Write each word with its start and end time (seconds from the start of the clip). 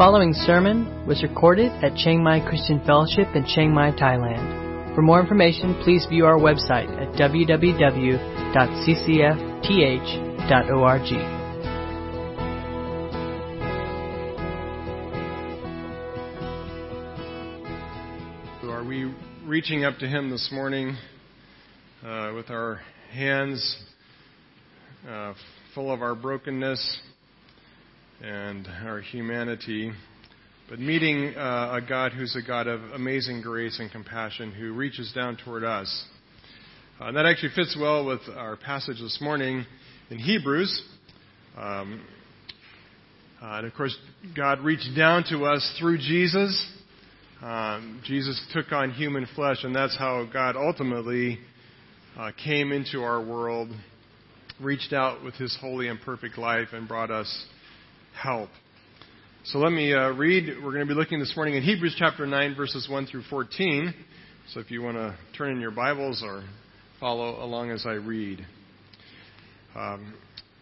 following 0.00 0.32
sermon 0.32 1.06
was 1.06 1.22
recorded 1.22 1.70
at 1.84 1.94
Chiang 1.94 2.24
Mai 2.24 2.40
Christian 2.48 2.82
Fellowship 2.86 3.28
in 3.34 3.44
Chiang 3.44 3.74
Mai, 3.74 3.90
Thailand. 3.90 4.94
For 4.94 5.02
more 5.02 5.20
information, 5.20 5.78
please 5.84 6.06
view 6.08 6.24
our 6.24 6.38
website 6.38 6.88
at 6.98 7.12
www.ccfth.org. 7.20 7.60
Are 18.70 18.82
we 18.82 19.14
reaching 19.44 19.84
up 19.84 19.98
to 19.98 20.08
Him 20.08 20.30
this 20.30 20.48
morning 20.50 20.96
uh, 22.02 22.32
with 22.34 22.48
our 22.48 22.80
hands 23.12 23.84
uh, 25.06 25.34
full 25.74 25.92
of 25.92 26.00
our 26.00 26.14
brokenness? 26.14 27.00
And 28.22 28.68
our 28.84 29.00
humanity, 29.00 29.90
but 30.68 30.78
meeting 30.78 31.34
uh, 31.36 31.80
a 31.82 31.86
God 31.86 32.12
who's 32.12 32.36
a 32.36 32.46
God 32.46 32.66
of 32.66 32.82
amazing 32.92 33.40
grace 33.40 33.78
and 33.80 33.90
compassion 33.90 34.52
who 34.52 34.74
reaches 34.74 35.10
down 35.14 35.38
toward 35.42 35.64
us. 35.64 36.04
Uh, 37.00 37.06
and 37.06 37.16
that 37.16 37.24
actually 37.24 37.52
fits 37.54 37.76
well 37.80 38.04
with 38.04 38.20
our 38.36 38.56
passage 38.58 38.98
this 39.00 39.18
morning 39.22 39.64
in 40.10 40.18
Hebrews. 40.18 40.82
Um, 41.56 42.04
uh, 43.40 43.46
and 43.56 43.66
of 43.66 43.72
course, 43.72 43.96
God 44.36 44.60
reached 44.60 44.94
down 44.94 45.24
to 45.30 45.46
us 45.46 45.76
through 45.80 45.96
Jesus. 45.96 46.66
Um, 47.40 48.02
Jesus 48.04 48.38
took 48.52 48.70
on 48.70 48.90
human 48.90 49.26
flesh, 49.34 49.64
and 49.64 49.74
that's 49.74 49.96
how 49.96 50.28
God 50.30 50.56
ultimately 50.56 51.38
uh, 52.18 52.32
came 52.44 52.70
into 52.70 53.02
our 53.02 53.24
world, 53.24 53.70
reached 54.60 54.92
out 54.92 55.24
with 55.24 55.34
his 55.36 55.56
holy 55.58 55.88
and 55.88 55.98
perfect 56.02 56.36
life, 56.36 56.68
and 56.74 56.86
brought 56.86 57.10
us 57.10 57.46
help. 58.22 58.50
So 59.44 59.58
let 59.58 59.72
me 59.72 59.94
uh, 59.94 60.10
read. 60.10 60.62
We're 60.62 60.72
going 60.72 60.86
to 60.86 60.92
be 60.92 60.98
looking 60.98 61.20
this 61.20 61.32
morning 61.34 61.54
in 61.54 61.62
Hebrews 61.62 61.96
chapter 61.98 62.26
9, 62.26 62.54
verses 62.54 62.86
1 62.86 63.06
through 63.06 63.22
14. 63.30 63.94
So 64.52 64.60
if 64.60 64.70
you 64.70 64.82
want 64.82 64.98
to 64.98 65.16
turn 65.38 65.52
in 65.52 65.60
your 65.60 65.70
Bibles 65.70 66.22
or 66.22 66.44
follow 66.98 67.42
along 67.42 67.70
as 67.70 67.86
I 67.86 67.92
read. 67.92 68.46
Um, 69.74 70.12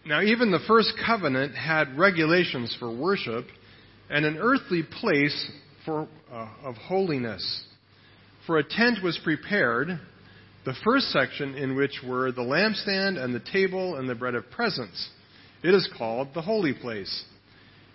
now, 0.05 0.21
even 0.21 0.51
the 0.51 0.63
first 0.69 0.93
covenant 1.05 1.53
had 1.53 1.97
regulations 1.97 2.73
for 2.79 2.95
worship 2.95 3.45
and 4.09 4.25
an 4.25 4.37
earthly 4.37 4.83
place 5.01 5.51
for, 5.85 6.07
uh, 6.31 6.47
of 6.63 6.75
holiness. 6.75 7.65
For 8.47 8.59
a 8.59 8.63
tent 8.63 9.03
was 9.03 9.19
prepared, 9.21 9.99
the 10.63 10.75
first 10.85 11.07
section 11.07 11.55
in 11.55 11.75
which 11.75 11.99
were 12.07 12.31
the 12.31 12.41
lampstand 12.41 13.21
and 13.21 13.35
the 13.35 13.43
table 13.51 13.97
and 13.97 14.07
the 14.07 14.15
bread 14.15 14.35
of 14.35 14.49
presence. 14.49 15.09
It 15.61 15.73
is 15.73 15.89
called 15.97 16.29
the 16.33 16.41
holy 16.41 16.73
place. 16.73 17.25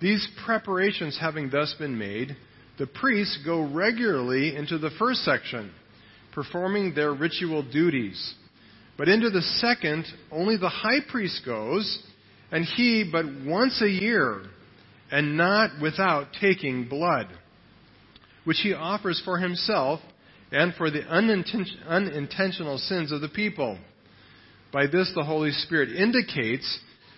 These 0.00 0.26
preparations 0.44 1.18
having 1.20 1.50
thus 1.50 1.74
been 1.78 1.98
made, 1.98 2.36
the 2.78 2.86
priests 2.86 3.38
go 3.44 3.60
regularly 3.60 4.54
into 4.54 4.78
the 4.78 4.90
first 4.98 5.24
section, 5.24 5.72
performing 6.32 6.94
their 6.94 7.12
ritual 7.12 7.62
duties. 7.62 8.34
But 8.96 9.08
into 9.08 9.30
the 9.30 9.42
second, 9.42 10.06
only 10.30 10.56
the 10.56 10.68
high 10.68 11.00
priest 11.08 11.42
goes, 11.44 12.02
and 12.52 12.64
he 12.64 13.08
but 13.10 13.24
once 13.44 13.82
a 13.82 13.88
year, 13.88 14.42
and 15.10 15.36
not 15.36 15.80
without 15.80 16.28
taking 16.40 16.88
blood, 16.88 17.26
which 18.44 18.58
he 18.62 18.74
offers 18.74 19.20
for 19.24 19.38
himself 19.38 20.00
and 20.52 20.74
for 20.74 20.90
the 20.90 21.02
unintentional 21.02 22.78
sins 22.78 23.10
of 23.12 23.20
the 23.20 23.28
people. 23.28 23.78
By 24.72 24.86
this, 24.86 25.10
the 25.14 25.24
Holy 25.24 25.52
Spirit 25.52 25.90
indicates 25.90 26.78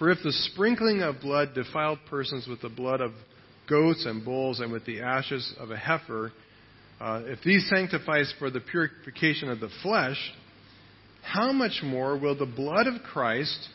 For 0.00 0.08
if 0.08 0.18
the 0.24 0.32
sprinkling 0.32 1.02
of 1.02 1.20
blood 1.20 1.50
defiled 1.54 1.98
persons 2.08 2.48
with 2.48 2.62
the 2.62 2.70
blood 2.70 3.02
of 3.02 3.12
goats 3.68 4.06
and 4.06 4.24
bulls 4.24 4.58
and 4.60 4.72
with 4.72 4.86
the 4.86 5.02
ashes 5.02 5.54
of 5.60 5.70
a 5.70 5.76
heifer, 5.76 6.32
uh, 6.98 7.20
if 7.26 7.40
these 7.44 7.68
sanctifies 7.68 8.32
for 8.38 8.50
the 8.50 8.60
purification 8.60 9.50
of 9.50 9.60
the 9.60 9.68
flesh, 9.82 10.16
how 11.22 11.52
much 11.52 11.82
more 11.84 12.18
will 12.18 12.34
the 12.34 12.46
blood 12.46 12.86
of 12.86 13.02
Christ, 13.02 13.68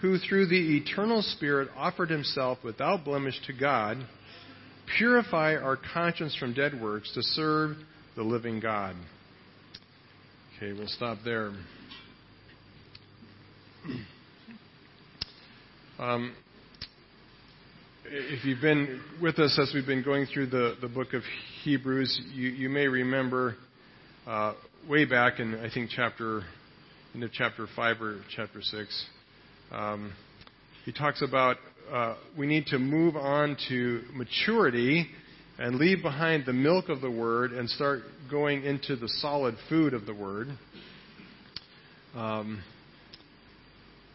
who 0.00 0.16
through 0.18 0.46
the 0.46 0.76
eternal 0.76 1.22
Spirit 1.22 1.68
offered 1.76 2.08
himself 2.08 2.58
without 2.62 3.04
blemish 3.04 3.34
to 3.48 3.52
God, 3.52 3.98
purify 4.96 5.56
our 5.56 5.76
conscience 5.92 6.36
from 6.36 6.54
dead 6.54 6.80
works 6.80 7.12
to 7.14 7.22
serve 7.22 7.76
the 8.14 8.22
living 8.22 8.60
God? 8.60 8.94
Okay, 10.56 10.72
we'll 10.72 10.86
stop 10.86 11.18
there. 11.24 11.50
Um, 15.96 16.34
if 18.06 18.44
you've 18.44 18.60
been 18.60 19.00
with 19.22 19.38
us 19.38 19.56
as 19.62 19.70
we've 19.72 19.86
been 19.86 20.02
going 20.02 20.26
through 20.26 20.46
the, 20.46 20.74
the 20.80 20.88
book 20.88 21.14
of 21.14 21.22
Hebrews, 21.62 22.20
you, 22.32 22.48
you 22.48 22.68
may 22.68 22.88
remember 22.88 23.54
uh, 24.26 24.54
way 24.88 25.04
back 25.04 25.38
in, 25.38 25.54
I 25.54 25.70
think, 25.72 25.90
chapter, 25.94 26.42
into 27.14 27.28
chapter 27.32 27.68
5 27.76 28.02
or 28.02 28.20
chapter 28.34 28.60
6, 28.60 29.06
um, 29.70 30.12
he 30.84 30.92
talks 30.92 31.22
about 31.22 31.58
uh, 31.92 32.16
we 32.36 32.48
need 32.48 32.66
to 32.66 32.80
move 32.80 33.14
on 33.14 33.56
to 33.68 34.02
maturity 34.14 35.06
and 35.60 35.76
leave 35.76 36.02
behind 36.02 36.44
the 36.44 36.52
milk 36.52 36.88
of 36.88 37.02
the 37.02 37.10
Word 37.10 37.52
and 37.52 37.70
start 37.70 38.00
going 38.28 38.64
into 38.64 38.96
the 38.96 39.08
solid 39.20 39.54
food 39.68 39.94
of 39.94 40.06
the 40.06 40.14
Word. 40.14 40.48
Um, 42.16 42.64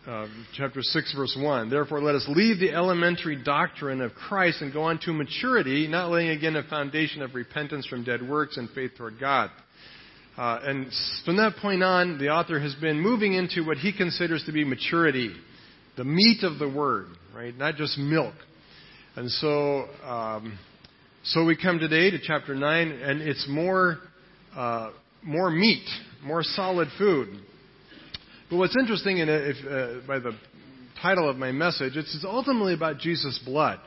uh, 0.09 0.27
chapter 0.56 0.81
6, 0.81 1.13
verse 1.15 1.38
1. 1.39 1.69
Therefore, 1.69 2.01
let 2.01 2.15
us 2.15 2.25
leave 2.29 2.59
the 2.59 2.73
elementary 2.73 3.35
doctrine 3.35 4.01
of 4.01 4.11
Christ 4.15 4.59
and 4.61 4.73
go 4.73 4.81
on 4.81 5.00
to 5.06 5.13
maturity, 5.13 5.88
not 5.88 6.09
laying 6.09 6.29
again 6.29 6.56
a 6.56 6.63
foundation 6.63 7.21
of 7.21 7.35
repentance 7.35 7.85
from 7.85 8.03
dead 8.03 8.27
works 8.27 8.57
and 8.57 8.67
faith 8.71 8.91
toward 8.97 9.19
God. 9.19 9.51
Uh, 10.35 10.59
and 10.63 10.88
from 11.25 11.38
that 11.38 11.57
point 11.61 11.83
on, 11.83 12.17
the 12.17 12.29
author 12.29 12.59
has 12.59 12.73
been 12.75 13.00
moving 13.00 13.33
into 13.33 13.63
what 13.63 13.77
he 13.77 13.95
considers 13.95 14.44
to 14.47 14.51
be 14.51 14.63
maturity, 14.63 15.31
the 15.95 16.03
meat 16.03 16.41
of 16.41 16.57
the 16.57 16.69
word, 16.69 17.07
right? 17.35 17.55
Not 17.55 17.75
just 17.75 17.95
milk. 18.00 18.33
And 19.15 19.29
so, 19.29 19.85
um, 20.03 20.57
so 21.23 21.45
we 21.45 21.55
come 21.55 21.77
today 21.77 22.09
to 22.09 22.17
chapter 22.19 22.55
9, 22.55 22.88
and 22.88 23.21
it's 23.21 23.45
more, 23.47 24.00
uh, 24.55 24.89
more 25.21 25.51
meat, 25.51 25.88
more 26.23 26.41
solid 26.41 26.88
food. 26.97 27.29
But 28.50 28.57
what's 28.57 28.75
interesting, 28.78 29.19
in 29.19 29.30
it, 29.30 29.57
if, 29.57 29.66
uh, 29.66 30.07
by 30.07 30.19
the 30.19 30.36
title 31.01 31.30
of 31.30 31.38
my 31.38 31.51
message, 31.51 31.96
it's 31.96 32.18
ultimately 32.24 32.74
about 32.74 32.98
Jesus' 32.98 33.40
blood. 33.46 33.80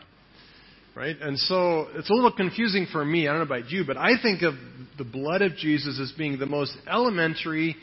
Right? 0.95 1.17
And 1.21 1.39
so 1.39 1.89
it's 1.95 2.11
a 2.11 2.13
little 2.13 2.33
confusing 2.33 2.87
for 2.93 3.03
me. 3.03 3.27
I 3.27 3.33
don't 3.33 3.49
know 3.49 3.57
about 3.57 3.71
you, 3.71 3.85
but 3.87 3.97
I 3.97 4.21
think 4.21 4.43
of 4.43 4.55
the 4.99 5.05
blood 5.05 5.41
of 5.41 5.57
Jesus 5.57 5.99
as 5.99 6.13
being 6.19 6.39
the 6.39 6.47
most 6.47 6.77
elementary, 6.87 7.77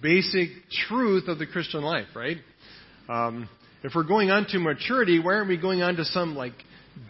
basic 0.00 0.48
truth 0.88 1.26
of 1.26 1.38
the 1.38 1.46
Christian 1.46 1.82
life, 1.82 2.06
right? 2.14 2.36
Um, 3.08 3.48
if 3.82 3.92
we're 3.96 4.04
going 4.04 4.30
on 4.30 4.46
to 4.50 4.60
maturity, 4.60 5.18
why 5.18 5.34
aren't 5.34 5.48
we 5.48 5.56
going 5.56 5.82
on 5.82 5.96
to 5.96 6.04
some 6.04 6.36
like 6.36 6.52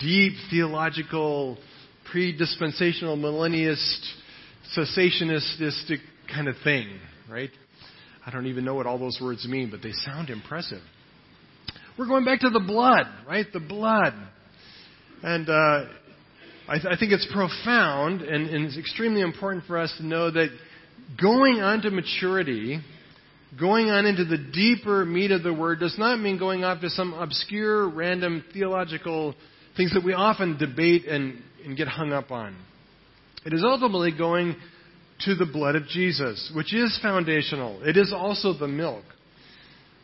deep 0.01 0.33
theological, 0.51 1.59
predispensational, 2.13 3.19
millennialist, 3.19 4.01
cessationistic 4.77 5.99
kind 6.35 6.49
of 6.49 6.55
thing, 6.65 6.89
right? 7.31 7.51
I 8.25 8.31
don't 8.31 8.47
even 8.47 8.65
know 8.65 8.75
what 8.75 8.87
all 8.87 8.99
those 8.99 9.19
words 9.21 9.47
mean, 9.49 9.71
but 9.71 9.83
they 9.83 9.93
sound 9.93 10.31
impressive. 10.31 10.83
We're 11.99 12.07
going 12.07 12.25
back 12.25 12.41
to 12.41 12.51
the 12.51 12.61
blood, 12.61 13.07
right? 13.27 13.47
The 13.53 13.61
blood. 13.61 14.15
And 15.23 15.49
uh, 15.49 15.87
I, 16.69 16.75
th- 16.75 16.87
I, 16.87 16.97
think 16.99 17.13
it's 17.13 17.29
profound 17.33 18.23
and, 18.23 18.49
and 18.49 18.65
it's 18.65 18.79
extremely 18.79 19.21
important 19.21 19.65
for 19.67 19.79
us 19.79 19.93
to 19.99 20.07
know 20.07 20.31
that 20.31 20.49
going 21.21 21.61
on 21.61 21.83
to 21.83 21.91
maturity, 21.91 22.81
going 23.59 23.91
on 23.91 24.07
into 24.07 24.25
the 24.25 24.39
deeper 24.39 25.05
meat 25.05 25.33
of 25.33 25.43
the 25.43 25.53
word, 25.53 25.81
does 25.81 25.97
not 25.99 26.19
mean 26.19 26.39
going 26.39 26.65
off 26.65 26.81
to 26.81 26.91
some 26.91 27.13
obscure, 27.13 27.89
random 27.89 28.45
theological 28.53 29.35
things 29.77 29.93
that 29.95 30.05
we 30.05 30.15
often 30.15 30.57
debate 30.59 31.07
and, 31.07 31.43
and 31.65 31.77
get 31.77 31.89
hung 31.89 32.13
up 32.13 32.31
on. 32.31 32.57
It 33.45 33.53
is 33.53 33.63
ultimately 33.65 34.13
going 34.17 34.57
to 35.25 35.35
the 35.35 35.47
blood 35.47 35.77
of 35.77 35.87
Jesus, 35.87 36.51
which 36.55 36.75
is 36.75 36.99
foundational. 37.03 37.83
It 37.83 37.97
is 37.97 38.13
also 38.15 38.53
the 38.53 38.69
milk. 38.69 39.05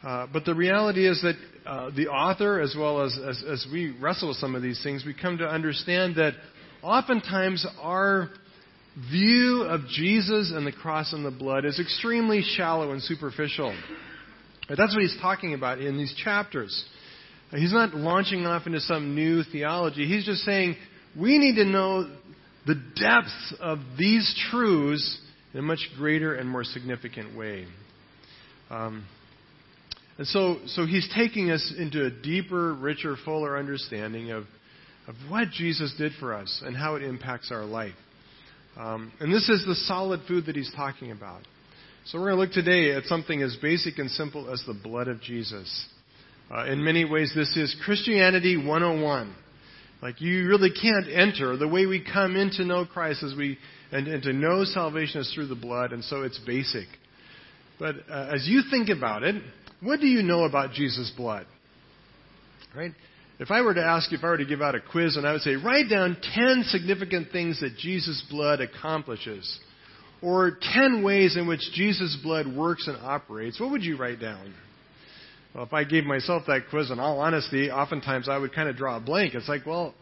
Uh, 0.03 0.27
but 0.33 0.45
the 0.45 0.55
reality 0.55 1.09
is 1.09 1.21
that 1.23 1.35
uh, 1.67 1.91
the 1.95 2.09
author, 2.09 2.61
as 2.61 2.75
well 2.79 3.03
as, 3.03 3.19
as, 3.19 3.43
as 3.49 3.67
we 3.73 3.97
wrestle 4.01 4.29
with 4.29 4.37
some 4.37 4.55
of 4.55 4.63
these 4.63 4.81
things, 4.83 5.05
we 5.05 5.15
come 5.15 5.39
to 5.39 5.47
understand 5.47 6.17
that 6.17 6.35
oftentimes 6.83 7.67
our 7.81 8.31
view 9.11 9.63
of 9.63 9.87
Jesus 9.89 10.53
and 10.55 10.67
the 10.67 10.73
cross 10.73 11.13
and 11.13 11.25
the 11.25 11.31
blood 11.31 11.65
is 11.65 11.79
extremely 11.79 12.43
shallow 12.43 12.93
and 12.93 13.03
superficial. 13.03 13.77
But 14.69 14.79
that's 14.79 14.95
what 14.95 15.03
he's 15.03 15.17
talking 15.21 15.55
about 15.55 15.81
in 15.81 15.97
these 15.97 16.15
chapters. 16.15 16.85
He's 17.51 17.73
not 17.73 17.95
launching 17.95 18.47
off 18.47 18.67
into 18.67 18.81
some 18.81 19.15
new 19.15 19.43
theology. 19.43 20.07
He's 20.07 20.27
just 20.27 20.43
saying 20.43 20.77
we 21.19 21.39
need 21.39 21.57
to 21.57 21.65
know 21.65 22.11
the 22.69 22.75
depths 22.75 23.55
of 23.61 23.79
these 23.99 24.33
truths 24.51 25.19
in 25.55 25.61
a 25.61 25.63
much 25.63 25.81
greater 25.97 26.35
and 26.35 26.49
more 26.49 26.65
significant 26.65 27.37
way. 27.37 27.65
Um, 28.69 29.07
and 30.19 30.27
so, 30.27 30.59
so 30.67 30.85
he's 30.85 31.09
taking 31.17 31.51
us 31.51 31.73
into 31.79 32.05
a 32.05 32.11
deeper, 32.11 32.75
richer, 32.75 33.17
fuller 33.25 33.57
understanding 33.57 34.33
of, 34.33 34.45
of 35.07 35.15
what 35.31 35.49
Jesus 35.51 35.95
did 35.97 36.13
for 36.21 36.35
us 36.35 36.63
and 36.63 36.77
how 36.77 36.97
it 36.97 37.03
impacts 37.03 37.51
our 37.51 37.65
life. 37.65 37.95
Um, 38.77 39.13
and 39.19 39.33
this 39.33 39.49
is 39.49 39.65
the 39.67 39.75
solid 39.75 40.21
food 40.29 40.45
that 40.47 40.55
he's 40.55 40.73
talking 40.77 41.11
about. 41.11 41.41
So 42.05 42.19
we're 42.19 42.35
going 42.35 42.37
to 42.37 42.43
look 42.43 42.53
today 42.67 42.95
at 42.95 43.05
something 43.05 43.43
as 43.43 43.57
basic 43.63 43.99
and 43.99 44.11
simple 44.11 44.53
as 44.53 44.63
the 44.67 44.75
blood 44.75 45.09
of 45.09 45.23
Jesus. 45.23 45.87
Uh, 46.55 46.67
in 46.67 46.85
many 46.85 47.07
ways, 47.07 47.33
this 47.35 47.57
is 47.57 47.75
Christianity 47.85 48.59
101. 48.59 49.35
Like 50.01 50.21
you 50.21 50.47
really 50.49 50.71
can't 50.71 51.07
enter 51.13 51.57
the 51.57 51.67
way 51.67 51.87
we 51.87 52.05
come 52.05 52.37
in 52.37 52.51
to 52.53 52.65
know 52.65 52.85
Christ 52.85 53.23
is 53.23 53.35
we 53.37 53.59
and, 53.91 54.07
and 54.07 54.23
to 54.23 54.33
know 54.33 54.65
salvation 54.65 55.21
is 55.21 55.33
through 55.35 55.47
the 55.49 55.55
blood, 55.55 55.93
and 55.93 56.05
so 56.05 56.23
it's 56.23 56.39
basic. 56.47 56.87
But 57.79 57.97
uh, 58.11 58.31
as 58.35 58.47
you 58.47 58.63
think 58.71 58.91
about 58.91 59.23
it, 59.23 59.43
what 59.81 60.01
do 60.01 60.07
you 60.07 60.23
know 60.23 60.45
about 60.45 60.73
Jesus' 60.73 61.13
blood? 61.17 61.47
Right? 62.77 62.93
If 63.39 63.51
I 63.51 63.63
were 63.63 63.75
to 63.75 63.83
ask 63.83 64.11
you, 64.11 64.19
if 64.19 64.25
I 64.25 64.29
were 64.29 64.39
to 64.39 64.45
give 64.45 64.61
out 64.61 64.75
a 64.75 64.81
quiz, 64.81 65.17
and 65.17 65.27
I 65.27 65.33
would 65.33 65.43
say, 65.43 65.55
write 65.55 65.89
down 65.89 66.17
10 66.35 66.65
significant 66.67 67.31
things 67.31 67.61
that 67.61 67.77
Jesus' 67.77 68.23
blood 68.29 68.61
accomplishes, 68.61 69.59
or 70.21 70.59
10 70.61 71.05
ways 71.05 71.37
in 71.37 71.47
which 71.47 71.61
Jesus' 71.73 72.17
blood 72.23 72.47
works 72.47 72.89
and 72.89 72.97
operates, 72.99 73.61
what 73.61 73.71
would 73.71 73.85
you 73.85 73.97
write 73.97 74.21
down? 74.21 74.53
Well, 75.55 75.65
if 75.65 75.73
I 75.73 75.85
gave 75.85 76.05
myself 76.05 76.45
that 76.47 76.63
quiz, 76.71 76.91
in 76.91 77.01
all 77.01 77.21
honesty, 77.21 77.71
oftentimes 77.71 78.29
I 78.29 78.39
would 78.39 78.55
kind 78.55 78.69
of 78.69 78.77
draw 78.77 78.97
a 78.97 79.01
blank. 79.01 79.35
It's 79.35 79.49
like, 79.49 79.67
well, 79.67 79.95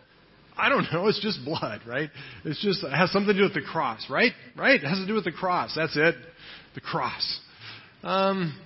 I 0.57 0.69
don't 0.69 0.87
know. 0.93 1.07
It's 1.09 1.21
just 1.21 1.45
blood, 1.45 1.83
right? 1.87 2.11
It's 2.45 2.61
just, 2.63 2.83
it 2.83 2.93
has 2.93 3.11
something 3.13 3.35
to 3.35 3.39
do 3.39 3.45
with 3.45 3.55
the 3.55 3.63
cross, 3.63 4.07
right? 4.11 4.33
Right? 4.57 4.83
It 4.83 4.87
has 4.87 4.99
to 4.99 5.07
do 5.07 5.15
with 5.15 5.25
the 5.25 5.33
cross. 5.33 5.75
That's 5.77 5.97
it. 5.97 6.15
The 6.75 6.81
cross. 6.81 7.41
Um, 8.03 8.59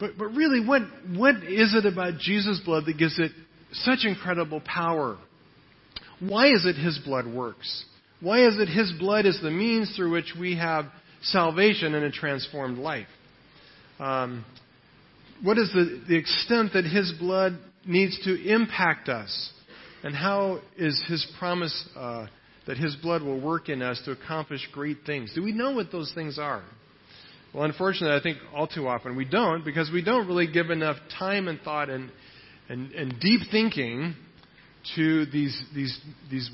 but, 0.00 0.12
but 0.18 0.28
really, 0.28 0.64
what, 0.64 0.82
what 1.14 1.36
is 1.36 1.74
it 1.74 1.84
about 1.84 2.18
Jesus' 2.18 2.60
blood 2.64 2.84
that 2.86 2.96
gives 2.96 3.18
it 3.18 3.32
such 3.72 4.04
incredible 4.04 4.60
power? 4.60 5.18
Why 6.20 6.48
is 6.52 6.64
it 6.64 6.76
His 6.76 6.98
blood 7.04 7.26
works? 7.26 7.84
Why 8.20 8.46
is 8.46 8.58
it 8.58 8.68
His 8.68 8.92
blood 8.98 9.26
is 9.26 9.40
the 9.42 9.50
means 9.50 9.94
through 9.96 10.12
which 10.12 10.34
we 10.38 10.56
have 10.56 10.86
salvation 11.22 11.94
and 11.94 12.04
a 12.04 12.10
transformed 12.10 12.78
life? 12.78 13.06
Um, 13.98 14.44
what 15.42 15.58
is 15.58 15.70
the, 15.72 16.02
the 16.08 16.16
extent 16.16 16.72
that 16.74 16.84
His 16.84 17.12
blood 17.18 17.58
needs 17.86 18.18
to 18.24 18.48
impact 18.48 19.08
us? 19.08 19.52
And 20.02 20.14
how 20.14 20.60
is 20.76 21.00
His 21.08 21.26
promise 21.38 21.88
uh, 21.96 22.26
that 22.66 22.76
His 22.76 22.96
blood 22.96 23.22
will 23.22 23.40
work 23.40 23.68
in 23.68 23.82
us 23.82 24.00
to 24.04 24.12
accomplish 24.12 24.66
great 24.72 24.98
things? 25.06 25.32
Do 25.34 25.42
we 25.42 25.52
know 25.52 25.72
what 25.72 25.90
those 25.92 26.12
things 26.14 26.38
are? 26.38 26.62
Well, 27.54 27.64
unfortunately, 27.64 28.16
I 28.16 28.22
think 28.22 28.38
all 28.54 28.66
too 28.66 28.86
often 28.86 29.16
we 29.16 29.24
don't 29.24 29.64
because 29.64 29.90
we 29.92 30.02
don't 30.02 30.26
really 30.26 30.50
give 30.50 30.70
enough 30.70 30.96
time 31.18 31.48
and 31.48 31.60
thought 31.60 31.88
and, 31.88 32.10
and, 32.68 32.92
and 32.92 33.18
deep 33.20 33.40
thinking 33.50 34.14
to 34.96 35.26
these, 35.26 35.60
these, 35.74 35.98
these, 36.30 36.50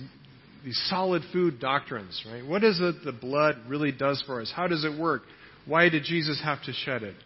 these 0.65 0.81
solid 0.89 1.23
food 1.33 1.59
doctrines, 1.59 2.25
right? 2.31 2.47
What 2.47 2.63
is 2.63 2.79
it 2.81 3.05
the 3.05 3.13
blood 3.13 3.57
really 3.69 3.93
does 3.93 4.23
for 4.27 4.41
us? 4.41 4.53
How 4.55 4.67
does 4.67 4.85
it 4.85 4.99
work? 4.99 5.23
Why 5.67 5.89
did 5.89 6.05
Jesus 6.05 6.41
have 6.45 6.63
to 6.65 6.73
shed 6.73 7.03
it? 7.03 7.17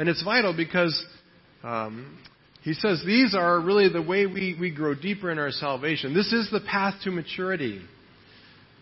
And 0.00 0.08
it's 0.08 0.22
vital 0.22 0.56
because 0.56 0.98
um, 1.62 2.18
he 2.62 2.72
says 2.72 3.02
these 3.04 3.34
are 3.34 3.60
really 3.60 3.90
the 3.90 4.00
way 4.00 4.24
we, 4.24 4.56
we 4.58 4.70
grow 4.70 4.94
deeper 4.94 5.30
in 5.30 5.38
our 5.38 5.50
salvation. 5.50 6.14
This 6.14 6.32
is 6.32 6.48
the 6.50 6.62
path 6.62 6.94
to 7.04 7.10
maturity. 7.10 7.82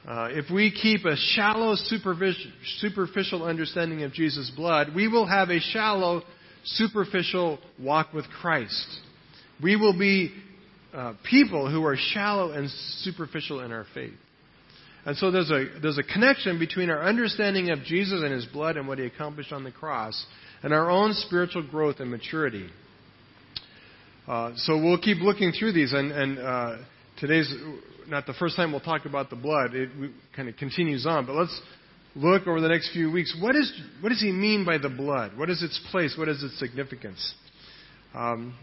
Uh, 0.07 0.29
if 0.31 0.49
we 0.49 0.71
keep 0.71 1.05
a 1.05 1.17
shallow, 1.17 1.75
superficial 1.75 3.43
understanding 3.43 4.05
of 4.05 4.13
Jesus' 4.13 4.53
blood, 4.55 4.95
we 4.95 5.09
will 5.09 5.27
have 5.27 5.51
a 5.51 5.59
shallow, 5.59 6.23
superficial 6.63 7.59
walk 7.81 8.13
with 8.15 8.27
Christ. 8.41 8.87
We 9.61 9.75
will 9.75 9.99
be 9.99 10.33
uh, 10.95 11.15
people 11.29 11.69
who 11.69 11.85
are 11.85 11.97
shallow 11.97 12.53
and 12.53 12.71
superficial 13.01 13.59
in 13.63 13.73
our 13.73 13.87
faith. 13.93 14.15
And 15.05 15.17
so 15.17 15.33
there's 15.33 15.51
a, 15.51 15.65
there's 15.83 15.99
a 15.99 16.05
connection 16.05 16.61
between 16.61 16.91
our 16.91 17.03
understanding 17.03 17.71
of 17.71 17.83
Jesus 17.83 18.23
and 18.23 18.33
his 18.33 18.47
blood 18.47 18.77
and 18.77 18.87
what 18.87 18.99
he 18.99 19.07
accomplished 19.07 19.53
on 19.53 19.65
the 19.65 19.73
cross 19.73 20.25
and 20.63 20.73
our 20.73 20.91
own 20.91 21.13
spiritual 21.15 21.67
growth 21.69 22.01
and 22.01 22.11
maturity. 22.11 22.69
Uh, 24.27 24.53
so 24.57 24.77
we'll 24.77 25.01
keep 25.01 25.19
looking 25.19 25.53
through 25.53 25.73
these, 25.73 25.93
and, 25.93 26.13
and 26.13 26.39
uh, 26.39 26.77
today's 27.19 27.53
not 28.09 28.27
the 28.27 28.35
first 28.35 28.57
time 28.57 28.73
we'll 28.73 28.81
talk 28.81 29.07
about 29.07 29.31
the 29.31 29.37
blood. 29.37 29.75
It 29.75 29.91
kind 30.37 30.49
of 30.49 30.57
continues 30.57 31.07
on, 31.07 31.27
but 31.27 31.35
let's 31.35 31.61
look 32.15 32.47
over 32.47 32.61
the 32.61 32.69
next 32.69 32.93
few 32.93 33.11
weeks. 33.11 33.35
What, 33.41 33.57
is, 33.57 33.73
what 34.01 34.11
does 34.11 34.21
he 34.21 34.33
mean 34.33 34.65
by 34.65 34.79
the 34.79 34.89
blood? 34.89 35.37
What 35.37 35.51
is 35.51 35.63
its 35.63 35.81
place? 35.91 36.15
What 36.19 36.29
is 36.29 36.43
its 36.43 36.59
significance? 36.59 37.35
Um, 38.15 38.55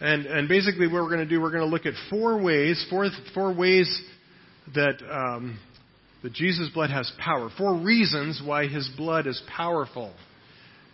and, 0.00 0.26
and 0.26 0.48
basically, 0.48 0.86
what 0.86 1.02
we're 1.02 1.14
going 1.14 1.20
to 1.20 1.26
do, 1.26 1.40
we're 1.40 1.50
going 1.50 1.62
to 1.62 1.70
look 1.70 1.86
at 1.86 1.94
four 2.10 2.42
ways, 2.42 2.84
four, 2.90 3.08
four 3.34 3.54
ways 3.54 4.02
that, 4.74 5.00
um, 5.08 5.58
that 6.22 6.32
Jesus' 6.32 6.68
blood 6.74 6.90
has 6.90 7.10
power, 7.18 7.50
four 7.56 7.76
reasons 7.78 8.42
why 8.44 8.66
his 8.66 8.90
blood 8.96 9.28
is 9.28 9.40
powerful. 9.54 10.12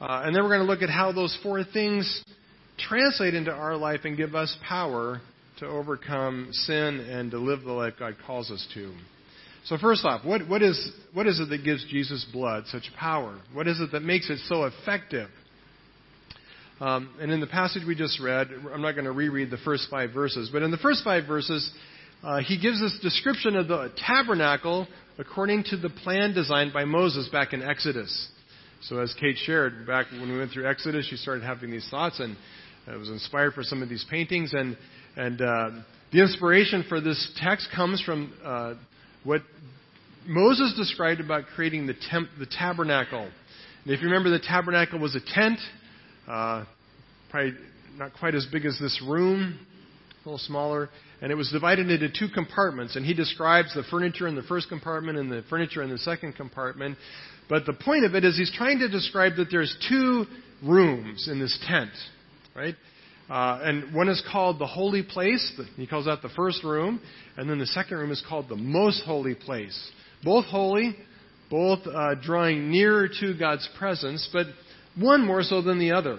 Uh, 0.01 0.23
and 0.25 0.35
then 0.35 0.43
we're 0.43 0.51
going 0.51 0.67
to 0.67 0.73
look 0.73 0.83
at 0.83 0.91
how 0.91 1.13
those 1.13 1.37
four 1.43 1.65
things 1.65 2.25
translate 2.79 3.35
into 3.35 3.51
our 3.51 3.77
life 3.77 4.01
and 4.05 4.17
give 4.17 4.35
us 4.35 4.57
power 4.67 5.21
to 5.59 5.67
overcome 5.67 6.49
sin 6.53 7.01
and 7.01 7.33
to 7.33 7.39
live 7.39 7.63
the 7.63 7.73
life 7.73 7.95
God 7.99 8.15
calls 8.25 8.51
us 8.51 8.67
to. 8.75 8.93
So 9.65 9.77
first 9.77 10.05
off, 10.05 10.25
what, 10.25 10.49
what, 10.49 10.63
is, 10.63 10.93
what 11.13 11.27
is 11.27 11.41
it 11.41 11.49
that 11.51 11.65
gives 11.65 11.85
Jesus' 11.91 12.25
blood 12.33 12.65
such 12.69 12.85
power? 12.99 13.39
What 13.53 13.67
is 13.67 13.81
it 13.81 13.91
that 13.93 14.03
makes 14.03 14.31
it 14.31 14.39
so 14.47 14.65
effective? 14.65 15.29
Um, 16.81 17.13
and 17.21 17.33
in 17.33 17.41
the 17.41 17.49
passage 17.49 17.83
we 17.87 17.97
just 17.97 18.21
read, 18.21 18.49
I'm 18.73 18.83
not 18.83 18.93
going 18.93 19.05
to 19.05 19.13
reread 19.13 19.51
the 19.51 19.59
first 19.59 19.89
five 19.91 20.13
verses, 20.13 20.49
but 20.53 20.63
in 20.63 20.71
the 20.71 20.77
first 20.77 21.03
five 21.03 21.27
verses, 21.27 21.69
uh, 22.23 22.39
he 22.39 22.61
gives 22.61 22.81
us 22.81 22.97
description 23.03 23.57
of 23.57 23.67
the 23.67 23.93
tabernacle 23.97 24.87
according 25.19 25.65
to 25.65 25.77
the 25.77 25.91
plan 25.91 26.35
designed 26.35 26.73
by 26.73 26.85
Moses 26.85 27.29
back 27.31 27.53
in 27.53 27.63
Exodus. 27.63 28.29
So 28.83 28.99
as 28.99 29.15
Kate 29.19 29.37
shared, 29.37 29.87
back 29.87 30.07
when 30.13 30.31
we 30.31 30.39
went 30.39 30.53
through 30.53 30.69
Exodus, 30.69 31.07
she 31.09 31.17
started 31.17 31.45
having 31.45 31.71
these 31.71 31.89
thoughts, 31.91 32.21
and 32.21 32.37
it 32.87 32.97
was 32.97 33.11
inspired 33.11 33.55
for 33.55 33.63
some 33.63 33.83
of 33.83 33.89
these 33.89 34.05
paintings. 34.09 34.55
And 34.55 34.77
and 35.17 35.43
uh, 35.43 35.71
the 36.13 36.21
inspiration 36.21 36.85
for 36.89 37.01
this 37.01 37.33
text 37.37 37.69
comes 37.75 38.01
from 38.01 38.33
uh, 38.45 38.75
what 39.25 39.43
Moses 40.27 40.75
described 40.77 41.21
about 41.21 41.45
creating 41.57 41.87
the, 41.87 41.95
temp- 42.11 42.29
the 42.39 42.47
tabernacle. 42.47 43.29
And 43.85 43.93
if 43.93 44.01
you 44.01 44.07
remember, 44.07 44.31
the 44.31 44.39
tabernacle 44.39 44.99
was 45.01 45.17
a 45.17 45.21
tent, 45.35 45.59
uh, 46.29 46.65
probably 47.31 47.55
not 47.97 48.13
quite 48.15 48.35
as 48.35 48.47
big 48.53 48.65
as 48.65 48.79
this 48.79 49.03
room. 49.07 49.59
Little 50.29 50.39
smaller, 50.39 50.91
and 51.23 51.33
it 51.33 51.35
was 51.35 51.51
divided 51.51 51.91
into 51.91 52.09
two 52.11 52.29
compartments. 52.33 52.97
And 52.97 53.05
he 53.05 53.15
describes 53.15 53.75
the 53.75 53.83
furniture 53.91 54.29
in 54.29 54.35
the 54.35 54.43
first 54.43 54.69
compartment 54.69 55.19
and 55.19 55.33
the 55.33 55.43
furniture 55.49 55.83
in 55.83 55.91
the 55.91 55.99
second 55.99 56.37
compartment. 56.37 56.99
But 57.49 57.65
the 57.65 57.73
point 57.73 58.05
of 58.05 58.15
it 58.15 58.25
is 58.25 58.37
he's 58.37 58.53
trying 58.55 58.79
to 58.81 58.89
describe 58.89 59.37
that 59.37 59.49
there's 59.51 59.75
two 59.89 60.27
rooms 60.63 61.29
in 61.31 61.41
this 61.41 61.59
tent, 61.67 61.91
right? 62.55 62.75
Uh, 63.31 63.61
and 63.63 63.95
one 63.95 64.09
is 64.09 64.23
called 64.31 64.59
the 64.59 64.67
holy 64.67 65.03
place. 65.03 65.53
He 65.77 65.87
calls 65.87 66.07
that 66.07 66.23
the 66.23 66.31
first 66.31 66.63
room. 66.63 67.01
And 67.37 67.49
then 67.49 67.59
the 67.59 67.67
second 67.67 67.97
room 67.97 68.11
is 68.11 68.23
called 68.29 68.49
the 68.49 68.57
most 68.57 69.03
holy 69.05 69.35
place. 69.35 69.91
Both 70.23 70.47
holy, 70.47 70.97
both 71.51 71.81
uh, 71.87 72.17
drawing 72.23 72.71
nearer 72.71 73.09
to 73.21 73.39
God's 73.39 73.69
presence, 73.79 74.29
but 74.33 74.47
one 74.97 75.25
more 75.25 75.43
so 75.43 75.63
than 75.63 75.79
the 75.79 75.93
other. 75.93 76.19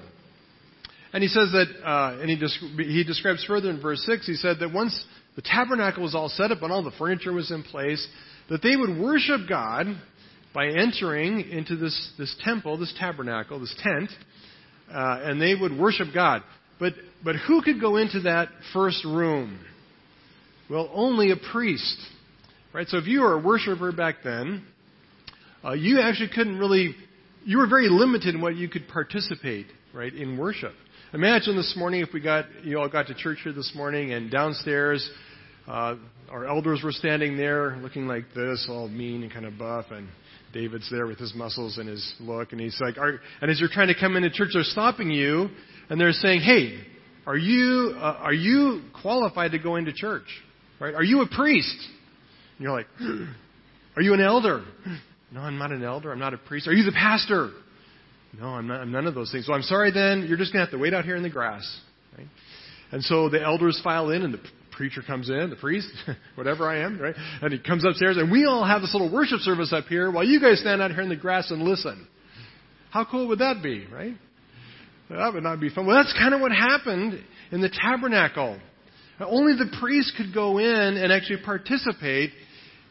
And 1.12 1.24
he 1.24 1.30
says 1.30 1.52
that, 1.52 1.68
uh, 1.84 2.20
and 2.22 2.30
he, 2.30 2.84
he 2.84 3.04
describes 3.04 3.44
further 3.46 3.70
in 3.70 3.82
verse 3.82 4.04
6, 4.06 4.28
he 4.28 4.36
said 4.36 4.58
that 4.60 4.72
once 4.72 5.04
the 5.36 5.42
tabernacle 5.42 6.04
was 6.04 6.14
all 6.14 6.30
set 6.30 6.52
up 6.52 6.62
and 6.62 6.72
all 6.72 6.84
the 6.84 6.92
furniture 7.00 7.34
was 7.34 7.52
in 7.52 7.64
place, 7.64 8.06
that 8.50 8.62
they 8.62 8.76
would 8.76 9.00
worship 9.00 9.42
God 9.48 9.88
by 10.54 10.68
entering 10.68 11.50
into 11.50 11.76
this, 11.76 12.14
this 12.18 12.36
temple, 12.44 12.78
this 12.78 12.94
tabernacle, 13.00 13.60
this 13.60 13.76
tent, 13.82 14.10
uh, 14.92 15.20
and 15.24 15.42
they 15.42 15.56
would 15.60 15.78
worship 15.78 16.08
God. 16.14 16.44
But, 16.80 16.94
but 17.24 17.36
who 17.36 17.62
could 17.62 17.82
go 17.82 17.98
into 17.98 18.22
that 18.22 18.50
first 18.74 19.04
room? 19.06 19.60
Well, 20.70 20.90
only 20.94 21.32
a 21.32 21.36
priest. 21.52 21.98
Right? 22.74 22.88
So 22.88 22.98
if 22.98 23.08
you 23.08 23.22
were 23.22 23.34
a 23.34 23.40
worshiper 23.42 23.92
back 23.92 24.18
then, 24.24 24.64
uh, 25.64 25.74
you 25.74 26.00
actually 26.02 26.30
couldn't 26.34 26.58
really, 26.58 26.96
you 27.44 27.58
were 27.58 27.68
very 27.68 27.90
limited 27.90 28.36
in 28.36 28.42
what 28.42 28.56
you 28.56 28.70
could 28.70 28.88
participate, 28.88 29.66
right, 29.94 30.14
in 30.14 30.38
worship. 30.38 30.74
Imagine 31.12 31.56
this 31.56 31.74
morning 31.76 32.02
if 32.02 32.10
we 32.14 32.22
got, 32.22 32.46
you 32.64 32.80
all 32.80 32.88
got 32.88 33.08
to 33.08 33.16
church 33.16 33.40
here 33.44 33.52
this 33.52 33.72
morning 33.74 34.14
and 34.14 34.30
downstairs, 34.30 35.10
uh, 35.68 35.96
our 36.30 36.46
elders 36.46 36.82
were 36.84 36.92
standing 36.92 37.36
there 37.36 37.78
looking 37.78 38.06
like 38.06 38.26
this, 38.36 38.68
all 38.70 38.88
mean 38.88 39.24
and 39.24 39.34
kind 39.34 39.48
of 39.48 39.58
buff, 39.58 39.86
and 39.90 40.08
David's 40.54 40.88
there 40.92 41.08
with 41.08 41.18
his 41.18 41.34
muscles 41.34 41.80
and 41.80 41.90
his 41.90 42.14
look, 42.20 42.52
and 42.52 42.62
he's 42.62 42.80
like, 42.80 43.00
are, 43.00 43.20
and 43.42 43.50
as 43.50 43.60
you're 43.60 43.72
trying 43.72 43.88
to 43.88 44.00
come 44.00 44.18
into 44.18 44.30
church, 44.30 44.50
they're 44.54 44.62
stopping 44.62 45.10
you, 45.10 45.50
and 45.90 46.00
they're 46.00 46.12
saying, 46.12 46.42
hey, 46.42 46.80
are 47.26 47.38
you, 47.38 47.96
uh, 47.96 48.18
are 48.20 48.34
you 48.34 48.84
qualified 49.02 49.54
to 49.54 49.58
go 49.58 49.78
into 49.78 49.92
church? 49.92 50.28
Right? 50.80 50.94
Are 50.94 51.04
you 51.04 51.22
a 51.22 51.28
priest? 51.28 51.88
And 52.60 52.64
you're 52.64 52.72
like, 52.72 52.88
are 53.96 54.04
you 54.04 54.14
an 54.14 54.22
elder? 54.22 54.64
No, 55.32 55.42
I'm 55.42 55.58
not 55.58 55.72
an 55.72 55.84
elder. 55.84 56.12
I'm 56.12 56.20
not 56.20 56.36
a 56.36 56.38
priest. 56.38 56.68
Are 56.68 56.74
you 56.74 56.84
the 56.84 56.92
pastor? 56.92 57.50
No, 58.38 58.48
I'm, 58.48 58.68
not, 58.68 58.82
I'm 58.82 58.92
none 58.92 59.08
of 59.08 59.16
those 59.16 59.32
things. 59.32 59.48
Well, 59.48 59.58
I'm 59.58 59.64
sorry 59.64 59.92
then. 59.92 60.26
You're 60.28 60.38
just 60.38 60.54
going 60.54 60.66
to 60.66 60.72
have 60.72 60.78
to 60.78 60.82
wait 60.82 60.94
out 60.94 61.06
here 61.06 61.16
in 61.16 61.24
the 61.24 61.30
grass. 61.30 61.64
Right? 62.18 62.28
And 62.92 63.04
so 63.04 63.30
the 63.30 63.42
elders 63.42 63.80
file 63.84 64.10
in, 64.12 64.24
and 64.24 64.34
the 64.34 64.42
preacher 64.72 65.02
comes 65.06 65.30
in, 65.30 65.50
the 65.50 65.56
priest, 65.56 65.90
whatever 66.36 66.68
I 66.68 66.80
am, 66.86 67.00
right? 67.00 67.16
And 67.42 67.52
he 67.52 67.60
comes 67.60 67.86
upstairs, 67.86 68.18
and 68.18 68.32
we 68.32 68.46
all 68.46 68.66
have 68.66 68.82
this 68.82 68.94
little 68.94 69.12
worship 69.12 69.40
service 69.40 69.74
up 69.74 69.86
here 69.86 70.12
while 70.12 70.24
you 70.24 70.40
guys 70.40 70.60
stand 70.60 70.82
out 70.82 70.92
here 70.92 71.02
in 71.02 71.10
the 71.10 71.16
grass 71.16 71.52
and 71.52 71.62
listen. 71.64 72.08
How 72.92 73.06
cool 73.06 73.28
would 73.28 73.40
that 73.40 73.62
be, 73.62 73.86
right? 73.92 74.16
That 75.10 75.34
would 75.34 75.44
not 75.44 75.60
be 75.60 75.70
fun. 75.70 75.86
Well, 75.86 75.98
that's 75.98 76.14
kind 76.18 76.34
of 76.34 76.42
what 76.42 76.52
happened 76.52 77.22
in 77.52 77.62
the 77.62 77.70
tabernacle. 77.70 78.60
Only 79.20 79.54
the 79.54 79.76
priest 79.80 80.14
could 80.16 80.34
go 80.34 80.60
in 80.60 80.66
and 80.66 81.12
actually 81.12 81.44
participate 81.44 82.32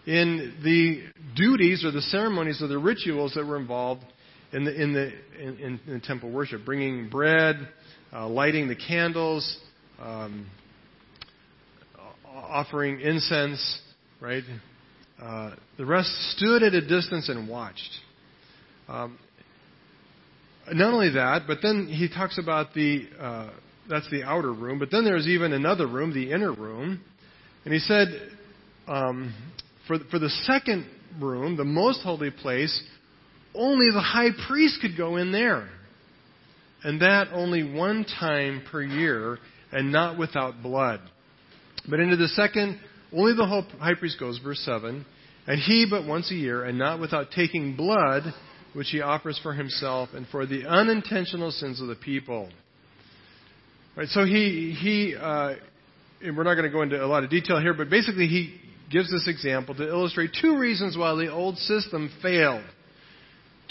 in 0.04 0.56
the 0.62 1.04
duties 1.36 1.84
or 1.84 1.90
the 1.90 2.02
ceremonies 2.02 2.60
or 2.60 2.66
the 2.66 2.78
rituals 2.78 3.34
that 3.34 3.46
were 3.46 3.56
involved 3.56 4.04
in 4.52 4.64
the, 4.64 4.82
in 4.82 4.92
the, 4.92 5.12
in, 5.40 5.80
in 5.86 6.00
temple 6.00 6.30
worship, 6.30 6.64
bringing 6.64 7.08
bread, 7.08 7.68
uh, 8.12 8.28
lighting 8.28 8.68
the 8.68 8.76
candles, 8.76 9.58
um, 10.00 10.46
offering 12.26 13.00
incense, 13.00 13.80
right? 14.20 14.44
Uh, 15.20 15.54
the 15.76 15.84
rest 15.84 16.10
stood 16.36 16.62
at 16.62 16.72
a 16.72 16.80
distance 16.80 17.28
and 17.28 17.48
watched. 17.48 17.90
Um, 18.88 19.18
not 20.72 20.92
only 20.92 21.10
that, 21.10 21.42
but 21.46 21.58
then 21.62 21.86
he 21.88 22.08
talks 22.08 22.38
about 22.38 22.74
the 22.74 23.06
uh, 23.18 23.50
that's 23.88 24.08
the 24.10 24.22
outer 24.22 24.52
room, 24.52 24.78
but 24.78 24.90
then 24.90 25.04
there's 25.04 25.26
even 25.26 25.52
another 25.52 25.86
room, 25.86 26.12
the 26.12 26.30
inner 26.30 26.52
room, 26.52 27.00
and 27.64 27.72
he 27.72 27.80
said 27.80 28.08
um, 28.86 29.34
for 29.86 29.98
for 30.10 30.18
the 30.18 30.28
second 30.44 30.86
room, 31.20 31.56
the 31.56 31.64
most 31.64 32.02
holy 32.02 32.30
place, 32.30 32.82
only 33.54 33.86
the 33.92 34.00
high 34.00 34.30
priest 34.48 34.78
could 34.80 34.96
go 34.96 35.16
in 35.16 35.32
there. 35.32 35.68
And 36.84 37.02
that 37.02 37.28
only 37.32 37.74
one 37.74 38.04
time 38.04 38.62
per 38.70 38.82
year 38.82 39.38
and 39.72 39.90
not 39.92 40.18
without 40.18 40.62
blood. 40.62 41.00
But 41.88 42.00
into 42.00 42.16
the 42.16 42.28
second, 42.28 42.78
only 43.12 43.34
the 43.34 43.46
high 43.80 43.94
priest 43.94 44.18
goes, 44.20 44.38
verse 44.38 44.60
7, 44.60 45.04
and 45.46 45.60
he 45.60 45.86
but 45.88 46.06
once 46.06 46.30
a 46.30 46.34
year 46.34 46.64
and 46.64 46.78
not 46.78 47.00
without 47.00 47.30
taking 47.30 47.74
blood, 47.74 48.22
which 48.74 48.88
he 48.90 49.00
offers 49.00 49.40
for 49.42 49.54
himself 49.54 50.10
and 50.12 50.26
for 50.28 50.46
the 50.46 50.66
unintentional 50.66 51.50
sins 51.50 51.80
of 51.80 51.88
the 51.88 51.94
people. 51.94 52.50
Right, 53.96 54.08
so 54.08 54.24
he, 54.24 54.76
he 54.78 55.16
uh, 55.18 55.54
we're 56.22 56.44
not 56.44 56.54
going 56.54 56.64
to 56.64 56.70
go 56.70 56.82
into 56.82 57.02
a 57.02 57.06
lot 57.06 57.24
of 57.24 57.30
detail 57.30 57.60
here, 57.60 57.74
but 57.74 57.90
basically 57.90 58.26
he 58.26 58.60
gives 58.90 59.10
this 59.10 59.26
example 59.26 59.74
to 59.74 59.88
illustrate 59.88 60.30
two 60.40 60.58
reasons 60.58 60.96
why 60.96 61.14
the 61.14 61.32
old 61.32 61.56
system 61.58 62.10
failed. 62.22 62.64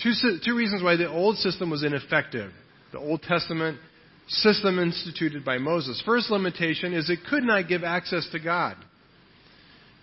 Two, 0.02 0.14
two 0.46 0.56
reasons 0.56 0.84
why 0.84 0.96
the 0.96 1.10
old 1.10 1.38
system 1.38 1.70
was 1.70 1.84
ineffective. 1.84 2.52
The 2.92 3.00
Old 3.00 3.22
Testament 3.24 3.80
system 4.28 4.80
instituted 4.80 5.44
by 5.44 5.58
Moses. 5.58 6.02
First 6.06 6.30
limitation 6.30 6.94
is 6.94 7.10
it 7.10 7.20
could 7.30 7.44
not 7.44 7.68
give 7.68 7.84
access 7.84 8.28
to 8.32 8.40
God. 8.40 8.76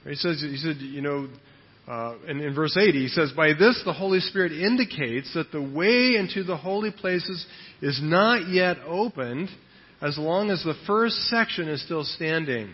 He 0.07 0.17
says, 0.17 0.41
he 0.41 0.57
said, 0.57 0.77
you 0.79 1.01
know, 1.01 1.29
uh, 1.87 2.15
in, 2.29 2.41
in 2.41 2.55
verse 2.55 2.77
80, 2.77 2.93
he 2.93 3.09
says, 3.09 3.33
By 3.37 3.53
this 3.55 3.81
the 3.85 3.93
Holy 3.93 4.21
Spirit 4.21 4.53
indicates 4.53 5.33
that 5.35 5.53
the 5.53 5.63
way 5.63 6.17
into 6.17 6.43
the 6.43 6.57
holy 6.57 6.91
places 6.91 7.45
is 7.81 8.01
not 8.03 8.49
yet 8.49 8.79
opened 8.87 9.49
as 10.01 10.19
long 10.19 10.51
as 10.51 10.63
the 10.63 10.75
first 10.87 11.15
section 11.29 11.69
is 11.69 11.83
still 11.85 12.05
standing, 12.05 12.71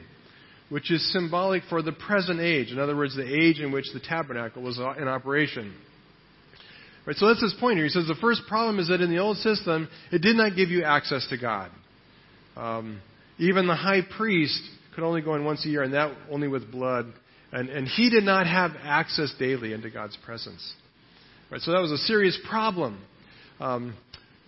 which 0.69 0.91
is 0.91 1.12
symbolic 1.12 1.62
for 1.69 1.83
the 1.83 1.93
present 1.93 2.41
age. 2.41 2.71
In 2.71 2.79
other 2.79 2.97
words, 2.97 3.17
the 3.17 3.27
age 3.27 3.61
in 3.61 3.73
which 3.73 3.87
the 3.93 4.00
tabernacle 4.00 4.62
was 4.62 4.79
in 4.79 5.09
operation. 5.09 5.75
Right, 7.07 7.16
so 7.16 7.28
that's 7.28 7.42
his 7.42 7.54
point 7.59 7.76
here. 7.76 7.85
He 7.85 7.90
says 7.90 8.07
the 8.07 8.14
first 8.21 8.42
problem 8.47 8.78
is 8.78 8.88
that 8.88 9.00
in 9.00 9.11
the 9.11 9.19
old 9.19 9.38
system, 9.38 9.88
it 10.12 10.21
did 10.21 10.37
not 10.37 10.54
give 10.54 10.69
you 10.69 10.85
access 10.85 11.26
to 11.30 11.38
God. 11.38 11.71
Um, 12.57 13.00
even 13.38 13.66
the 13.66 13.75
high 13.75 14.02
priest 14.16 14.61
could 14.95 15.02
only 15.02 15.23
go 15.23 15.35
in 15.35 15.45
once 15.45 15.64
a 15.64 15.69
year, 15.69 15.83
and 15.83 15.95
that 15.95 16.14
only 16.30 16.47
with 16.47 16.71
blood. 16.71 17.07
And, 17.52 17.69
and 17.71 17.88
he 17.88 18.11
did 18.11 18.25
not 18.25 18.47
have 18.47 18.73
access 18.83 19.33
daily 19.38 19.73
into 19.73 19.90
God's 19.90 20.16
presence. 20.25 20.75
Right, 21.50 21.61
so 21.61 21.73
that 21.73 21.80
was 21.80 21.90
a 21.90 21.99
serious 21.99 22.38
problem. 22.49 23.02
Um, 23.59 23.97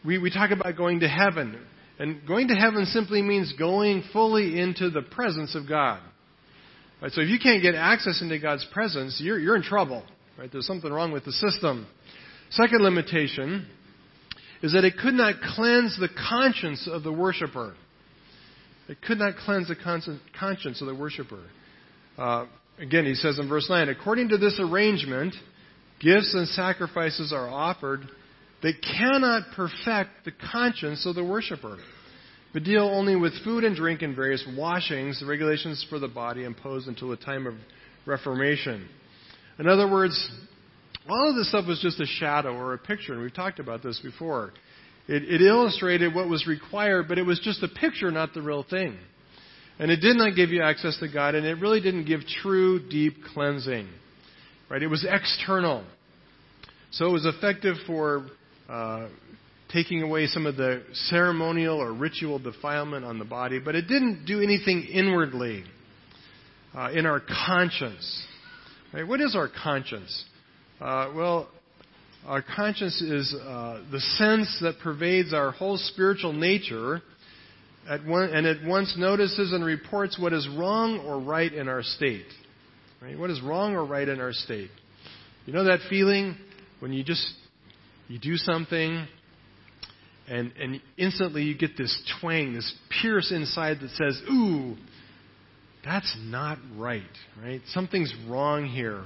we, 0.04 0.18
we 0.18 0.30
talk 0.30 0.50
about 0.50 0.76
going 0.76 1.00
to 1.00 1.08
heaven. 1.08 1.58
And 1.98 2.26
going 2.26 2.48
to 2.48 2.54
heaven 2.54 2.84
simply 2.86 3.22
means 3.22 3.54
going 3.58 4.04
fully 4.12 4.60
into 4.60 4.90
the 4.90 5.02
presence 5.02 5.54
of 5.54 5.68
God. 5.68 6.00
Right, 7.00 7.10
so 7.12 7.22
if 7.22 7.28
you 7.28 7.38
can't 7.42 7.62
get 7.62 7.74
access 7.74 8.20
into 8.22 8.38
God's 8.38 8.66
presence, 8.72 9.20
you're, 9.24 9.38
you're 9.38 9.56
in 9.56 9.62
trouble. 9.62 10.04
Right? 10.38 10.50
There's 10.50 10.66
something 10.66 10.90
wrong 10.90 11.12
with 11.12 11.24
the 11.24 11.32
system. 11.32 11.86
Second 12.52 12.82
limitation 12.82 13.66
is 14.62 14.72
that 14.72 14.84
it 14.84 14.98
could 14.98 15.14
not 15.14 15.36
cleanse 15.54 15.98
the 15.98 16.08
conscience 16.08 16.88
of 16.90 17.02
the 17.02 17.12
worshiper. 17.12 17.74
It 18.88 19.00
could 19.00 19.18
not 19.18 19.36
cleanse 19.36 19.68
the 19.68 19.76
conscience 20.38 20.80
of 20.80 20.86
the 20.86 20.94
worshiper. 20.94 21.42
Uh, 22.18 22.46
again, 22.78 23.06
he 23.06 23.14
says 23.14 23.38
in 23.38 23.48
verse 23.48 23.66
9, 23.70 23.88
according 23.88 24.28
to 24.30 24.38
this 24.38 24.60
arrangement, 24.60 25.34
gifts 25.98 26.34
and 26.34 26.46
sacrifices 26.48 27.32
are 27.32 27.48
offered 27.48 28.02
that 28.62 28.74
cannot 28.82 29.44
perfect 29.56 30.10
the 30.24 30.32
conscience 30.52 31.06
of 31.06 31.14
the 31.14 31.24
worshiper, 31.24 31.78
but 32.52 32.64
deal 32.64 32.84
only 32.84 33.16
with 33.16 33.32
food 33.44 33.64
and 33.64 33.74
drink 33.74 34.02
and 34.02 34.14
various 34.14 34.46
washings, 34.56 35.20
the 35.20 35.26
regulations 35.26 35.84
for 35.88 35.98
the 35.98 36.08
body 36.08 36.44
imposed 36.44 36.86
until 36.86 37.08
the 37.08 37.16
time 37.16 37.46
of 37.46 37.54
Reformation. 38.04 38.88
In 39.58 39.68
other 39.68 39.90
words, 39.90 40.30
all 41.08 41.30
of 41.30 41.36
this 41.36 41.48
stuff 41.48 41.66
was 41.66 41.80
just 41.80 42.00
a 42.00 42.06
shadow 42.06 42.54
or 42.54 42.74
a 42.74 42.78
picture, 42.78 43.12
and 43.12 43.22
we've 43.22 43.34
talked 43.34 43.58
about 43.58 43.82
this 43.82 43.98
before. 44.00 44.52
It, 45.08 45.24
it 45.24 45.42
illustrated 45.42 46.14
what 46.14 46.28
was 46.28 46.46
required, 46.46 47.08
but 47.08 47.18
it 47.18 47.24
was 47.24 47.40
just 47.40 47.62
a 47.62 47.68
picture, 47.68 48.10
not 48.10 48.34
the 48.34 48.42
real 48.42 48.64
thing. 48.68 48.96
And 49.78 49.90
it 49.90 49.96
did 49.96 50.16
not 50.16 50.36
give 50.36 50.50
you 50.50 50.62
access 50.62 50.96
to 51.00 51.08
God, 51.12 51.34
and 51.34 51.44
it 51.44 51.54
really 51.54 51.80
didn't 51.80 52.04
give 52.04 52.20
true, 52.42 52.88
deep 52.88 53.16
cleansing. 53.34 53.88
Right? 54.68 54.82
It 54.82 54.86
was 54.86 55.04
external. 55.08 55.84
So 56.92 57.06
it 57.06 57.12
was 57.12 57.26
effective 57.26 57.76
for 57.86 58.26
uh, 58.68 59.08
taking 59.72 60.02
away 60.02 60.26
some 60.26 60.46
of 60.46 60.56
the 60.56 60.82
ceremonial 60.92 61.78
or 61.78 61.92
ritual 61.92 62.38
defilement 62.38 63.04
on 63.04 63.18
the 63.18 63.24
body, 63.24 63.58
but 63.58 63.74
it 63.74 63.88
didn't 63.88 64.24
do 64.24 64.40
anything 64.40 64.84
inwardly 64.84 65.64
uh, 66.74 66.90
in 66.92 67.06
our 67.06 67.20
conscience. 67.20 68.24
Right? 68.92 69.06
What 69.06 69.20
is 69.20 69.34
our 69.34 69.48
conscience? 69.48 70.24
Uh, 70.82 71.12
well, 71.14 71.48
our 72.26 72.42
conscience 72.42 73.00
is 73.00 73.32
uh, 73.34 73.84
the 73.92 74.00
sense 74.00 74.58
that 74.62 74.80
pervades 74.82 75.32
our 75.32 75.52
whole 75.52 75.76
spiritual 75.76 76.32
nature 76.32 77.00
at 77.88 78.04
one, 78.04 78.30
and 78.30 78.44
at 78.48 78.64
once 78.64 78.92
notices 78.98 79.52
and 79.52 79.64
reports 79.64 80.18
what 80.18 80.32
is 80.32 80.48
wrong 80.58 80.98
or 81.06 81.20
right 81.20 81.52
in 81.52 81.68
our 81.68 81.84
state. 81.84 82.26
Right? 83.00 83.16
What 83.16 83.30
is 83.30 83.40
wrong 83.42 83.76
or 83.76 83.84
right 83.84 84.08
in 84.08 84.18
our 84.18 84.32
state? 84.32 84.70
You 85.46 85.52
know 85.52 85.62
that 85.64 85.78
feeling 85.88 86.34
when 86.80 86.92
you 86.92 87.04
just 87.04 87.32
you 88.08 88.18
do 88.18 88.36
something 88.36 89.06
and 90.28 90.52
and 90.60 90.80
instantly 90.96 91.44
you 91.44 91.56
get 91.56 91.76
this 91.76 91.96
twang, 92.20 92.54
this 92.54 92.74
pierce 93.00 93.30
inside 93.30 93.78
that 93.82 93.90
says, 93.90 94.20
"Ooh, 94.28 94.74
that's 95.84 96.16
not 96.24 96.58
right." 96.76 97.02
Right? 97.40 97.60
Something's 97.68 98.12
wrong 98.28 98.66
here. 98.66 99.04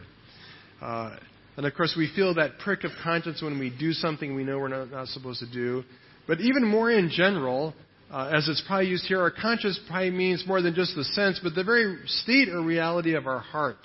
Uh, 0.80 1.16
and 1.56 1.64
of 1.64 1.74
course, 1.74 1.94
we 1.96 2.10
feel 2.14 2.34
that 2.34 2.58
prick 2.58 2.84
of 2.84 2.90
conscience 3.02 3.40
when 3.40 3.58
we 3.58 3.70
do 3.70 3.92
something 3.92 4.34
we 4.34 4.44
know 4.44 4.58
we're 4.58 4.68
not, 4.68 4.90
not 4.90 5.08
supposed 5.08 5.40
to 5.40 5.50
do. 5.50 5.84
But 6.26 6.40
even 6.40 6.64
more 6.66 6.90
in 6.90 7.08
general, 7.08 7.74
uh, 8.10 8.30
as 8.34 8.46
it's 8.48 8.62
probably 8.66 8.88
used 8.88 9.06
here, 9.06 9.20
our 9.20 9.30
conscience 9.30 9.80
probably 9.88 10.10
means 10.10 10.44
more 10.46 10.60
than 10.60 10.74
just 10.74 10.94
the 10.94 11.04
sense, 11.04 11.40
but 11.42 11.54
the 11.54 11.64
very 11.64 11.98
state 12.06 12.48
or 12.50 12.62
reality 12.62 13.14
of 13.14 13.26
our 13.26 13.38
heart. 13.38 13.78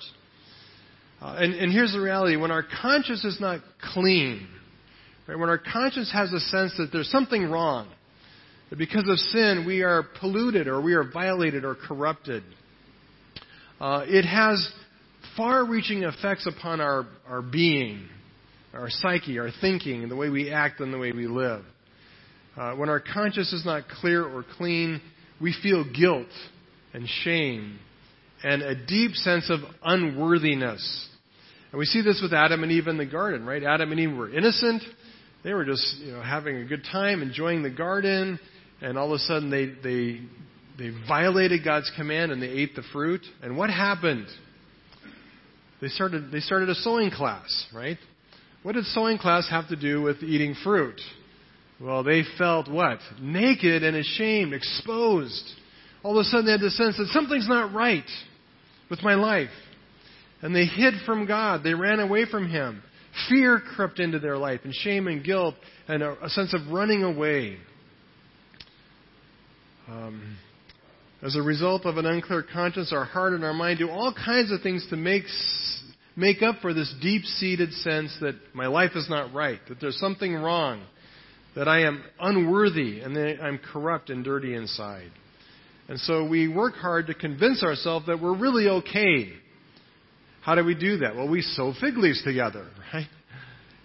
Uh, 1.20 1.36
and, 1.38 1.54
and 1.54 1.72
here's 1.72 1.92
the 1.92 2.00
reality 2.00 2.36
when 2.36 2.50
our 2.50 2.64
conscience 2.82 3.24
is 3.24 3.40
not 3.40 3.60
clean, 3.94 4.46
right, 5.26 5.38
when 5.38 5.48
our 5.48 5.58
conscience 5.58 6.12
has 6.12 6.32
a 6.32 6.40
sense 6.40 6.74
that 6.76 6.90
there's 6.92 7.10
something 7.10 7.48
wrong, 7.48 7.88
that 8.70 8.76
because 8.76 9.08
of 9.08 9.18
sin 9.18 9.64
we 9.66 9.82
are 9.82 10.04
polluted 10.20 10.66
or 10.68 10.80
we 10.80 10.94
are 10.94 11.04
violated 11.04 11.64
or 11.64 11.74
corrupted, 11.74 12.42
uh, 13.80 14.04
it 14.06 14.24
has 14.24 14.70
far 15.36 15.64
reaching 15.64 16.02
effects 16.02 16.46
upon 16.46 16.80
our, 16.80 17.06
our 17.26 17.42
being, 17.42 18.08
our 18.72 18.88
psyche, 18.88 19.38
our 19.38 19.50
thinking, 19.60 20.08
the 20.08 20.16
way 20.16 20.28
we 20.28 20.50
act 20.50 20.80
and 20.80 20.92
the 20.92 20.98
way 20.98 21.12
we 21.12 21.26
live. 21.26 21.64
Uh, 22.56 22.74
when 22.74 22.88
our 22.88 23.00
conscience 23.00 23.52
is 23.52 23.64
not 23.64 23.84
clear 23.88 24.24
or 24.24 24.44
clean, 24.56 25.00
we 25.40 25.54
feel 25.62 25.84
guilt 25.90 26.28
and 26.92 27.08
shame 27.22 27.78
and 28.42 28.62
a 28.62 28.74
deep 28.86 29.12
sense 29.14 29.50
of 29.50 29.60
unworthiness. 29.82 31.08
And 31.70 31.78
we 31.78 31.86
see 31.86 32.02
this 32.02 32.20
with 32.22 32.32
Adam 32.32 32.62
and 32.62 32.72
Eve 32.72 32.88
in 32.88 32.98
the 32.98 33.06
garden, 33.06 33.46
right? 33.46 33.62
Adam 33.62 33.92
and 33.92 34.00
Eve 34.00 34.16
were 34.16 34.30
innocent. 34.30 34.82
They 35.44 35.54
were 35.54 35.64
just, 35.64 35.98
you 35.98 36.12
know, 36.12 36.22
having 36.22 36.56
a 36.56 36.64
good 36.64 36.84
time, 36.90 37.22
enjoying 37.22 37.62
the 37.62 37.70
garden, 37.70 38.38
and 38.80 38.98
all 38.98 39.06
of 39.06 39.12
a 39.12 39.18
sudden 39.20 39.50
they, 39.50 39.66
they, 39.66 40.20
they 40.78 40.94
violated 41.08 41.64
God's 41.64 41.90
command 41.96 42.32
and 42.32 42.42
they 42.42 42.48
ate 42.48 42.74
the 42.76 42.82
fruit. 42.92 43.22
And 43.42 43.56
what 43.56 43.70
happened? 43.70 44.26
They 45.82 45.88
started, 45.88 46.30
they 46.30 46.38
started 46.38 46.68
a 46.70 46.76
sewing 46.76 47.10
class, 47.10 47.66
right? 47.74 47.98
What 48.62 48.76
did 48.76 48.84
sewing 48.86 49.18
class 49.18 49.48
have 49.50 49.68
to 49.68 49.76
do 49.76 50.00
with 50.00 50.22
eating 50.22 50.54
fruit? 50.62 51.00
Well, 51.80 52.04
they 52.04 52.22
felt 52.38 52.70
what? 52.70 53.00
Naked 53.20 53.82
and 53.82 53.96
ashamed, 53.96 54.54
exposed. 54.54 55.42
All 56.04 56.16
of 56.16 56.20
a 56.20 56.24
sudden 56.24 56.46
they 56.46 56.52
had 56.52 56.60
the 56.60 56.70
sense 56.70 56.96
that 56.98 57.08
something's 57.08 57.48
not 57.48 57.74
right 57.74 58.08
with 58.90 59.02
my 59.02 59.14
life. 59.14 59.50
And 60.40 60.54
they 60.54 60.66
hid 60.66 60.94
from 61.04 61.26
God. 61.26 61.64
They 61.64 61.74
ran 61.74 61.98
away 61.98 62.26
from 62.30 62.48
Him. 62.48 62.80
Fear 63.28 63.60
crept 63.74 63.98
into 63.98 64.20
their 64.20 64.38
life, 64.38 64.60
and 64.62 64.72
shame 64.72 65.08
and 65.08 65.24
guilt, 65.24 65.56
and 65.88 66.02
a, 66.02 66.24
a 66.24 66.30
sense 66.30 66.54
of 66.54 66.72
running 66.72 67.02
away. 67.02 67.56
Um, 69.88 70.38
as 71.22 71.36
a 71.36 71.42
result 71.42 71.86
of 71.86 71.98
an 71.98 72.06
unclear 72.06 72.42
conscience, 72.42 72.92
our 72.92 73.04
heart 73.04 73.32
and 73.32 73.44
our 73.44 73.54
mind 73.54 73.78
do 73.78 73.88
all 73.88 74.12
kinds 74.12 74.50
of 74.50 74.60
things 74.60 74.84
to 74.90 74.96
make, 74.96 75.22
make 76.16 76.42
up 76.42 76.56
for 76.60 76.74
this 76.74 76.92
deep 77.00 77.24
seated 77.24 77.72
sense 77.72 78.16
that 78.20 78.34
my 78.54 78.66
life 78.66 78.90
is 78.96 79.08
not 79.08 79.32
right, 79.32 79.60
that 79.68 79.80
there's 79.80 79.98
something 79.98 80.34
wrong, 80.34 80.84
that 81.54 81.68
I 81.68 81.82
am 81.86 82.02
unworthy 82.20 83.00
and 83.00 83.14
that 83.14 83.38
I'm 83.40 83.58
corrupt 83.58 84.10
and 84.10 84.24
dirty 84.24 84.54
inside. 84.54 85.10
And 85.88 85.98
so 86.00 86.26
we 86.26 86.48
work 86.48 86.74
hard 86.74 87.06
to 87.06 87.14
convince 87.14 87.62
ourselves 87.62 88.06
that 88.06 88.20
we're 88.20 88.36
really 88.36 88.68
okay. 88.68 89.28
How 90.40 90.56
do 90.56 90.64
we 90.64 90.74
do 90.74 90.98
that? 90.98 91.14
Well, 91.14 91.28
we 91.28 91.42
sew 91.42 91.72
fig 91.80 91.96
leaves 91.96 92.22
together, 92.24 92.66
right? 92.92 93.06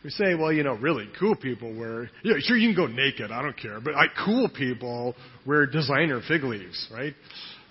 We 0.07 0.11
say, 0.11 0.35
well, 0.35 0.53
you 0.53 0.63
know, 0.63 0.75
really 0.75 1.09
cool 1.19 1.35
people 1.35 1.77
wear, 1.77 2.09
yeah, 2.23 2.35
sure, 2.39 2.55
you 2.55 2.73
can 2.73 2.77
go 2.77 2.89
naked, 2.89 3.29
I 3.29 3.41
don't 3.41 3.57
care, 3.57 3.81
but 3.81 3.93
I, 3.93 4.05
cool 4.23 4.47
people 4.47 5.15
wear 5.45 5.65
designer 5.65 6.21
fig 6.25 6.45
leaves, 6.45 6.87
right? 6.93 7.13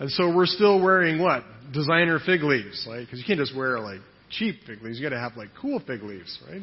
And 0.01 0.11
so 0.11 0.37
we're 0.37 0.45
still 0.45 0.79
wearing 0.79 1.19
what? 1.19 1.45
Designer 1.73 2.19
fig 2.27 2.43
leaves, 2.43 2.87
right? 2.91 3.07
Because 3.07 3.21
you 3.21 3.25
can't 3.27 3.39
just 3.39 3.57
wear 3.57 3.81
like 3.81 4.01
cheap 4.29 4.57
fig 4.67 4.83
leaves, 4.83 4.99
you 4.99 5.09
gotta 5.09 5.19
have 5.19 5.35
like 5.39 5.49
cool 5.59 5.81
fig 5.87 6.03
leaves, 6.03 6.39
right? 6.47 6.61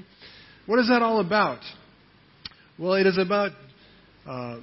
What 0.67 0.77
is 0.77 0.89
that 0.89 1.01
all 1.01 1.19
about? 1.19 1.62
Well, 2.77 2.93
it 2.93 3.07
is 3.07 3.17
about 3.17 3.53
uh, 4.29 4.59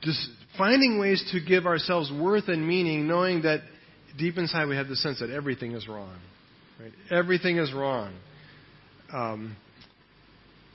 just 0.00 0.26
finding 0.56 0.98
ways 0.98 1.22
to 1.32 1.40
give 1.46 1.66
ourselves 1.66 2.10
worth 2.10 2.48
and 2.48 2.66
meaning, 2.66 3.06
knowing 3.06 3.42
that 3.42 3.60
deep 4.16 4.38
inside 4.38 4.68
we 4.68 4.76
have 4.76 4.88
the 4.88 4.96
sense 4.96 5.20
that 5.20 5.28
everything 5.28 5.72
is 5.72 5.86
wrong. 5.86 6.16
Right? 6.80 6.92
Everything 7.10 7.58
is 7.58 7.74
wrong. 7.74 8.14
Um, 9.12 9.54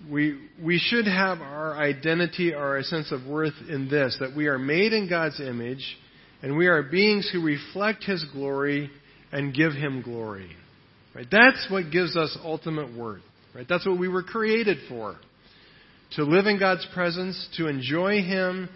we 0.10 0.40
we 0.64 0.78
should 0.80 1.06
have 1.06 1.40
our 1.42 1.78
identity 1.78 2.54
or 2.54 2.78
a 2.78 2.84
sense 2.84 3.12
of 3.12 3.26
worth 3.26 3.54
in 3.70 3.90
this 3.90 4.18
that 4.20 4.36
we 4.36 4.48
are 4.48 4.58
made 4.58 4.94
in 4.94 5.10
God's 5.10 5.40
image, 5.40 5.98
and 6.42 6.58
we 6.58 6.68
are 6.68 6.84
beings 6.84 7.30
who 7.32 7.42
reflect 7.42 8.04
His 8.04 8.26
glory 8.34 8.90
and 9.32 9.54
give 9.54 9.74
Him 9.74 10.02
glory. 10.02 10.50
Right? 11.14 11.28
That's 11.30 11.68
what 11.70 11.92
gives 11.92 12.16
us 12.16 12.38
ultimate 12.44 12.96
worth. 12.98 13.22
Right? 13.54 13.66
That's 13.68 13.86
what 13.86 14.00
we 14.00 14.08
were 14.08 14.24
created 14.24 14.78
for 14.88 15.18
to 16.14 16.24
live 16.24 16.46
in 16.46 16.60
God's 16.60 16.86
presence, 16.94 17.48
to 17.58 17.68
enjoy 17.68 18.22
Him, 18.22 18.70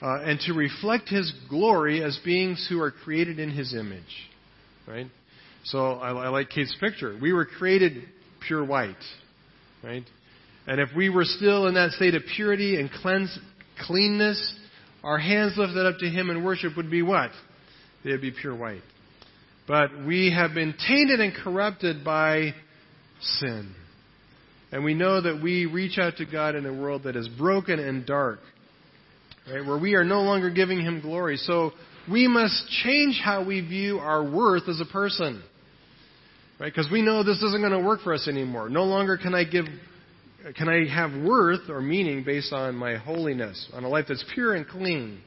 uh, 0.00 0.22
and 0.22 0.40
to 0.40 0.52
reflect 0.52 1.08
His 1.08 1.32
glory 1.48 2.02
as 2.02 2.18
beings 2.24 2.66
who 2.70 2.80
are 2.80 2.90
created 2.90 3.38
in 3.38 3.50
His 3.50 3.74
image. 3.74 4.02
Right? 4.86 5.06
So 5.64 5.92
I, 5.92 6.10
I 6.10 6.28
like 6.28 6.50
Kate's 6.50 6.74
picture. 6.80 7.18
We 7.20 7.32
were 7.32 7.44
created 7.44 8.04
pure 8.46 8.64
white. 8.64 8.96
Right? 9.82 10.04
And 10.70 10.78
if 10.80 10.90
we 10.94 11.08
were 11.08 11.24
still 11.24 11.66
in 11.66 11.74
that 11.74 11.90
state 11.90 12.14
of 12.14 12.22
purity 12.36 12.78
and 12.78 12.88
cleanse, 12.88 13.36
cleanness, 13.88 14.54
our 15.02 15.18
hands 15.18 15.54
lifted 15.56 15.84
up 15.84 15.98
to 15.98 16.08
Him 16.08 16.30
in 16.30 16.44
worship 16.44 16.76
would 16.76 16.88
be 16.88 17.02
what? 17.02 17.32
They 18.04 18.12
would 18.12 18.20
be 18.20 18.30
pure 18.30 18.54
white. 18.54 18.82
But 19.66 20.06
we 20.06 20.32
have 20.32 20.54
been 20.54 20.74
tainted 20.86 21.18
and 21.18 21.34
corrupted 21.34 22.04
by 22.04 22.54
sin. 23.20 23.74
And 24.70 24.84
we 24.84 24.94
know 24.94 25.20
that 25.20 25.42
we 25.42 25.66
reach 25.66 25.98
out 25.98 26.18
to 26.18 26.24
God 26.24 26.54
in 26.54 26.64
a 26.64 26.72
world 26.72 27.02
that 27.02 27.16
is 27.16 27.28
broken 27.28 27.80
and 27.80 28.06
dark, 28.06 28.38
right, 29.52 29.66
where 29.66 29.76
we 29.76 29.96
are 29.96 30.04
no 30.04 30.22
longer 30.22 30.50
giving 30.50 30.80
Him 30.80 31.00
glory. 31.00 31.36
So 31.36 31.72
we 32.08 32.28
must 32.28 32.68
change 32.84 33.20
how 33.20 33.44
we 33.44 33.60
view 33.60 33.98
our 33.98 34.22
worth 34.22 34.68
as 34.68 34.80
a 34.80 34.92
person. 34.92 35.42
Right? 36.60 36.72
Because 36.72 36.88
we 36.92 37.02
know 37.02 37.24
this 37.24 37.42
isn't 37.42 37.60
going 37.60 37.72
to 37.72 37.84
work 37.84 38.02
for 38.02 38.14
us 38.14 38.28
anymore. 38.28 38.68
No 38.68 38.84
longer 38.84 39.16
can 39.16 39.34
I 39.34 39.42
give 39.42 39.64
can 40.56 40.68
I 40.68 40.88
have 40.88 41.12
worth 41.22 41.68
or 41.68 41.80
meaning 41.80 42.24
based 42.24 42.52
on 42.52 42.74
my 42.74 42.96
holiness, 42.96 43.68
on 43.72 43.84
a 43.84 43.88
life 43.88 44.06
that's 44.08 44.24
pure 44.34 44.54
and 44.54 44.66
clean. 44.66 45.20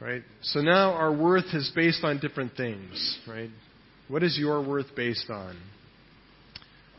Right? 0.00 0.22
So 0.42 0.60
now 0.60 0.92
our 0.92 1.12
worth 1.12 1.46
is 1.54 1.72
based 1.74 2.04
on 2.04 2.18
different 2.18 2.54
things, 2.56 3.18
right? 3.26 3.48
What 4.08 4.22
is 4.22 4.36
your 4.38 4.62
worth 4.62 4.94
based 4.94 5.30
on? 5.30 5.56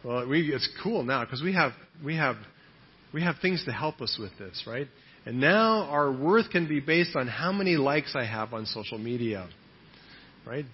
Well, 0.03 0.27
we, 0.27 0.53
it's 0.53 0.67
cool 0.83 1.03
now 1.03 1.23
because 1.23 1.41
we 1.41 1.53
have 1.53 1.73
we 2.03 2.15
have 2.15 2.37
we 3.13 3.21
have 3.21 3.35
things 3.41 3.63
to 3.65 3.71
help 3.71 4.01
us 4.01 4.17
with 4.19 4.31
this, 4.39 4.63
right? 4.65 4.87
And 5.25 5.39
now 5.39 5.83
our 5.83 6.11
worth 6.11 6.49
can 6.49 6.67
be 6.67 6.79
based 6.79 7.15
on 7.15 7.27
how 7.27 7.51
many 7.51 7.75
likes 7.75 8.15
I 8.15 8.25
have 8.25 8.53
on 8.53 8.65
social 8.65 8.97
media, 8.97 9.47
right? 10.45 10.65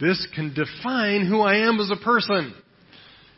This 0.00 0.26
can 0.34 0.54
define 0.54 1.26
who 1.26 1.40
I 1.40 1.66
am 1.66 1.80
as 1.80 1.90
a 1.90 2.02
person, 2.04 2.54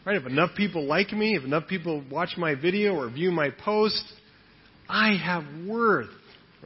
right? 0.04 0.16
If 0.16 0.26
enough 0.26 0.50
people 0.56 0.84
like 0.84 1.12
me, 1.12 1.36
if 1.36 1.44
enough 1.44 1.66
people 1.68 2.04
watch 2.10 2.36
my 2.36 2.54
video 2.54 2.94
or 2.94 3.10
view 3.10 3.30
my 3.30 3.50
post, 3.50 4.02
I 4.88 5.14
have 5.16 5.44
worth, 5.66 6.10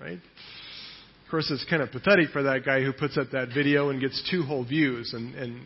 right? 0.01 0.18
Of 0.18 1.31
course, 1.31 1.51
it's 1.51 1.64
kind 1.68 1.83
of 1.83 1.90
pathetic 1.90 2.31
for 2.31 2.44
that 2.44 2.64
guy 2.64 2.81
who 2.83 2.92
puts 2.92 3.18
up 3.18 3.29
that 3.33 3.49
video 3.55 3.90
and 3.90 4.01
gets 4.01 4.23
two 4.31 4.42
whole 4.42 4.64
views 4.64 5.12
and 5.14 5.35
and 5.35 5.62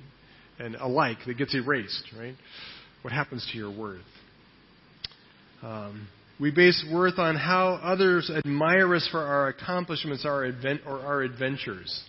and 0.58 0.74
a 0.76 0.88
like 0.88 1.18
that 1.26 1.38
gets 1.38 1.54
erased, 1.54 2.04
right? 2.18 2.34
what 3.02 3.12
happens 3.12 3.48
to 3.52 3.58
your 3.58 3.70
worth. 3.70 4.00
Um, 5.62 6.08
we 6.40 6.50
base 6.50 6.84
worth 6.92 7.18
on 7.18 7.36
how 7.36 7.80
others 7.82 8.30
admire 8.30 8.94
us 8.94 9.08
for 9.10 9.20
our 9.20 9.48
accomplishments 9.48 10.24
our 10.24 10.44
advent, 10.44 10.82
or 10.86 11.00
our 11.00 11.22
adventures. 11.22 12.04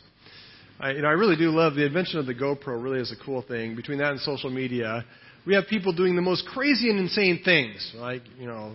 I, 0.80 0.92
you 0.92 1.02
know, 1.02 1.08
I 1.08 1.14
really 1.14 1.36
do 1.36 1.50
love 1.50 1.76
the 1.76 1.86
invention 1.86 2.20
of 2.20 2.26
the 2.26 2.36
GoPro. 2.36 2.82
Really 2.82 3.00
is 3.00 3.12
a 3.12 3.26
cool 3.26 3.42
thing. 3.42 3.76
Between 3.76 3.98
that 4.00 4.12
and 4.12 4.20
social 4.22 4.50
media, 4.50 5.04
we 5.50 5.56
have 5.56 5.66
people 5.66 5.92
doing 5.92 6.16
the 6.16 6.22
most 6.22 6.46
crazy 6.46 6.92
and 6.92 7.00
insane 7.00 7.42
things, 7.44 7.94
like 7.96 8.22
you 8.38 8.46
know, 8.46 8.72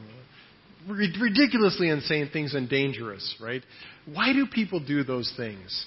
ridiculously 0.88 1.88
insane 1.88 2.30
things 2.32 2.52
and 2.52 2.68
dangerous. 2.68 3.36
Right? 3.40 3.62
Why 4.12 4.32
do 4.32 4.44
people 4.52 4.84
do 4.84 5.04
those 5.04 5.32
things? 5.36 5.86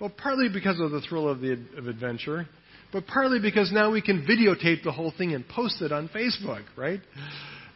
Well, 0.00 0.12
partly 0.16 0.48
because 0.48 0.78
of 0.78 0.92
the 0.92 1.00
thrill 1.00 1.28
of 1.28 1.40
the 1.40 1.60
of 1.76 1.88
adventure, 1.88 2.46
but 2.92 3.08
partly 3.08 3.40
because 3.40 3.72
now 3.72 3.90
we 3.90 4.00
can 4.00 4.24
videotape 4.24 4.84
the 4.84 4.92
whole 4.92 5.12
thing 5.18 5.34
and 5.34 5.46
post 5.48 5.82
it 5.82 5.90
on 5.90 6.08
Facebook, 6.10 6.62
right? 6.76 7.00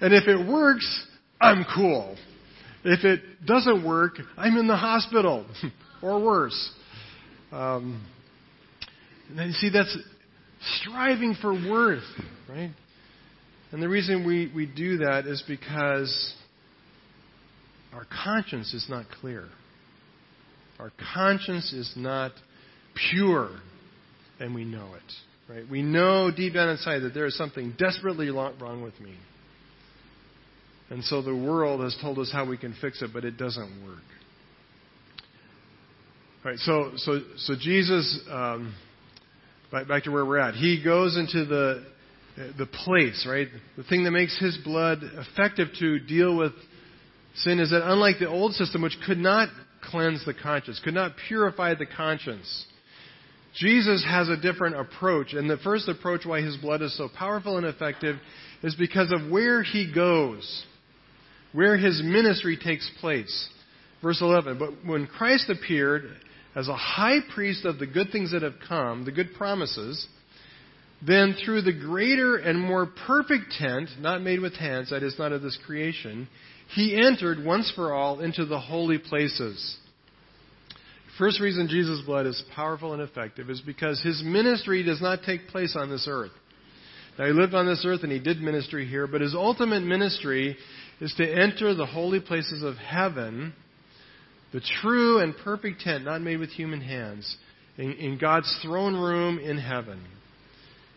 And 0.01 0.15
if 0.15 0.29
it 0.29 0.49
works, 0.49 1.07
I'm 1.41 1.67
cool. 1.75 2.17
If 2.85 3.05
it 3.05 3.45
doesn't 3.45 3.85
work, 3.85 4.13
I'm 4.37 4.57
in 4.57 4.69
the 4.69 4.77
hospital, 4.77 5.47
or 6.03 6.23
worse. 6.23 6.71
Um, 7.51 8.07
and 9.29 9.37
then 9.39 9.47
you 9.49 9.53
see, 9.55 9.71
that's 9.71 9.97
striving 10.81 11.35
for 11.41 11.53
worth, 11.53 12.03
right? 12.49 12.71
And 13.73 13.83
the 13.83 13.89
reason 13.89 14.27
we, 14.27 14.53
we 14.55 14.67
do 14.67 14.99
that 14.99 15.27
is 15.27 15.43
because 15.47 16.35
our 17.93 18.07
conscience 18.25 18.75
is 18.75 18.87
not 18.89 19.07
clear. 19.21 19.49
Our 20.79 20.93
conscience 21.15 21.73
is 21.73 21.93
not 21.97 22.33
pure, 23.11 23.51
and 24.41 24.55
we 24.55 24.65
know 24.65 24.95
it. 24.95 25.53
Right? 25.53 25.69
We 25.69 25.83
know 25.83 26.31
deep 26.35 26.55
down 26.55 26.71
inside 26.71 27.01
that 27.01 27.15
there 27.15 27.27
is 27.27 27.37
something 27.37 27.75
desperately 27.79 28.31
wrong 28.31 28.83
with 28.83 28.99
me. 29.01 29.15
And 30.91 31.03
so 31.05 31.23
the 31.23 31.35
world 31.35 31.81
has 31.81 31.97
told 32.01 32.19
us 32.19 32.31
how 32.33 32.47
we 32.49 32.59
can 32.59 32.75
fix 32.81 33.01
it, 33.03 33.11
but 33.13 33.25
it 33.25 33.37
doesn't 33.39 33.85
work. 33.85 34.03
Right. 36.45 36.59
So, 36.59 36.93
so, 36.97 37.21
so 37.37 37.55
Jesus, 37.59 38.21
um, 38.29 38.75
back, 39.73 39.89
back 39.89 40.05
to 40.05 40.11
where 40.11 40.25
we're 40.25 40.39
at. 40.39 40.55
He 40.55 40.83
goes 40.85 41.17
into 41.17 41.45
the 41.45 41.85
the 42.37 42.67
place, 42.85 43.27
right? 43.29 43.49
The 43.77 43.85
thing 43.85 44.05
that 44.05 44.11
makes 44.11 44.39
his 44.39 44.57
blood 44.65 45.01
effective 45.03 45.69
to 45.81 45.99
deal 45.99 46.37
with 46.37 46.53
sin 47.35 47.59
is 47.59 47.71
that 47.71 47.91
unlike 47.91 48.19
the 48.19 48.29
old 48.29 48.55
system, 48.55 48.83
which 48.83 48.97
could 49.07 49.19
not 49.19 49.49
cleanse 49.83 50.25
the 50.25 50.35
conscience, 50.35 50.81
could 50.83 50.95
not 50.95 51.13
purify 51.29 51.75
the 51.75 51.87
conscience, 51.87 52.67
Jesus 53.55 54.05
has 54.09 54.29
a 54.29 54.37
different 54.37 54.77
approach. 54.77 55.35
And 55.35 55.49
the 55.49 55.59
first 55.59 55.89
approach 55.89 56.25
why 56.25 56.41
his 56.41 56.57
blood 56.57 56.81
is 56.81 56.97
so 56.97 57.09
powerful 57.09 57.59
and 57.59 57.67
effective 57.67 58.17
is 58.63 58.75
because 58.77 59.13
of 59.13 59.31
where 59.31 59.63
he 59.63 59.93
goes, 59.93 60.65
where 61.53 61.77
his 61.77 62.01
ministry 62.03 62.57
takes 62.63 62.91
place. 63.01 63.49
Verse 64.03 64.21
11, 64.21 64.59
but 64.59 64.71
when 64.85 65.07
Christ 65.07 65.51
appeared 65.51 66.05
as 66.55 66.69
a 66.69 66.77
high 66.77 67.19
priest 67.35 67.65
of 67.65 67.79
the 67.79 67.87
good 67.87 68.11
things 68.11 68.33
that 68.33 68.43
have 68.43 68.57
come, 68.69 69.05
the 69.05 69.13
good 69.13 69.35
promises, 69.35 70.07
then 71.05 71.35
through 71.45 71.63
the 71.63 71.73
greater 71.73 72.37
and 72.37 72.61
more 72.61 72.87
perfect 73.07 73.53
tent, 73.59 73.89
not 73.99 74.23
made 74.23 74.41
with 74.41 74.55
hands, 74.55 74.91
that 74.91 75.03
is 75.03 75.19
not 75.19 75.33
of 75.33 75.43
this 75.43 75.59
creation, 75.67 76.29
he 76.75 76.97
entered 76.97 77.45
once 77.45 77.73
for 77.75 77.93
all 77.93 78.21
into 78.21 78.45
the 78.45 78.61
holy 78.61 78.99
places. 78.99 79.77
First 81.19 81.41
reason 81.41 81.69
Jesus' 81.69 82.01
blood 82.07 82.27
is 82.27 82.43
powerful 82.55 82.93
and 82.95 83.03
effective 83.03 83.51
is 83.51 83.61
because 83.61 84.01
his 84.01 84.23
ministry 84.25 84.83
does 84.83 85.03
not 85.03 85.21
take 85.27 85.49
place 85.49 85.77
on 85.77 85.91
this 85.91 86.07
earth. 86.09 86.31
Now, 87.19 87.27
he 87.27 87.33
lived 87.33 87.55
on 87.55 87.67
this 87.67 87.85
earth 87.85 88.03
and 88.03 88.13
he 88.13 88.19
did 88.19 88.41
ministry 88.41 88.87
here, 88.87 89.07
but 89.07 89.21
his 89.21 89.35
ultimate 89.35 89.83
ministry 89.83 90.57
is 91.01 91.13
to 91.19 91.25
enter 91.25 91.75
the 91.75 91.85
holy 91.85 92.21
places 92.21 92.63
of 92.63 92.77
heaven, 92.77 93.53
the 94.53 94.61
true 94.81 95.19
and 95.19 95.35
perfect 95.45 95.81
tent, 95.81 96.05
not 96.05 96.21
made 96.21 96.39
with 96.39 96.51
human 96.51 96.81
hands, 96.81 97.37
in, 97.79 97.93
in 97.95 98.19
God's 98.19 98.55
throne 98.63 98.95
room 98.95 99.39
in 99.39 99.59
heaven. 99.59 100.03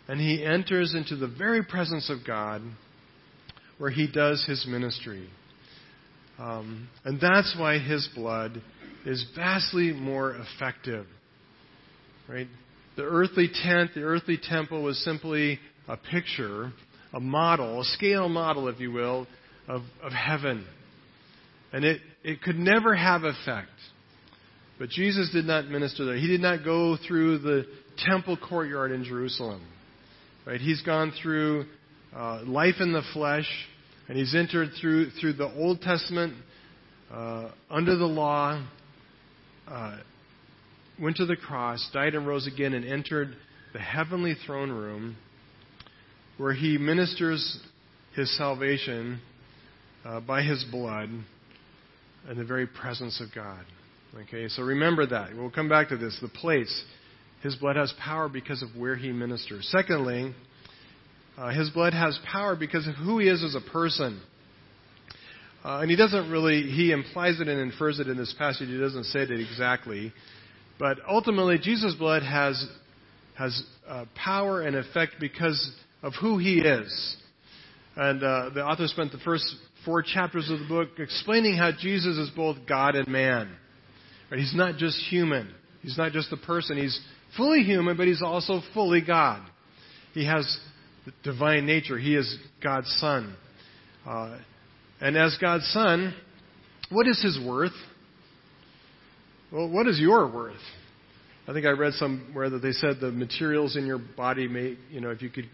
And 0.08 0.20
he 0.20 0.44
enters 0.44 0.94
into 0.94 1.16
the 1.16 1.28
very 1.28 1.64
presence 1.64 2.10
of 2.10 2.20
God 2.26 2.62
where 3.78 3.90
he 3.90 4.08
does 4.12 4.46
his 4.48 4.66
ministry. 4.68 5.28
Um, 6.38 6.90
and 7.04 7.20
that's 7.20 7.56
why 7.58 7.80
his 7.80 8.08
blood 8.14 8.62
is 9.06 9.26
vastly 9.36 9.94
more 9.94 10.36
effective. 10.36 11.06
Right? 12.28 12.48
The 12.98 13.04
earthly 13.04 13.50
tent, 13.64 13.92
the 13.96 14.02
earthly 14.02 14.38
temple 14.42 14.84
was 14.84 14.98
simply 15.04 15.60
a 15.88 15.98
picture, 15.98 16.72
a 17.14 17.20
model, 17.20 17.82
a 17.82 17.86
scale 17.86 18.30
model, 18.30 18.68
if 18.68 18.80
you 18.80 18.92
will, 18.92 19.28
of, 19.68 19.82
of 20.02 20.12
heaven. 20.12 20.66
And 21.76 21.84
it, 21.84 22.00
it 22.24 22.42
could 22.42 22.56
never 22.56 22.96
have 22.96 23.26
effect. 23.26 23.68
But 24.80 24.88
Jesus 24.88 25.30
did 25.34 25.44
not 25.44 25.68
minister 25.68 26.06
there. 26.06 26.16
He 26.16 26.26
did 26.26 26.40
not 26.40 26.64
go 26.64 26.96
through 27.06 27.40
the 27.40 27.66
temple 27.98 28.38
courtyard 28.38 28.94
in 28.94 29.04
Jerusalem. 29.04 29.62
Right? 30.46 30.62
He's 30.62 30.82
gone 30.84 31.12
through 31.22 31.66
uh, 32.16 32.44
life 32.46 32.76
in 32.80 32.94
the 32.94 33.02
flesh, 33.12 33.50
and 34.08 34.18
he's 34.18 34.34
entered 34.34 34.70
through 34.80 35.10
through 35.20 35.34
the 35.34 35.52
Old 35.54 35.82
Testament 35.82 36.36
uh, 37.12 37.50
under 37.70 37.98
the 37.98 38.06
law, 38.06 38.66
uh, 39.68 39.98
went 40.98 41.18
to 41.18 41.26
the 41.26 41.36
cross, 41.36 41.90
died 41.92 42.16
and 42.16 42.26
rose 42.26 42.48
again, 42.48 42.72
and 42.72 42.86
entered 42.86 43.36
the 43.74 43.80
heavenly 43.80 44.36
throne 44.46 44.72
room 44.72 45.18
where 46.38 46.54
he 46.54 46.78
ministers 46.78 47.60
his 48.16 48.34
salvation 48.38 49.20
uh, 50.06 50.22
by 50.22 50.42
his 50.42 50.64
blood 50.72 51.10
in 52.30 52.38
the 52.38 52.46
very 52.46 52.68
presence 52.68 53.22
of 53.22 53.34
God. 53.34 53.64
Okay, 54.24 54.48
so 54.48 54.64
remember 54.64 55.06
that. 55.08 55.36
We'll 55.36 55.52
come 55.52 55.70
back 55.70 55.90
to 55.90 55.98
this. 55.98 56.18
The 56.22 56.30
place. 56.30 56.84
His 57.44 57.56
blood 57.56 57.76
has 57.76 57.94
power 58.04 58.30
because 58.30 58.64
of 58.64 58.70
where 58.76 58.96
he 58.96 59.12
ministers. 59.12 59.68
Secondly, 59.72 60.34
uh, 61.38 61.50
his 61.50 61.70
blood 61.70 61.94
has 61.94 62.18
power 62.32 62.56
because 62.56 62.88
of 62.88 62.96
who 62.96 63.20
he 63.20 63.28
is 63.28 63.44
as 63.44 63.56
a 63.56 63.72
person. 63.72 64.22
Uh, 65.64 65.80
and 65.80 65.90
he 65.90 65.98
doesn't 65.98 66.32
really, 66.32 66.64
he 66.64 66.92
implies 66.92 67.40
it 67.40 67.48
and 67.48 67.60
infers 67.60 68.00
it 68.00 68.08
in 68.08 68.18
this 68.18 68.34
passage. 68.38 68.70
He 68.70 68.78
doesn't 68.78 69.06
say 69.06 69.22
it 69.22 69.32
exactly. 69.32 70.14
But 70.80 70.98
ultimately, 71.08 71.58
Jesus' 71.58 71.96
blood 71.96 72.24
has, 72.24 72.66
has 73.38 73.64
uh, 73.88 74.06
power 74.16 74.62
and 74.62 74.76
effect 74.76 75.16
because 75.20 75.72
of 76.02 76.14
who 76.22 76.38
he 76.38 76.60
is. 76.60 77.18
And 77.96 78.24
uh, 78.24 78.50
the 78.54 78.64
author 78.64 78.88
spent 78.88 79.12
the 79.12 79.18
first 79.20 79.56
four 79.86 80.02
chapters 80.02 80.50
of 80.50 80.60
the 80.60 80.66
book 80.66 80.90
explaining 80.98 81.56
how 81.56 81.72
Jesus 81.72 82.18
is 82.18 82.30
both 82.36 82.58
God 82.68 82.96
and 82.96 83.08
man. 83.08 83.50
Right? 84.30 84.40
He's 84.40 84.56
not 84.56 84.78
just 84.78 84.98
human. 85.10 85.54
He's 85.82 85.98
not 85.98 86.12
just 86.12 86.32
a 86.32 86.38
person. 86.38 86.78
He's 86.78 87.00
fully 87.38 87.64
human, 87.64 87.96
but 87.96 88.08
he's 88.08 88.22
also 88.22 88.62
fully 88.74 89.02
God. 89.02 89.42
He 90.14 90.26
has 90.26 90.60
the 91.06 91.14
divine 91.24 91.66
nature. 91.66 91.98
He 91.98 92.16
is 92.16 92.38
God's 92.64 92.90
Son. 93.00 93.36
Uh, 94.06 94.40
and 95.00 95.16
as 95.16 95.38
God's 95.40 95.66
Son, 95.68 96.16
what 96.90 97.08
is 97.08 97.22
his 97.22 97.40
worth? 97.46 97.74
Well, 99.52 99.70
what 99.70 99.88
is 99.88 100.00
your 100.00 100.32
worth? 100.32 100.56
I 101.48 101.54
think 101.54 101.66
I 101.66 101.72
read 101.72 101.94
somewhere 101.94 102.50
that 102.50 102.60
they 102.60 102.72
said 102.72 102.96
the 103.00 103.12
materials 103.12 103.76
in 103.76 103.86
your 103.86 104.00
body 104.00 104.48
may, 104.48 104.78
you 104.90 105.00
know, 105.00 105.12
if 105.12 105.22
you 105.22 105.30
could 105.30 105.50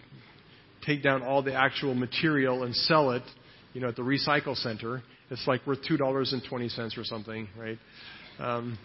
take 0.85 1.03
down 1.03 1.21
all 1.21 1.43
the 1.43 1.53
actual 1.53 1.93
material 1.93 2.63
and 2.63 2.73
sell 2.73 3.11
it, 3.11 3.23
you 3.73 3.81
know, 3.81 3.89
at 3.89 3.95
the 3.95 4.01
recycle 4.01 4.55
center, 4.55 5.01
it's 5.29 5.45
like 5.47 5.65
worth 5.65 5.79
two 5.87 5.97
dollars 5.97 6.33
and 6.33 6.41
twenty 6.47 6.69
cents 6.69 6.97
or 6.97 7.03
something, 7.03 7.47
right? 7.57 7.77
Um, 8.39 8.77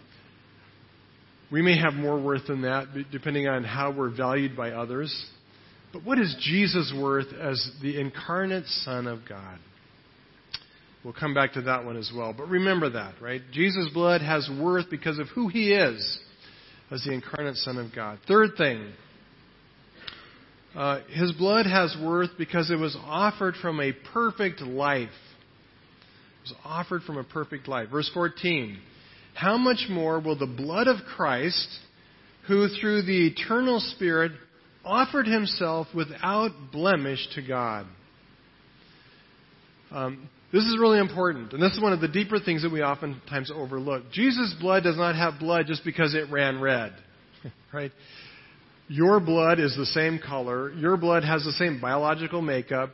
we 1.51 1.61
may 1.61 1.77
have 1.79 1.93
more 1.93 2.21
worth 2.21 2.47
than 2.47 2.63
that, 2.63 2.87
depending 3.11 3.47
on 3.47 3.63
how 3.63 3.91
we're 3.91 4.15
valued 4.15 4.55
by 4.55 4.71
others. 4.71 5.13
But 5.93 6.03
what 6.03 6.19
is 6.19 6.35
Jesus 6.41 6.93
worth 6.97 7.31
as 7.33 7.71
the 7.81 7.99
incarnate 7.99 8.65
Son 8.65 9.07
of 9.07 9.19
God? 9.27 9.59
We'll 11.03 11.13
come 11.13 11.33
back 11.33 11.53
to 11.53 11.61
that 11.61 11.85
one 11.85 11.95
as 11.95 12.11
well. 12.13 12.33
But 12.37 12.49
remember 12.49 12.89
that, 12.89 13.21
right? 13.21 13.41
Jesus' 13.53 13.89
blood 13.93 14.21
has 14.21 14.49
worth 14.59 14.89
because 14.89 15.19
of 15.19 15.27
who 15.29 15.47
he 15.47 15.71
is 15.71 16.19
as 16.91 17.03
the 17.05 17.13
incarnate 17.13 17.55
Son 17.55 17.77
of 17.77 17.95
God. 17.95 18.19
Third 18.27 18.51
thing, 18.57 18.91
uh, 20.77 20.99
his 21.09 21.31
blood 21.31 21.65
has 21.65 21.97
worth 22.03 22.29
because 22.37 22.69
it 22.69 22.75
was 22.75 22.95
offered 23.03 23.55
from 23.55 23.79
a 23.79 23.93
perfect 24.13 24.61
life. 24.61 25.09
It 25.09 26.49
was 26.51 26.53
offered 26.63 27.01
from 27.01 27.17
a 27.17 27.23
perfect 27.23 27.67
life. 27.67 27.89
Verse 27.89 28.09
14. 28.13 28.77
How 29.33 29.57
much 29.57 29.87
more 29.89 30.19
will 30.19 30.37
the 30.37 30.45
blood 30.45 30.87
of 30.87 30.97
Christ, 31.15 31.67
who 32.47 32.67
through 32.79 33.01
the 33.01 33.27
eternal 33.27 33.79
Spirit 33.79 34.33
offered 34.85 35.25
himself 35.25 35.87
without 35.95 36.51
blemish 36.71 37.27
to 37.33 37.41
God? 37.41 37.87
Um, 39.89 40.29
this 40.53 40.63
is 40.63 40.77
really 40.79 40.99
important, 40.99 41.53
and 41.53 41.61
this 41.61 41.73
is 41.73 41.81
one 41.81 41.93
of 41.93 42.01
the 42.01 42.07
deeper 42.07 42.39
things 42.39 42.61
that 42.61 42.71
we 42.71 42.83
oftentimes 42.83 43.51
overlook. 43.53 44.11
Jesus' 44.11 44.55
blood 44.61 44.83
does 44.83 44.95
not 44.95 45.15
have 45.15 45.39
blood 45.39 45.65
just 45.65 45.83
because 45.83 46.13
it 46.13 46.29
ran 46.31 46.61
red, 46.61 46.93
right? 47.73 47.91
Your 48.87 49.19
blood 49.19 49.59
is 49.59 49.75
the 49.75 49.85
same 49.85 50.19
color. 50.19 50.71
Your 50.73 50.97
blood 50.97 51.23
has 51.23 51.43
the 51.43 51.51
same 51.53 51.79
biological 51.81 52.41
makeup. 52.41 52.91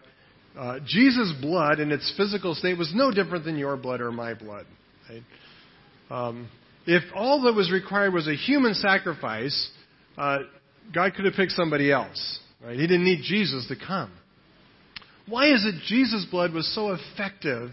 Uh, 0.57 0.79
Jesus' 0.85 1.33
blood 1.41 1.79
in 1.79 1.91
its 1.91 2.11
physical 2.17 2.55
state 2.55 2.77
was 2.77 2.91
no 2.95 3.11
different 3.11 3.45
than 3.45 3.57
your 3.57 3.75
blood 3.77 4.01
or 4.01 4.11
my 4.11 4.33
blood. 4.33 4.65
Right? 5.09 5.23
Um, 6.09 6.49
if 6.85 7.03
all 7.15 7.43
that 7.43 7.53
was 7.53 7.71
required 7.71 8.13
was 8.13 8.27
a 8.27 8.35
human 8.35 8.73
sacrifice, 8.73 9.71
uh, 10.17 10.39
God 10.93 11.13
could 11.15 11.25
have 11.25 11.33
picked 11.35 11.53
somebody 11.53 11.91
else. 11.91 12.39
Right? 12.63 12.75
He 12.77 12.87
didn't 12.87 13.05
need 13.05 13.21
Jesus 13.23 13.67
to 13.67 13.75
come. 13.75 14.11
Why 15.27 15.53
is 15.53 15.65
it 15.65 15.75
Jesus' 15.87 16.25
blood 16.29 16.53
was 16.53 16.73
so 16.75 16.91
effective 16.91 17.71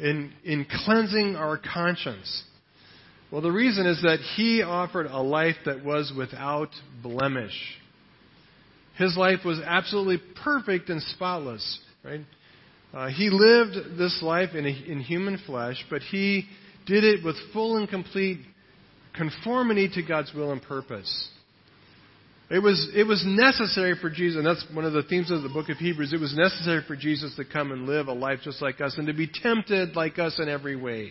in, 0.00 0.32
in 0.44 0.66
cleansing 0.84 1.36
our 1.36 1.58
conscience? 1.58 2.44
Well, 3.30 3.40
the 3.40 3.50
reason 3.50 3.86
is 3.86 4.00
that 4.02 4.18
he 4.36 4.62
offered 4.62 5.06
a 5.06 5.20
life 5.20 5.56
that 5.64 5.84
was 5.84 6.12
without 6.16 6.70
blemish. 7.02 7.58
His 8.96 9.16
life 9.16 9.40
was 9.44 9.60
absolutely 9.64 10.22
perfect 10.42 10.88
and 10.88 11.02
spotless, 11.02 11.80
right? 12.04 12.20
Uh, 12.94 13.08
he 13.08 13.28
lived 13.30 13.98
this 13.98 14.20
life 14.22 14.54
in, 14.54 14.64
a, 14.64 14.68
in 14.68 15.00
human 15.00 15.38
flesh, 15.44 15.84
but 15.90 16.02
he 16.02 16.46
did 16.86 17.04
it 17.04 17.24
with 17.24 17.36
full 17.52 17.76
and 17.76 17.88
complete 17.88 18.38
conformity 19.14 19.90
to 19.94 20.02
God's 20.02 20.32
will 20.32 20.52
and 20.52 20.62
purpose. 20.62 21.28
It 22.48 22.60
was, 22.60 22.88
it 22.94 23.04
was 23.04 23.24
necessary 23.26 23.96
for 24.00 24.08
Jesus, 24.08 24.36
and 24.36 24.46
that's 24.46 24.64
one 24.72 24.84
of 24.84 24.92
the 24.92 25.02
themes 25.02 25.32
of 25.32 25.42
the 25.42 25.48
book 25.48 25.68
of 25.68 25.78
Hebrews. 25.78 26.12
It 26.12 26.20
was 26.20 26.34
necessary 26.36 26.82
for 26.86 26.94
Jesus 26.94 27.34
to 27.36 27.44
come 27.44 27.72
and 27.72 27.86
live 27.86 28.06
a 28.06 28.12
life 28.12 28.38
just 28.44 28.62
like 28.62 28.80
us 28.80 28.94
and 28.96 29.08
to 29.08 29.12
be 29.12 29.26
tempted 29.26 29.96
like 29.96 30.20
us 30.20 30.38
in 30.38 30.48
every 30.48 30.76
way. 30.76 31.10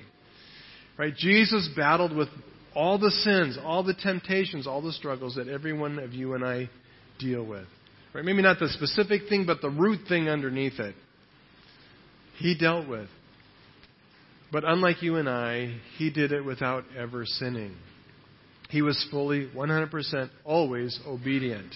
Right? 0.97 1.15
Jesus 1.15 1.69
battled 1.75 2.15
with 2.15 2.29
all 2.73 2.97
the 2.97 3.11
sins, 3.11 3.57
all 3.63 3.83
the 3.83 3.93
temptations, 3.93 4.67
all 4.67 4.81
the 4.81 4.91
struggles 4.93 5.35
that 5.35 5.47
every 5.47 5.73
one 5.73 5.99
of 5.99 6.13
you 6.13 6.33
and 6.33 6.43
I 6.43 6.69
deal 7.19 7.45
with. 7.45 7.65
Right? 8.13 8.23
Maybe 8.23 8.41
not 8.41 8.59
the 8.59 8.69
specific 8.69 9.23
thing, 9.27 9.45
but 9.45 9.61
the 9.61 9.69
root 9.69 10.07
thing 10.07 10.29
underneath 10.29 10.79
it. 10.79 10.95
He 12.37 12.57
dealt 12.57 12.87
with. 12.87 13.09
But 14.51 14.63
unlike 14.65 15.01
you 15.01 15.15
and 15.15 15.27
I, 15.27 15.79
he 15.97 16.09
did 16.11 16.31
it 16.31 16.43
without 16.43 16.83
ever 16.97 17.25
sinning. 17.25 17.75
He 18.69 18.81
was 18.81 19.05
fully, 19.11 19.49
100% 19.55 20.29
always 20.43 20.99
obedient. 21.05 21.73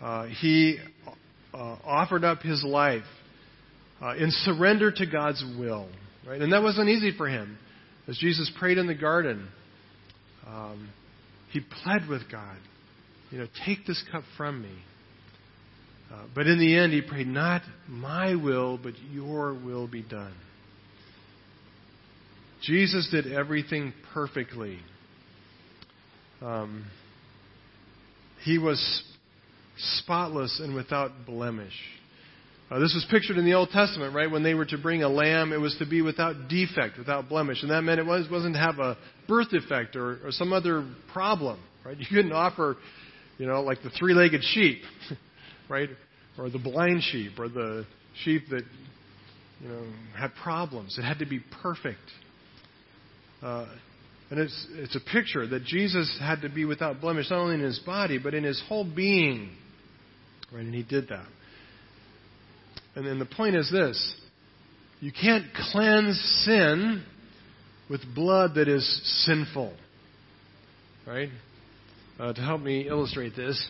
Uh, 0.00 0.26
he 0.26 0.78
uh, 1.54 1.56
offered 1.84 2.24
up 2.24 2.40
his 2.42 2.64
life 2.64 3.04
uh, 4.00 4.14
in 4.16 4.30
surrender 4.30 4.90
to 4.90 5.06
God's 5.06 5.42
will. 5.58 5.88
Right? 6.26 6.40
And 6.40 6.52
that 6.52 6.62
wasn't 6.62 6.88
easy 6.88 7.16
for 7.16 7.28
him. 7.28 7.58
As 8.08 8.18
Jesus 8.18 8.50
prayed 8.58 8.78
in 8.78 8.86
the 8.86 8.94
garden, 8.94 9.48
um, 10.46 10.88
he 11.50 11.60
pled 11.60 12.08
with 12.08 12.22
God, 12.30 12.56
you 13.30 13.38
know, 13.38 13.46
take 13.64 13.86
this 13.86 14.02
cup 14.10 14.24
from 14.36 14.62
me. 14.62 14.74
Uh, 16.12 16.24
but 16.34 16.46
in 16.46 16.58
the 16.58 16.76
end, 16.76 16.92
he 16.92 17.00
prayed, 17.00 17.26
not 17.26 17.62
my 17.88 18.34
will, 18.34 18.78
but 18.82 18.94
your 19.10 19.54
will 19.54 19.86
be 19.86 20.02
done. 20.02 20.34
Jesus 22.62 23.08
did 23.10 23.32
everything 23.32 23.92
perfectly. 24.12 24.78
Um, 26.40 26.84
he 28.44 28.58
was 28.58 29.04
spotless 29.76 30.60
and 30.62 30.74
without 30.74 31.10
blemish. 31.26 31.72
Uh, 32.72 32.78
this 32.78 32.94
was 32.94 33.04
pictured 33.10 33.36
in 33.36 33.44
the 33.44 33.52
Old 33.52 33.68
Testament, 33.68 34.14
right? 34.14 34.30
When 34.30 34.42
they 34.42 34.54
were 34.54 34.64
to 34.64 34.78
bring 34.78 35.02
a 35.02 35.08
lamb, 35.08 35.52
it 35.52 35.58
was 35.58 35.76
to 35.78 35.84
be 35.84 36.00
without 36.00 36.48
defect, 36.48 36.96
without 36.96 37.28
blemish. 37.28 37.60
And 37.60 37.70
that 37.70 37.82
meant 37.82 38.00
it 38.00 38.06
was, 38.06 38.26
wasn't 38.30 38.54
to 38.54 38.60
have 38.60 38.78
a 38.78 38.96
birth 39.28 39.50
defect 39.50 39.94
or, 39.94 40.20
or 40.24 40.30
some 40.30 40.54
other 40.54 40.88
problem, 41.12 41.60
right? 41.84 41.96
You 42.00 42.06
couldn't 42.08 42.32
offer, 42.32 42.78
you 43.36 43.44
know, 43.44 43.60
like 43.60 43.82
the 43.82 43.90
three 43.90 44.14
legged 44.14 44.42
sheep, 44.42 44.80
right? 45.68 45.90
Or 46.38 46.48
the 46.48 46.58
blind 46.58 47.02
sheep, 47.02 47.32
or 47.38 47.50
the 47.50 47.84
sheep 48.24 48.44
that, 48.48 48.62
you 49.60 49.68
know, 49.68 49.84
had 50.16 50.30
problems. 50.42 50.96
It 50.98 51.02
had 51.02 51.18
to 51.18 51.26
be 51.26 51.40
perfect. 51.62 51.98
Uh, 53.42 53.66
and 54.30 54.40
it's, 54.40 54.66
it's 54.76 54.96
a 54.96 55.12
picture 55.12 55.46
that 55.46 55.64
Jesus 55.64 56.18
had 56.18 56.40
to 56.40 56.48
be 56.48 56.64
without 56.64 57.02
blemish, 57.02 57.28
not 57.28 57.40
only 57.40 57.56
in 57.56 57.60
his 57.60 57.80
body, 57.80 58.16
but 58.16 58.32
in 58.32 58.44
his 58.44 58.62
whole 58.66 58.90
being. 58.90 59.50
Right? 60.50 60.64
And 60.64 60.74
he 60.74 60.82
did 60.82 61.08
that. 61.08 61.26
And 62.94 63.06
then 63.06 63.18
the 63.18 63.26
point 63.26 63.56
is 63.56 63.70
this 63.70 64.14
you 65.00 65.12
can't 65.12 65.46
cleanse 65.72 66.16
sin 66.44 67.04
with 67.90 68.00
blood 68.14 68.54
that 68.54 68.68
is 68.68 69.24
sinful. 69.26 69.74
Right? 71.06 71.28
Uh, 72.20 72.32
to 72.32 72.40
help 72.40 72.60
me 72.60 72.86
illustrate 72.88 73.34
this, 73.34 73.60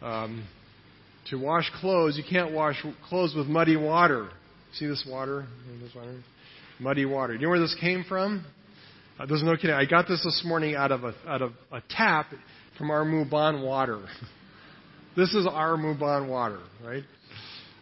um, 0.00 0.46
to 1.30 1.36
wash 1.36 1.68
clothes, 1.80 2.16
you 2.16 2.22
can't 2.28 2.52
wash 2.52 2.76
clothes 3.08 3.34
with 3.34 3.46
muddy 3.46 3.76
water. 3.76 4.30
See 4.74 4.86
this 4.86 5.04
water? 5.08 5.46
This 5.82 5.94
water? 5.94 6.20
Muddy 6.78 7.04
water. 7.04 7.32
Do 7.34 7.40
you 7.40 7.46
know 7.46 7.50
where 7.50 7.60
this 7.60 7.76
came 7.80 8.04
from? 8.08 8.44
Uh, 9.18 9.26
there's 9.26 9.42
no 9.42 9.56
kidding. 9.56 9.70
I 9.70 9.86
got 9.86 10.06
this 10.06 10.22
this 10.22 10.42
morning 10.44 10.74
out 10.74 10.92
of 10.92 11.04
a, 11.04 11.14
out 11.26 11.42
of 11.42 11.52
a 11.72 11.80
tap 11.88 12.26
from 12.76 12.90
our 12.90 13.04
Mubon 13.04 13.64
water. 13.64 14.04
this 15.16 15.34
is 15.34 15.46
our 15.46 15.76
Mubon 15.76 16.28
water, 16.28 16.60
right? 16.84 17.04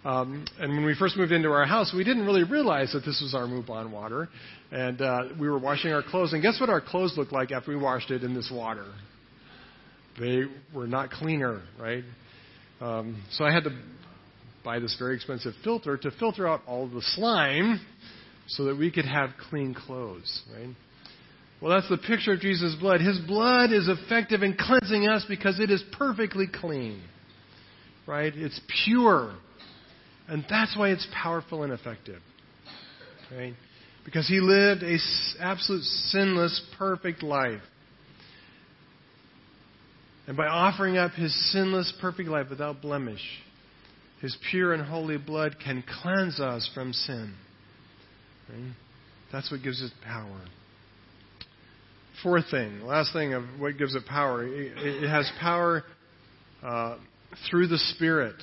Um, 0.05 0.45
and 0.59 0.73
when 0.73 0.85
we 0.85 0.97
first 0.97 1.17
moved 1.17 1.31
into 1.31 1.51
our 1.51 1.65
house, 1.65 1.93
we 1.97 2.03
didn't 2.03 2.27
really 2.27 2.43
realize 2.43 2.93
that 2.93 3.05
this 3.05 3.21
was 3.23 3.35
our 3.35 3.47
Mubon 3.47 3.91
water. 3.91 4.29
And 4.73 5.01
uh, 5.01 5.25
we 5.39 5.49
were 5.49 5.59
washing 5.59 5.93
our 5.93 6.03
clothes, 6.03 6.33
and 6.33 6.43
guess 6.43 6.59
what 6.59 6.71
our 6.71 6.81
clothes 6.81 7.15
looked 7.17 7.33
like 7.33 7.53
after 7.53 7.71
we 7.71 7.77
washed 7.77 8.11
it 8.11 8.25
in 8.25 8.35
this 8.35 8.51
water? 8.53 8.87
They 10.19 10.43
were 10.75 10.87
not 10.87 11.11
cleaner, 11.11 11.63
right? 11.79 12.05
Um, 12.81 13.23
so 13.31 13.45
I 13.45 13.53
had 13.53 13.65
to 13.65 13.71
buy 14.65 14.81
this 14.81 14.97
very 14.99 15.15
expensive 15.15 15.55
filter 15.63 15.97
to 15.97 16.11
filter 16.13 16.49
out 16.49 16.63
all 16.67 16.89
the 16.89 17.03
slime 17.03 17.81
so 18.49 18.65
that 18.65 18.77
we 18.77 18.91
could 18.91 19.05
have 19.05 19.31
clean 19.51 19.73
clothes, 19.73 20.43
right? 20.55 20.75
Well, 21.61 21.71
that's 21.71 21.89
the 21.89 21.97
picture 21.97 22.33
of 22.33 22.41
Jesus' 22.41 22.75
blood. 22.75 23.01
His 23.01 23.21
blood 23.21 23.73
is 23.73 23.89
effective 23.89 24.43
in 24.43 24.57
cleansing 24.59 25.07
us 25.07 25.25
because 25.29 25.61
it 25.61 25.71
is 25.71 25.83
perfectly 25.97 26.47
clean. 26.53 27.01
Right? 28.05 28.33
It's 28.35 28.61
pure. 28.85 29.35
And 30.33 30.47
that's 30.49 30.75
why 30.75 30.89
it's 30.89 31.07
powerful 31.13 31.63
and 31.63 31.75
effective. 31.75 32.23
Right? 33.31 33.53
Because 34.07 34.27
he 34.27 34.41
lived 34.41 34.83
a 34.83 34.97
absolute 35.41 35.83
sinless, 35.83 36.59
perfect 36.79 37.23
life. 37.23 37.61
And 40.27 40.35
by 40.35 40.47
offering 40.47 40.97
up 40.97 41.13
his 41.13 41.35
sinless, 41.53 41.93
perfect 42.01 42.31
life 42.31 42.47
without 42.49 42.81
blemish, 42.81 43.21
his 44.23 44.35
pure 44.51 44.73
and 44.73 44.83
holy 44.83 45.19
blood 45.19 45.57
can 45.63 45.85
cleanse 46.01 46.41
us 46.41 46.71
from 46.73 46.95
sin. 46.95 47.35
Right? 48.49 48.73
That's 49.33 49.51
what 49.51 49.63
gives 49.63 49.83
it 49.83 49.93
power. 50.03 50.41
Fourth 52.23 52.47
thing, 52.51 52.81
last 52.81 53.13
thing 53.13 53.35
of 53.35 53.45
what 53.59 53.77
gives 53.77 53.95
it 53.95 54.07
power, 54.07 54.47
it, 54.47 54.79
it 54.79 55.11
has 55.11 55.31
power 55.39 55.83
uh, 56.63 56.97
through 57.51 57.67
the 57.67 57.79
Spirit. 57.79 58.37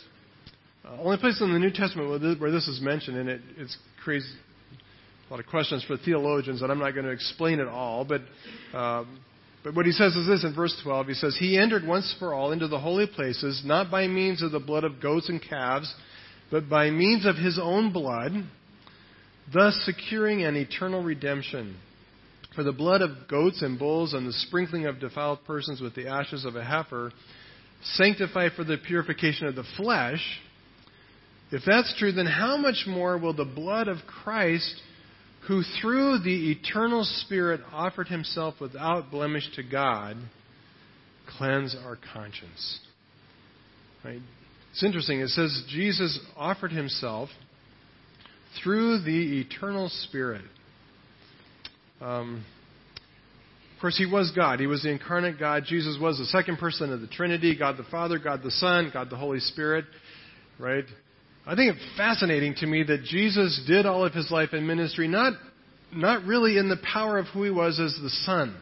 Uh, 0.85 1.01
only 1.01 1.17
place 1.17 1.39
in 1.41 1.51
the 1.51 1.59
New 1.59 1.71
Testament 1.71 2.09
where 2.09 2.19
this, 2.19 2.39
where 2.39 2.51
this 2.51 2.67
is 2.67 2.81
mentioned, 2.81 3.17
and 3.17 3.29
it 3.29 3.41
it's 3.57 3.77
creates 4.03 4.31
a 5.29 5.33
lot 5.33 5.39
of 5.39 5.45
questions 5.45 5.83
for 5.83 5.97
theologians, 5.97 6.61
and 6.61 6.71
I'm 6.71 6.79
not 6.79 6.91
going 6.91 7.05
to 7.05 7.11
explain 7.11 7.59
it 7.59 7.67
all, 7.67 8.05
but. 8.05 8.21
Um, 8.77 9.19
but 9.61 9.75
what 9.75 9.85
he 9.85 9.91
says 9.91 10.15
is 10.15 10.25
this 10.25 10.45
in 10.45 10.55
verse 10.55 10.73
12. 10.83 11.07
He 11.07 11.13
says, 11.15 11.35
He 11.37 11.57
entered 11.57 11.85
once 11.85 12.15
for 12.17 12.33
all 12.33 12.53
into 12.53 12.69
the 12.69 12.79
holy 12.79 13.07
places, 13.07 13.61
not 13.65 13.91
by 13.91 14.07
means 14.07 14.41
of 14.41 14.51
the 14.51 14.59
blood 14.59 14.85
of 14.85 15.01
goats 15.01 15.27
and 15.27 15.41
calves, 15.41 15.93
but 16.49 16.69
by 16.69 16.89
means 16.89 17.25
of 17.25 17.35
his 17.35 17.59
own 17.61 17.91
blood, 17.91 18.31
thus 19.53 19.79
securing 19.85 20.43
an 20.43 20.55
eternal 20.55 21.03
redemption. 21.03 21.75
For 22.55 22.63
the 22.63 22.71
blood 22.71 23.01
of 23.01 23.27
goats 23.29 23.61
and 23.61 23.77
bulls 23.77 24.13
and 24.13 24.27
the 24.27 24.33
sprinkling 24.33 24.85
of 24.85 24.99
defiled 24.99 25.45
persons 25.45 25.81
with 25.81 25.93
the 25.93 26.07
ashes 26.07 26.45
of 26.45 26.55
a 26.55 26.63
heifer 26.63 27.11
sanctify 27.83 28.49
for 28.55 28.63
the 28.63 28.77
purification 28.77 29.47
of 29.47 29.55
the 29.55 29.63
flesh. 29.77 30.21
If 31.51 31.63
that's 31.65 31.93
true, 31.97 32.11
then 32.11 32.27
how 32.27 32.57
much 32.57 32.85
more 32.87 33.17
will 33.17 33.33
the 33.33 33.45
blood 33.45 33.87
of 33.87 33.97
Christ, 34.05 34.81
who 35.47 35.63
through 35.81 36.19
the 36.19 36.51
eternal 36.51 37.03
Spirit 37.03 37.61
offered 37.73 38.07
himself 38.07 38.55
without 38.61 39.09
blemish 39.09 39.49
to 39.55 39.63
God, 39.63 40.17
cleanse 41.37 41.75
our 41.75 41.97
conscience? 42.13 42.79
Right? 44.05 44.21
It's 44.71 44.83
interesting. 44.83 45.21
It 45.21 45.29
says 45.29 45.63
Jesus 45.69 46.19
offered 46.37 46.71
himself 46.71 47.29
through 48.63 49.01
the 49.01 49.41
eternal 49.41 49.89
Spirit. 49.89 50.43
Um, 51.99 52.45
of 53.75 53.81
course, 53.81 53.97
he 53.97 54.05
was 54.05 54.31
God. 54.35 54.59
He 54.59 54.67
was 54.67 54.83
the 54.83 54.91
incarnate 54.91 55.39
God. 55.39 55.63
Jesus 55.65 55.97
was 55.99 56.17
the 56.17 56.25
second 56.25 56.57
person 56.57 56.91
of 56.91 57.01
the 57.01 57.07
Trinity 57.07 57.57
God 57.57 57.77
the 57.77 57.83
Father, 57.89 58.19
God 58.19 58.43
the 58.43 58.51
Son, 58.51 58.91
God 58.93 59.09
the 59.09 59.15
Holy 59.15 59.39
Spirit. 59.39 59.85
Right? 60.59 60.85
I 61.49 61.55
think 61.55 61.75
it's 61.75 61.97
fascinating 61.97 62.53
to 62.59 62.67
me 62.67 62.83
that 62.83 63.05
Jesus 63.05 63.59
did 63.65 63.87
all 63.87 64.05
of 64.05 64.13
his 64.13 64.29
life 64.29 64.53
in 64.53 64.67
ministry 64.67 65.07
not, 65.07 65.33
not 65.91 66.23
really 66.25 66.59
in 66.59 66.69
the 66.69 66.77
power 66.77 67.17
of 67.17 67.25
who 67.25 67.43
he 67.43 67.49
was 67.49 67.79
as 67.79 67.97
the 68.03 68.11
Son. 68.23 68.55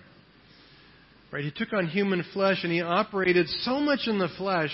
Right? 1.29 1.43
He 1.43 1.51
took 1.51 1.73
on 1.73 1.87
human 1.87 2.23
flesh 2.31 2.59
and 2.63 2.71
he 2.71 2.81
operated 2.81 3.49
so 3.63 3.81
much 3.81 4.07
in 4.07 4.19
the 4.19 4.29
flesh 4.37 4.71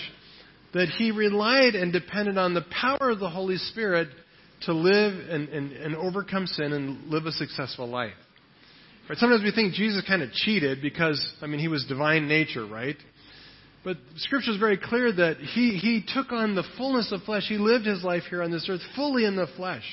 that 0.76 0.90
he 0.90 1.10
relied 1.10 1.74
and 1.74 1.92
depended 1.92 2.38
on 2.38 2.54
the 2.54 2.64
power 2.80 3.10
of 3.10 3.20
the 3.20 3.32
Holy 3.32 3.58
Spirit 3.58 4.10
to 4.66 4.74
live 4.74 5.14
and, 5.30 5.50
and, 5.50 5.72
and 5.72 5.96
overcome 5.96 6.46
sin 6.46 6.72
and 6.72 7.10
live 7.10 7.26
a 7.26 7.32
successful 7.32 7.88
life. 7.88 8.14
Right? 9.10 9.18
Sometimes 9.18 9.42
we 9.42 9.52
think 9.52 9.74
Jesus 9.74 10.04
kind 10.08 10.22
of 10.22 10.32
cheated 10.34 10.84
because, 10.84 11.34
I 11.42 11.48
mean, 11.48 11.60
he 11.60 11.68
was 11.68 11.84
divine 11.88 12.28
nature, 12.28 12.68
right? 12.68 12.96
But 13.84 13.98
Scripture 14.18 14.52
is 14.52 14.58
very 14.58 14.78
clear 14.78 15.12
that 15.12 15.38
he, 15.38 15.78
he 15.78 16.04
took 16.14 16.32
on 16.32 16.56
the 16.56 16.64
fullness 16.78 17.12
of 17.12 17.24
flesh. 17.24 17.44
He 17.48 17.58
lived 17.58 17.86
his 17.86 18.04
life 18.04 18.24
here 18.30 18.42
on 18.42 18.52
this 18.52 18.68
earth 18.70 18.82
fully 18.96 19.26
in 19.26 19.36
the 19.36 19.48
flesh. 19.58 19.84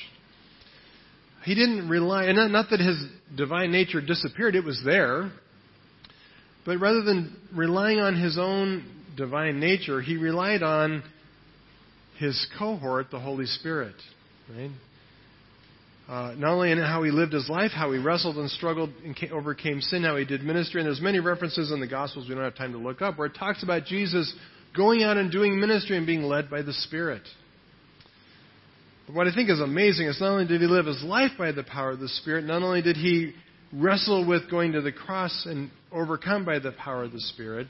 He 1.45 1.55
didn't 1.55 1.89
rely, 1.89 2.25
and 2.25 2.37
not, 2.37 2.51
not 2.51 2.71
that 2.71 2.81
his 2.81 3.03
divine 3.37 3.73
nature 3.73 4.01
disappeared, 4.01 4.55
it 4.55 4.65
was 4.65 4.81
there. 4.85 5.33
But 6.67 6.79
rather 6.79 7.03
than 7.03 7.37
relying 7.55 7.99
on 7.99 8.15
his 8.15 8.39
own 8.39 8.85
divine 9.17 9.59
nature, 9.59 10.01
he 10.01 10.17
relied 10.17 10.63
on 10.63 11.03
his 12.19 12.47
cohort, 12.59 13.11
the 13.11 13.19
Holy 13.19 13.47
Spirit. 13.47 13.95
Right? 14.55 14.71
Uh, 16.11 16.35
not 16.37 16.55
only 16.55 16.73
in 16.73 16.79
how 16.79 17.05
he 17.05 17.13
lived 17.13 17.33
his 17.33 17.49
life, 17.49 17.71
how 17.71 17.93
he 17.93 17.99
wrestled 17.99 18.37
and 18.37 18.51
struggled 18.51 18.91
and 19.05 19.15
came, 19.15 19.33
overcame 19.33 19.81
sin, 19.81 20.03
how 20.03 20.17
he 20.17 20.25
did 20.25 20.43
ministry, 20.43 20.81
and 20.81 20.87
there's 20.89 21.01
many 21.01 21.21
references 21.21 21.71
in 21.71 21.79
the 21.79 21.87
Gospels 21.87 22.29
we 22.29 22.35
don't 22.35 22.43
have 22.43 22.57
time 22.57 22.73
to 22.73 22.79
look 22.79 23.01
up 23.01 23.17
where 23.17 23.29
it 23.29 23.37
talks 23.39 23.63
about 23.63 23.85
Jesus 23.85 24.35
going 24.77 25.05
out 25.05 25.17
and 25.17 25.31
doing 25.31 25.61
ministry 25.61 25.97
and 25.97 26.07
being 26.07 26.25
led 26.25 26.51
by 26.51 26.63
the 26.63 26.73
Spirit. 26.73 27.23
But 29.07 29.15
what 29.15 29.29
I 29.29 29.35
think 29.35 29.51
is 29.51 29.61
amazing 29.61 30.09
is 30.09 30.21
not 30.21 30.33
only 30.33 30.49
did 30.49 30.61
he 30.61 30.67
live 30.67 30.87
his 30.87 31.01
life 31.05 31.31
by 31.39 31.53
the 31.53 31.63
power 31.63 31.93
of 31.93 32.01
the 32.01 32.09
Spirit, 32.09 32.45
not 32.45 32.65
only 32.65 32.83
did 32.83 32.97
he 32.97 33.33
wrestle 33.73 34.27
with 34.27 34.51
going 34.51 34.73
to 34.73 34.81
the 34.81 34.91
cross 34.91 35.47
and 35.49 35.71
overcome 35.93 36.45
by 36.45 36.59
the 36.59 36.73
power 36.73 37.05
of 37.05 37.13
the 37.13 37.21
Spirit, 37.21 37.69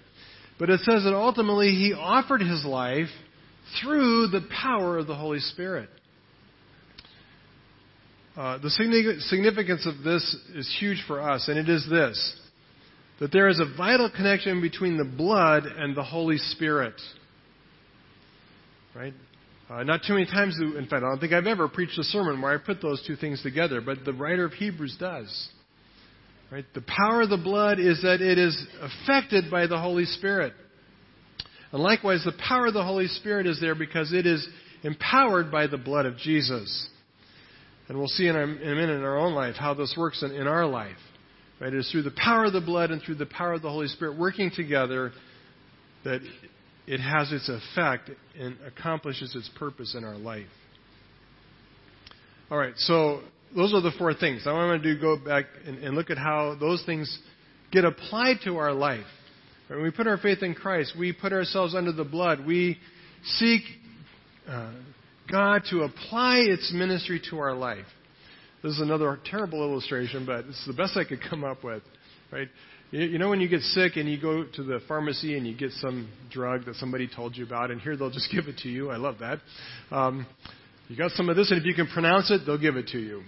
but 0.58 0.70
it 0.70 0.80
says 0.80 1.04
that 1.04 1.14
ultimately 1.14 1.72
he 1.72 1.92
offered 1.92 2.40
his 2.40 2.64
life 2.64 3.08
through 3.82 4.28
the 4.28 4.46
power 4.62 4.96
of 4.96 5.06
the 5.06 5.14
Holy 5.14 5.40
Spirit. 5.40 5.90
Uh, 8.36 8.58
the 8.58 8.70
significance 8.70 9.86
of 9.86 10.04
this 10.04 10.22
is 10.54 10.76
huge 10.78 11.02
for 11.06 11.20
us, 11.20 11.48
and 11.48 11.58
it 11.58 11.68
is 11.68 11.86
this 11.90 12.36
that 13.20 13.30
there 13.32 13.48
is 13.48 13.60
a 13.60 13.76
vital 13.76 14.10
connection 14.10 14.62
between 14.62 14.96
the 14.96 15.04
blood 15.04 15.64
and 15.64 15.94
the 15.94 16.02
Holy 16.02 16.38
Spirit. 16.38 16.94
Right? 18.94 19.12
Uh, 19.68 19.82
not 19.84 20.00
too 20.06 20.14
many 20.14 20.24
times, 20.24 20.58
in 20.58 20.86
fact, 20.88 21.04
I 21.04 21.10
don't 21.10 21.20
think 21.20 21.34
I've 21.34 21.46
ever 21.46 21.68
preached 21.68 21.98
a 21.98 22.02
sermon 22.02 22.40
where 22.40 22.54
I 22.54 22.56
put 22.56 22.80
those 22.80 23.04
two 23.06 23.16
things 23.16 23.42
together, 23.42 23.82
but 23.82 24.06
the 24.06 24.14
writer 24.14 24.46
of 24.46 24.52
Hebrews 24.54 24.96
does. 24.98 25.48
Right? 26.50 26.64
The 26.74 26.82
power 26.82 27.22
of 27.22 27.28
the 27.30 27.36
blood 27.36 27.78
is 27.78 28.02
that 28.02 28.20
it 28.20 28.38
is 28.38 28.60
affected 28.80 29.50
by 29.50 29.66
the 29.66 29.78
Holy 29.78 30.06
Spirit. 30.06 30.54
And 31.72 31.82
likewise, 31.82 32.24
the 32.24 32.32
power 32.48 32.66
of 32.66 32.74
the 32.74 32.82
Holy 32.82 33.06
Spirit 33.06 33.46
is 33.46 33.60
there 33.60 33.76
because 33.76 34.12
it 34.12 34.26
is 34.26 34.48
empowered 34.82 35.52
by 35.52 35.68
the 35.68 35.78
blood 35.78 36.06
of 36.06 36.16
Jesus. 36.16 36.88
And 37.90 37.98
we'll 37.98 38.06
see 38.06 38.28
in, 38.28 38.36
in 38.36 38.42
a 38.42 38.74
minute 38.76 38.98
in 38.98 39.02
our 39.02 39.18
own 39.18 39.34
life 39.34 39.56
how 39.56 39.74
this 39.74 39.96
works 39.98 40.22
in, 40.22 40.30
in 40.30 40.46
our 40.46 40.64
life. 40.64 40.96
Right? 41.60 41.74
It 41.74 41.78
is 41.80 41.90
through 41.90 42.04
the 42.04 42.12
power 42.12 42.44
of 42.44 42.52
the 42.52 42.60
blood 42.60 42.92
and 42.92 43.02
through 43.02 43.16
the 43.16 43.26
power 43.26 43.54
of 43.54 43.62
the 43.62 43.68
Holy 43.68 43.88
Spirit 43.88 44.16
working 44.16 44.52
together 44.54 45.10
that 46.04 46.20
it 46.86 47.00
has 47.00 47.32
its 47.32 47.48
effect 47.48 48.10
and 48.38 48.56
accomplishes 48.64 49.34
its 49.34 49.50
purpose 49.58 49.96
in 49.98 50.04
our 50.04 50.16
life. 50.16 50.46
All 52.48 52.58
right, 52.58 52.74
so 52.76 53.22
those 53.56 53.74
are 53.74 53.80
the 53.80 53.90
four 53.98 54.14
things. 54.14 54.42
now 54.46 54.52
I 54.52 54.66
want 54.66 54.80
to 54.84 54.94
do 54.94 55.00
go 55.00 55.16
back 55.16 55.46
and, 55.66 55.78
and 55.78 55.96
look 55.96 56.10
at 56.10 56.16
how 56.16 56.56
those 56.60 56.84
things 56.86 57.18
get 57.72 57.84
applied 57.84 58.36
to 58.44 58.58
our 58.58 58.72
life. 58.72 59.04
When 59.66 59.82
we 59.82 59.90
put 59.90 60.06
our 60.06 60.16
faith 60.16 60.44
in 60.44 60.54
Christ, 60.54 60.94
we 60.96 61.12
put 61.12 61.32
ourselves 61.32 61.74
under 61.74 61.90
the 61.90 62.04
blood. 62.04 62.46
We 62.46 62.78
seek 63.24 63.62
uh, 64.48 64.74
God 65.30 65.62
to 65.70 65.82
apply 65.82 66.38
its 66.38 66.72
ministry 66.74 67.20
to 67.30 67.38
our 67.38 67.54
life. 67.54 67.86
This 68.62 68.72
is 68.72 68.80
another 68.80 69.18
terrible 69.24 69.62
illustration, 69.62 70.26
but 70.26 70.44
it's 70.46 70.66
the 70.66 70.72
best 70.72 70.96
I 70.96 71.04
could 71.04 71.20
come 71.28 71.44
up 71.44 71.64
with. 71.64 71.82
Right? 72.30 72.48
You 72.90 73.18
know 73.18 73.30
when 73.30 73.40
you 73.40 73.48
get 73.48 73.60
sick 73.62 73.96
and 73.96 74.08
you 74.08 74.20
go 74.20 74.44
to 74.44 74.62
the 74.62 74.80
pharmacy 74.88 75.36
and 75.36 75.46
you 75.46 75.56
get 75.56 75.70
some 75.72 76.10
drug 76.30 76.64
that 76.64 76.74
somebody 76.76 77.08
told 77.08 77.36
you 77.36 77.44
about, 77.44 77.70
and 77.70 77.80
here 77.80 77.96
they'll 77.96 78.10
just 78.10 78.30
give 78.34 78.48
it 78.48 78.58
to 78.58 78.68
you. 78.68 78.90
I 78.90 78.96
love 78.96 79.16
that. 79.20 79.38
Um, 79.90 80.26
you 80.88 80.96
got 80.96 81.12
some 81.12 81.28
of 81.28 81.36
this, 81.36 81.50
and 81.50 81.60
if 81.60 81.64
you 81.64 81.74
can 81.74 81.86
pronounce 81.86 82.30
it, 82.32 82.42
they'll 82.44 82.58
give 82.58 82.76
it 82.76 82.88
to 82.88 82.98
you. 82.98 83.22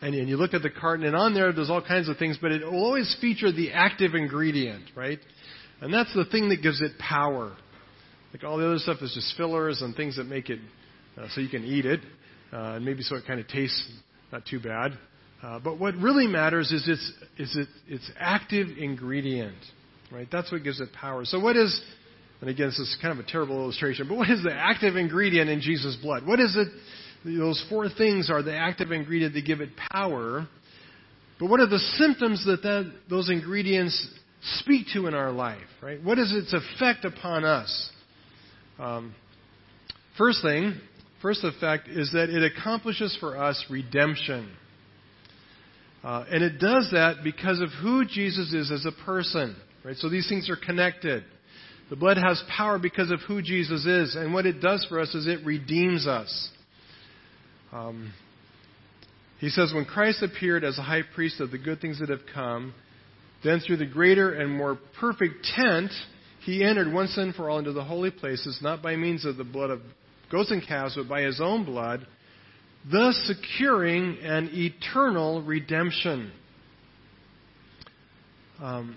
And, 0.00 0.14
and 0.14 0.28
you 0.28 0.36
look 0.36 0.54
at 0.54 0.62
the 0.62 0.70
carton, 0.70 1.04
and 1.04 1.16
on 1.16 1.34
there, 1.34 1.52
there's 1.52 1.70
all 1.70 1.82
kinds 1.82 2.08
of 2.08 2.16
things, 2.16 2.38
but 2.40 2.52
it 2.52 2.62
will 2.64 2.84
always 2.84 3.16
feature 3.20 3.50
the 3.50 3.72
active 3.72 4.14
ingredient, 4.14 4.84
right? 4.94 5.18
And 5.80 5.92
that's 5.92 6.14
the 6.14 6.24
thing 6.24 6.50
that 6.50 6.62
gives 6.62 6.80
it 6.80 6.92
power. 6.98 7.56
Like 8.32 8.44
all 8.44 8.58
the 8.58 8.66
other 8.66 8.78
stuff 8.78 8.98
is 9.02 9.12
just 9.14 9.36
fillers 9.36 9.82
and 9.82 9.96
things 9.96 10.16
that 10.16 10.24
make 10.24 10.48
it 10.48 10.60
uh, 11.16 11.26
so 11.34 11.40
you 11.40 11.48
can 11.48 11.64
eat 11.64 11.86
it, 11.86 12.00
uh, 12.52 12.74
and 12.74 12.84
maybe 12.84 13.02
so 13.02 13.16
it 13.16 13.24
kind 13.26 13.40
of 13.40 13.48
tastes 13.48 13.90
not 14.32 14.44
too 14.46 14.60
bad. 14.60 14.98
Uh, 15.42 15.58
but 15.58 15.78
what 15.78 15.94
really 15.96 16.26
matters 16.26 16.72
is 16.72 16.88
its, 16.88 17.12
is 17.38 17.56
it, 17.56 17.68
its 17.88 18.10
active 18.18 18.68
ingredient, 18.78 19.56
right? 20.10 20.28
That's 20.32 20.50
what 20.50 20.64
gives 20.64 20.80
it 20.80 20.92
power. 20.92 21.24
So 21.24 21.38
what 21.38 21.56
is, 21.56 21.80
and 22.40 22.50
again, 22.50 22.68
this 22.68 22.78
is 22.78 22.96
kind 23.02 23.18
of 23.18 23.24
a 23.24 23.28
terrible 23.28 23.56
illustration, 23.56 24.08
but 24.08 24.16
what 24.16 24.30
is 24.30 24.42
the 24.42 24.52
active 24.52 24.96
ingredient 24.96 25.50
in 25.50 25.60
Jesus' 25.60 25.96
blood? 26.02 26.26
What 26.26 26.40
is 26.40 26.56
it? 26.56 26.68
Those 27.24 27.64
four 27.68 27.88
things 27.88 28.30
are 28.30 28.42
the 28.42 28.56
active 28.56 28.92
ingredient 28.92 29.34
that 29.34 29.44
give 29.44 29.60
it 29.60 29.70
power. 29.90 30.48
But 31.38 31.50
what 31.50 31.60
are 31.60 31.66
the 31.66 31.78
symptoms 31.78 32.44
that, 32.46 32.62
that 32.62 32.92
those 33.10 33.28
ingredients 33.28 34.08
speak 34.60 34.86
to 34.94 35.06
in 35.06 35.14
our 35.14 35.32
life, 35.32 35.66
right? 35.82 36.02
What 36.02 36.18
is 36.18 36.32
its 36.32 36.54
effect 36.54 37.04
upon 37.04 37.44
us? 37.44 37.90
Um, 38.78 39.14
first 40.16 40.40
thing, 40.42 40.74
first 41.22 41.44
effect 41.44 41.88
is 41.88 42.10
that 42.12 42.30
it 42.30 42.42
accomplishes 42.42 43.16
for 43.20 43.36
us 43.36 43.64
redemption. 43.70 44.50
Uh, 46.04 46.24
and 46.30 46.42
it 46.42 46.58
does 46.60 46.88
that 46.92 47.24
because 47.24 47.60
of 47.60 47.68
who 47.82 48.04
Jesus 48.04 48.52
is 48.52 48.70
as 48.70 48.86
a 48.86 49.04
person. 49.04 49.56
Right? 49.84 49.96
So 49.96 50.08
these 50.08 50.28
things 50.28 50.48
are 50.50 50.56
connected. 50.56 51.24
The 51.90 51.96
blood 51.96 52.16
has 52.16 52.42
power 52.56 52.78
because 52.78 53.10
of 53.10 53.20
who 53.28 53.42
Jesus 53.42 53.86
is, 53.86 54.16
and 54.16 54.34
what 54.34 54.44
it 54.44 54.60
does 54.60 54.84
for 54.88 55.00
us 55.00 55.14
is 55.14 55.28
it 55.28 55.44
redeems 55.44 56.06
us. 56.06 56.50
Um, 57.72 58.12
he 59.38 59.48
says, 59.50 59.72
When 59.72 59.84
Christ 59.84 60.22
appeared 60.22 60.64
as 60.64 60.78
a 60.78 60.82
high 60.82 61.02
priest 61.14 61.40
of 61.40 61.50
the 61.50 61.58
good 61.58 61.80
things 61.80 62.00
that 62.00 62.08
have 62.08 62.22
come, 62.34 62.74
then 63.44 63.60
through 63.60 63.76
the 63.76 63.86
greater 63.86 64.32
and 64.32 64.50
more 64.50 64.78
perfect 64.98 65.46
tent, 65.54 65.92
he 66.40 66.64
entered 66.64 66.92
once 66.92 67.16
and 67.16 67.34
for 67.34 67.50
all 67.50 67.58
into 67.58 67.72
the 67.72 67.84
holy 67.84 68.10
places, 68.10 68.58
not 68.62 68.82
by 68.82 68.96
means 68.96 69.24
of 69.24 69.36
the 69.36 69.44
blood 69.44 69.70
of 69.70 69.80
goats 70.30 70.50
and 70.50 70.66
calves, 70.66 70.96
but 70.96 71.08
by 71.08 71.22
his 71.22 71.40
own 71.40 71.64
blood, 71.64 72.06
thus 72.90 73.16
securing 73.26 74.18
an 74.22 74.50
eternal 74.52 75.42
redemption. 75.42 76.32
Um, 78.60 78.96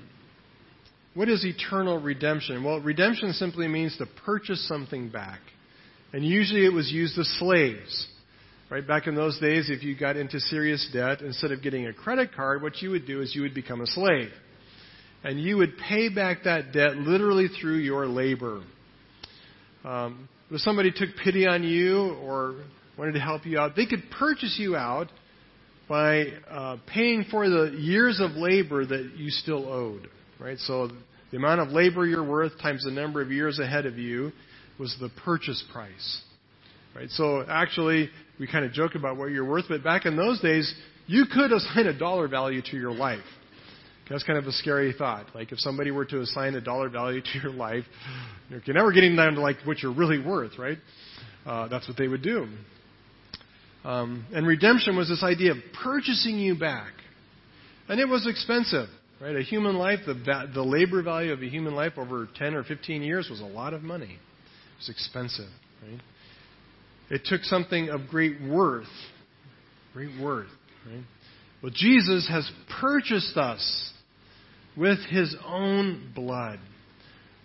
what 1.14 1.28
is 1.28 1.44
eternal 1.44 2.00
redemption? 2.00 2.64
Well, 2.64 2.80
redemption 2.80 3.34
simply 3.34 3.68
means 3.68 3.98
to 3.98 4.06
purchase 4.26 4.68
something 4.68 5.10
back. 5.10 5.40
And 6.14 6.26
usually 6.26 6.66
it 6.66 6.74
was 6.74 6.92
used 6.92 7.18
of 7.18 7.26
slaves. 7.26 8.08
Right? 8.70 8.86
Back 8.86 9.08
in 9.08 9.16
those 9.16 9.40
days, 9.40 9.70
if 9.72 9.84
you 9.84 9.98
got 9.98 10.16
into 10.16 10.40
serious 10.40 10.88
debt, 10.94 11.22
instead 11.22 11.52
of 11.52 11.64
getting 11.64 11.88
a 11.88 11.94
credit 11.94 12.34
card, 12.36 12.62
what 12.62 12.82
you 12.82 12.92
would 12.92 13.08
do 13.08 13.22
is 13.22 13.34
you 13.36 13.42
would 13.42 13.56
become 13.56 13.82
a 13.82 13.88
slave. 13.88 14.30
And 15.24 15.42
you 15.42 15.58
would 15.58 15.78
pay 15.78 16.10
back 16.10 16.44
that 16.44 16.72
debt 16.72 16.96
literally 16.96 17.48
through 17.48 17.78
your 17.78 18.06
labor. 18.06 18.62
Um, 19.84 20.30
if 20.52 20.62
somebody 20.62 20.92
took 20.92 21.10
pity 21.24 21.48
on 21.48 21.64
you 21.64 22.16
or 22.24 22.64
wanted 22.98 23.14
to 23.14 23.20
help 23.20 23.46
you 23.46 23.60
out, 23.60 23.76
they 23.76 23.86
could 23.86 24.04
purchase 24.18 24.58
you 24.60 24.76
out 24.76 25.08
by 25.88 26.26
uh, 26.50 26.78
paying 26.88 27.26
for 27.32 27.50
the 27.50 27.76
years 27.80 28.20
of 28.20 28.32
labor 28.32 28.86
that 28.86 29.12
you 29.16 29.30
still 29.30 29.68
owed. 29.68 30.08
Right? 30.40 30.58
So 30.60 30.90
the 31.32 31.38
amount 31.38 31.62
of 31.62 31.70
labor 31.70 32.06
you're 32.06 32.28
worth 32.28 32.60
times 32.62 32.84
the 32.86 32.92
number 32.92 33.22
of 33.22 33.32
years 33.32 33.60
ahead 33.60 33.86
of 33.86 33.98
you 33.98 34.32
was 34.80 34.96
the 35.00 35.10
purchase 35.24 35.64
price. 35.72 36.22
Right? 36.96 37.10
So 37.12 37.44
actually, 37.48 38.10
we 38.40 38.48
kind 38.48 38.66
of 38.66 38.72
joke 38.72 38.96
about 38.96 39.18
what 39.18 39.32
you're 39.32 39.48
worth, 39.48 39.66
but 39.70 39.84
back 39.84 40.06
in 40.06 40.16
those 40.16 40.40
days, 40.42 40.74
you 41.08 41.26
could 41.32 41.52
assign 41.52 41.88
a 41.88 41.98
dollar 41.98 42.28
value 42.28 42.62
to 42.72 42.78
your 42.78 42.92
life. 42.92 43.20
That's 44.10 44.24
kind 44.24 44.40
of 44.40 44.46
a 44.46 44.52
scary 44.52 44.94
thought. 44.98 45.28
Like 45.36 45.52
if 45.52 45.60
somebody 45.60 45.92
were 45.92 46.06
to 46.06 46.22
assign 46.22 46.56
a 46.56 46.62
dollar 46.62 46.90
value 46.90 47.22
to 47.22 47.40
your 47.42 47.52
life, 47.52 47.84
you're 48.50 48.76
never 48.76 48.92
getting 48.92 49.16
down 49.16 49.36
to 49.36 49.42
like 49.42 49.58
what 49.66 49.80
you're 49.84 49.94
really 49.94 50.20
worth, 50.20 50.58
right? 50.58 50.78
Uh, 51.46 51.68
that's 51.68 51.88
what 51.88 51.98
they 51.98 52.08
would 52.08 52.24
do. 52.24 52.48
Um, 53.84 54.26
and 54.34 54.46
redemption 54.46 54.98
was 54.98 55.08
this 55.08 55.24
idea 55.24 55.52
of 55.52 55.58
purchasing 55.84 56.38
you 56.38 56.58
back, 56.58 56.92
and 57.88 58.00
it 58.00 58.08
was 58.08 58.28
expensive, 58.28 58.90
right? 59.22 59.36
A 59.36 59.42
human 59.42 59.76
life, 59.76 60.00
the 60.06 60.16
the 60.54 60.62
labor 60.62 61.02
value 61.02 61.32
of 61.32 61.42
a 61.42 61.48
human 61.48 61.76
life 61.76 61.94
over 61.98 62.28
10 62.36 62.56
or 62.56 62.64
15 62.64 63.02
years 63.04 63.30
was 63.30 63.40
a 63.40 63.46
lot 63.46 63.74
of 63.74 63.84
money. 63.84 64.18
It 64.18 64.78
was 64.80 64.90
expensive, 64.90 65.50
right? 65.88 66.02
It 67.10 67.22
took 67.26 67.44
something 67.44 67.90
of 67.90 68.08
great 68.10 68.42
worth, 68.42 68.88
great 69.94 70.20
worth, 70.20 70.50
right? 70.86 71.04
Well, 71.64 71.72
Jesus 71.74 72.28
has 72.30 72.50
purchased 72.82 73.38
us 73.38 73.94
with 74.78 75.00
his 75.10 75.36
own 75.46 76.12
blood. 76.16 76.60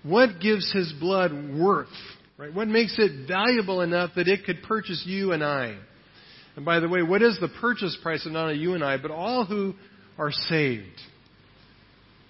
What 0.02 0.40
gives 0.40 0.70
his 0.72 0.92
blood 1.00 1.32
worth? 1.32 1.88
Right? 2.36 2.52
What 2.52 2.68
makes 2.68 2.96
it 2.98 3.26
valuable 3.28 3.80
enough 3.80 4.10
that 4.16 4.28
it 4.28 4.44
could 4.44 4.62
purchase 4.64 5.02
you 5.06 5.32
and 5.32 5.42
I? 5.42 5.76
And 6.56 6.64
by 6.64 6.80
the 6.80 6.88
way, 6.88 7.02
what 7.02 7.22
is 7.22 7.38
the 7.40 7.48
purchase 7.60 7.96
price 8.02 8.24
of 8.26 8.32
not 8.32 8.44
only 8.44 8.58
you 8.58 8.74
and 8.74 8.84
I, 8.84 8.96
but 8.96 9.10
all 9.10 9.44
who 9.44 9.74
are 10.18 10.30
saved? 10.30 11.00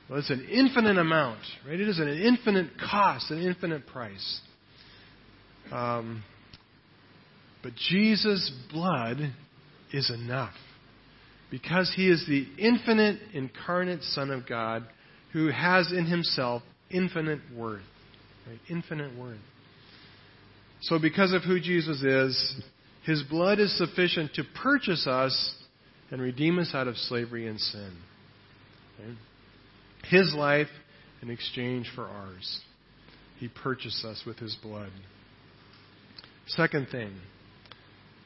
Well, 0.08 0.18
it's 0.18 0.30
an 0.30 0.46
infinite 0.50 0.98
amount, 0.98 1.40
right? 1.66 1.80
It 1.80 1.88
is 1.88 1.98
an 1.98 2.08
infinite 2.08 2.70
cost, 2.78 3.30
an 3.30 3.42
infinite 3.42 3.86
price. 3.86 4.40
Um, 5.72 6.22
but 7.62 7.72
Jesus' 7.74 8.52
blood 8.70 9.18
is 9.92 10.10
enough 10.10 10.54
because 11.50 11.92
he 11.94 12.08
is 12.08 12.24
the 12.26 12.46
infinite 12.58 13.20
incarnate 13.32 14.02
Son 14.02 14.30
of 14.30 14.46
God 14.46 14.86
who 15.32 15.48
has 15.48 15.92
in 15.92 16.06
himself 16.06 16.62
infinite 16.90 17.40
worth. 17.54 17.82
Right? 18.46 18.58
Infinite 18.68 19.16
worth. 19.18 19.38
So, 20.82 20.98
because 20.98 21.32
of 21.32 21.42
who 21.42 21.60
Jesus 21.60 22.02
is, 22.02 22.62
His 23.04 23.22
blood 23.22 23.58
is 23.58 23.76
sufficient 23.78 24.34
to 24.34 24.44
purchase 24.62 25.06
us 25.06 25.54
and 26.10 26.20
redeem 26.20 26.58
us 26.58 26.72
out 26.74 26.88
of 26.88 26.96
slavery 26.96 27.48
and 27.48 27.58
sin. 27.58 27.92
Okay? 29.00 29.14
His 30.10 30.34
life 30.34 30.68
in 31.22 31.30
exchange 31.30 31.90
for 31.94 32.04
ours. 32.04 32.60
He 33.38 33.48
purchased 33.48 34.04
us 34.04 34.22
with 34.26 34.38
His 34.38 34.56
blood. 34.62 34.90
Second 36.48 36.88
thing, 36.92 37.14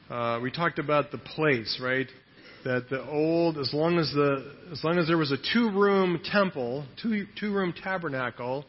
uh, 0.09 0.39
we 0.43 0.51
talked 0.51 0.79
about 0.79 1.11
the 1.11 1.17
place, 1.17 1.79
right? 1.81 2.07
That 2.65 2.89
the 2.89 3.07
old, 3.09 3.57
as 3.57 3.73
long 3.73 3.99
as 3.99 4.11
the, 4.11 4.53
as 4.71 4.83
long 4.83 4.97
as 4.97 5.07
there 5.07 5.17
was 5.17 5.31
a 5.31 5.37
two-room 5.53 6.21
temple, 6.25 6.85
two 7.01 7.25
two-room 7.39 7.73
tabernacle, 7.81 8.65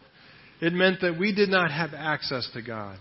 it 0.61 0.73
meant 0.73 1.01
that 1.01 1.19
we 1.19 1.35
did 1.35 1.49
not 1.49 1.73
have 1.73 1.93
access 1.95 2.49
to 2.55 2.63
God. 2.63 2.99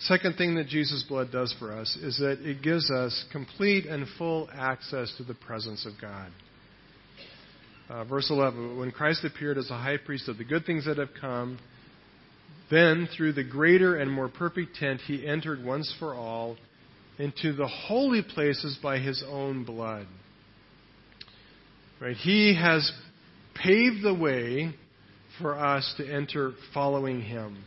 Second 0.00 0.36
thing 0.36 0.54
that 0.54 0.68
Jesus' 0.68 1.04
blood 1.08 1.32
does 1.32 1.54
for 1.58 1.72
us 1.72 1.96
is 2.00 2.18
that 2.18 2.38
it 2.40 2.62
gives 2.62 2.90
us 2.90 3.24
complete 3.32 3.84
and 3.84 4.06
full 4.16 4.48
access 4.52 5.12
to 5.16 5.24
the 5.24 5.34
presence 5.34 5.84
of 5.84 5.92
God. 6.00 6.30
Uh, 7.90 8.04
verse 8.04 8.30
11 8.30 8.78
When 8.78 8.92
Christ 8.92 9.24
appeared 9.24 9.58
as 9.58 9.70
a 9.70 9.76
high 9.76 9.96
priest 9.96 10.28
of 10.28 10.38
the 10.38 10.44
good 10.44 10.64
things 10.64 10.84
that 10.86 10.98
have 10.98 11.10
come, 11.20 11.58
then 12.70 13.08
through 13.16 13.32
the 13.32 13.44
greater 13.44 13.96
and 13.96 14.10
more 14.10 14.28
perfect 14.28 14.76
tent 14.76 15.00
he 15.00 15.26
entered 15.26 15.64
once 15.64 15.92
for 15.98 16.14
all 16.14 16.56
into 17.18 17.52
the 17.52 17.66
holy 17.66 18.22
places 18.22 18.78
by 18.82 18.98
his 18.98 19.24
own 19.28 19.64
blood. 19.64 20.06
Right? 22.00 22.16
He 22.16 22.54
has 22.54 22.90
paved 23.54 24.04
the 24.04 24.14
way 24.14 24.72
for 25.40 25.58
us 25.58 25.94
to 25.98 26.06
enter 26.06 26.52
following 26.72 27.20
him. 27.20 27.64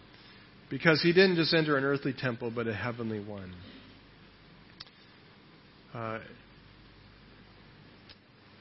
Because 0.70 1.02
he 1.02 1.12
didn't 1.12 1.36
just 1.36 1.54
enter 1.54 1.78
an 1.78 1.84
earthly 1.84 2.14
temple, 2.14 2.52
but 2.54 2.66
a 2.66 2.74
heavenly 2.74 3.20
one. 3.20 3.54
Uh, 5.94 6.20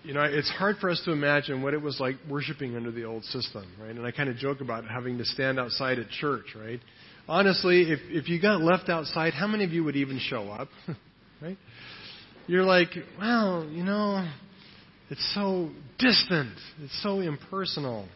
you 0.03 0.15
know, 0.15 0.23
it's 0.23 0.51
hard 0.51 0.79
for 0.79 0.91
us 0.91 1.01
to 1.05 1.13
imagine 1.13 1.63
what 1.63 1.75
it 1.75 1.81
was 1.81 2.01
like 2.01 2.17
worshiping 2.29 2.75
under 2.75 2.91
the 2.91 3.05
old 3.05 3.25
system, 3.25 3.65
right? 3.81 3.91
And 3.95 4.05
I 4.05 4.11
kind 4.11 4.29
of 4.29 4.37
joke 4.37 4.61
about 4.61 4.85
having 4.87 5.19
to 5.19 5.25
stand 5.25 5.61
outside 5.61 5.99
at 6.01 6.09
church, 6.09 6.47
right? 6.57 6.81
Honestly, 7.29 7.83
if, 7.83 8.01
if 8.09 8.29
you 8.29 8.41
got 8.41 8.61
left 8.61 8.89
outside, 8.89 9.35
how 9.35 9.47
many 9.47 9.65
of 9.65 9.73
you 9.73 9.85
would 9.85 9.97
even 9.97 10.19
show 10.19 10.49
up, 10.49 10.69
right? 11.43 11.59
You're 12.47 12.65
like, 12.65 12.89
well, 13.19 13.69
you 13.71 13.85
know, 13.85 14.29
it's 15.11 15.35
so 15.35 15.71
distant, 15.99 16.55
it's 16.83 17.03
so 17.03 17.21
impersonal, 17.21 18.09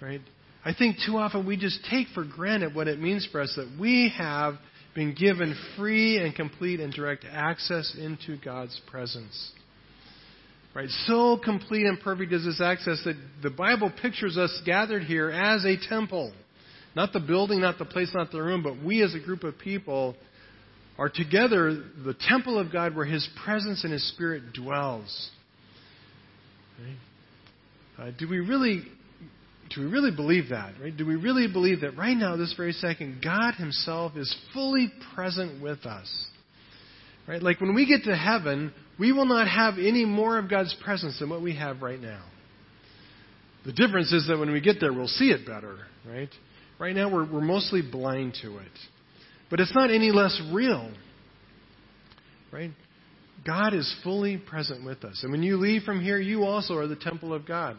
right? 0.00 0.20
I 0.64 0.72
think 0.72 0.96
too 1.04 1.18
often 1.18 1.46
we 1.46 1.56
just 1.56 1.80
take 1.90 2.08
for 2.14 2.24
granted 2.24 2.74
what 2.74 2.88
it 2.88 2.98
means 2.98 3.28
for 3.30 3.40
us 3.40 3.52
that 3.56 3.76
we 3.78 4.12
have 4.16 4.54
been 4.94 5.14
given 5.14 5.54
free 5.76 6.18
and 6.18 6.34
complete 6.34 6.80
and 6.80 6.92
direct 6.92 7.24
access 7.30 7.94
into 7.98 8.38
God's 8.42 8.80
presence. 8.86 9.52
Right? 10.74 10.88
So 11.06 11.38
complete 11.42 11.86
and 11.86 12.00
perfect 12.00 12.32
is 12.32 12.44
this 12.44 12.60
access 12.60 13.00
that 13.04 13.16
the 13.42 13.50
Bible 13.50 13.92
pictures 14.02 14.36
us 14.36 14.60
gathered 14.64 15.02
here 15.04 15.30
as 15.30 15.64
a 15.64 15.76
temple. 15.88 16.32
Not 16.96 17.12
the 17.12 17.20
building, 17.20 17.60
not 17.60 17.78
the 17.78 17.84
place, 17.84 18.10
not 18.14 18.30
the 18.30 18.42
room, 18.42 18.62
but 18.62 18.82
we 18.82 19.02
as 19.02 19.14
a 19.14 19.20
group 19.20 19.44
of 19.44 19.58
people 19.58 20.14
are 20.96 21.08
together 21.08 21.82
the 22.04 22.14
temple 22.28 22.58
of 22.58 22.72
God 22.72 22.94
where 22.94 23.04
His 23.04 23.28
presence 23.44 23.82
and 23.84 23.92
His 23.92 24.06
Spirit 24.12 24.52
dwells. 24.52 25.30
Right? 26.78 28.08
Uh, 28.08 28.10
do 28.18 28.28
we 28.28 28.38
really 28.38 28.82
do 29.70 29.80
we 29.80 29.86
really 29.86 30.14
believe 30.14 30.50
that? 30.50 30.74
Right? 30.80 30.96
Do 30.96 31.06
we 31.06 31.16
really 31.16 31.48
believe 31.50 31.80
that 31.80 31.96
right 31.96 32.16
now, 32.16 32.36
this 32.36 32.54
very 32.56 32.72
second, 32.72 33.20
God 33.24 33.54
Himself 33.54 34.12
is 34.16 34.34
fully 34.52 34.92
present 35.14 35.60
with 35.62 35.84
us? 35.84 36.26
Right? 37.26 37.42
Like 37.42 37.60
when 37.60 37.74
we 37.74 37.86
get 37.86 38.04
to 38.04 38.14
heaven, 38.14 38.72
we 38.98 39.12
will 39.12 39.24
not 39.24 39.48
have 39.48 39.78
any 39.78 40.04
more 40.04 40.38
of 40.38 40.50
God's 40.50 40.76
presence 40.84 41.18
than 41.18 41.30
what 41.30 41.42
we 41.42 41.56
have 41.56 41.82
right 41.82 42.00
now. 42.00 42.22
The 43.64 43.72
difference 43.72 44.12
is 44.12 44.28
that 44.28 44.38
when 44.38 44.52
we 44.52 44.60
get 44.60 44.76
there, 44.78 44.92
we'll 44.92 45.08
see 45.08 45.30
it 45.30 45.46
better, 45.46 45.78
right? 46.06 46.28
Right 46.78 46.94
now, 46.94 47.12
we're, 47.12 47.30
we're 47.30 47.40
mostly 47.40 47.82
blind 47.82 48.36
to 48.42 48.58
it. 48.58 48.72
But 49.50 49.60
it's 49.60 49.74
not 49.74 49.90
any 49.90 50.10
less 50.10 50.40
real, 50.52 50.90
right? 52.50 52.70
God 53.46 53.74
is 53.74 53.94
fully 54.02 54.38
present 54.38 54.84
with 54.84 55.04
us. 55.04 55.20
And 55.22 55.30
when 55.30 55.42
you 55.42 55.56
leave 55.56 55.82
from 55.82 56.02
here, 56.02 56.18
you 56.18 56.44
also 56.44 56.74
are 56.74 56.86
the 56.86 56.96
temple 56.96 57.32
of 57.32 57.46
God. 57.46 57.76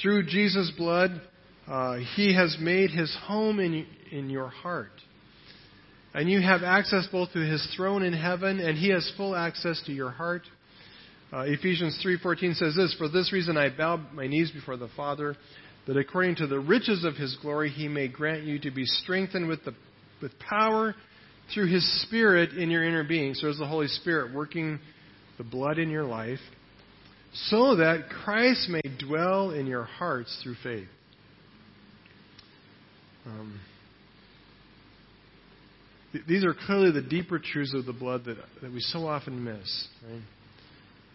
Through 0.00 0.26
Jesus' 0.26 0.72
blood, 0.76 1.20
uh, 1.66 1.96
He 2.14 2.34
has 2.34 2.56
made 2.60 2.90
His 2.90 3.14
home 3.24 3.60
in, 3.60 3.86
in 4.10 4.30
your 4.30 4.48
heart. 4.48 4.92
And 6.14 6.30
you 6.30 6.40
have 6.40 6.62
access 6.62 7.06
both 7.10 7.32
to 7.32 7.40
His 7.40 7.66
throne 7.76 8.02
in 8.02 8.12
heaven, 8.12 8.60
and 8.60 8.78
He 8.78 8.90
has 8.90 9.10
full 9.16 9.34
access 9.34 9.82
to 9.86 9.92
your 9.92 10.10
heart. 10.10 10.42
Uh, 11.30 11.40
Ephesians 11.40 12.00
3:14 12.02 12.54
says 12.54 12.74
this, 12.74 12.94
"For 12.94 13.08
this 13.08 13.32
reason 13.32 13.58
I 13.58 13.68
bow 13.68 14.00
my 14.14 14.26
knees 14.26 14.50
before 14.50 14.78
the 14.78 14.88
Father, 14.88 15.36
that 15.88 15.96
according 15.96 16.36
to 16.36 16.46
the 16.46 16.60
riches 16.60 17.04
of 17.04 17.16
His 17.16 17.36
glory 17.42 17.70
He 17.70 17.88
may 17.88 18.06
grant 18.06 18.44
you 18.44 18.60
to 18.60 18.70
be 18.70 18.84
strengthened 18.84 19.48
with 19.48 19.64
the 19.64 19.74
with 20.22 20.38
power 20.38 20.94
through 21.52 21.66
His 21.66 22.02
Spirit 22.02 22.52
in 22.52 22.70
your 22.70 22.84
inner 22.84 23.02
being." 23.02 23.34
So 23.34 23.46
there's 23.46 23.58
the 23.58 23.66
Holy 23.66 23.88
Spirit 23.88 24.32
working 24.32 24.78
the 25.38 25.44
blood 25.44 25.78
in 25.78 25.90
your 25.90 26.04
life 26.04 26.40
so 27.32 27.76
that 27.76 28.08
Christ 28.24 28.68
may 28.68 28.82
dwell 28.98 29.50
in 29.50 29.66
your 29.66 29.84
hearts 29.84 30.38
through 30.42 30.56
faith. 30.62 30.88
Um, 33.26 33.60
th- 36.12 36.24
these 36.26 36.44
are 36.44 36.54
clearly 36.54 36.90
the 36.90 37.02
deeper 37.02 37.38
truths 37.38 37.74
of 37.74 37.84
the 37.84 37.92
blood 37.92 38.24
that, 38.24 38.36
that 38.62 38.72
we 38.72 38.80
so 38.80 39.06
often 39.06 39.44
miss. 39.44 39.88
Right? 40.08 40.22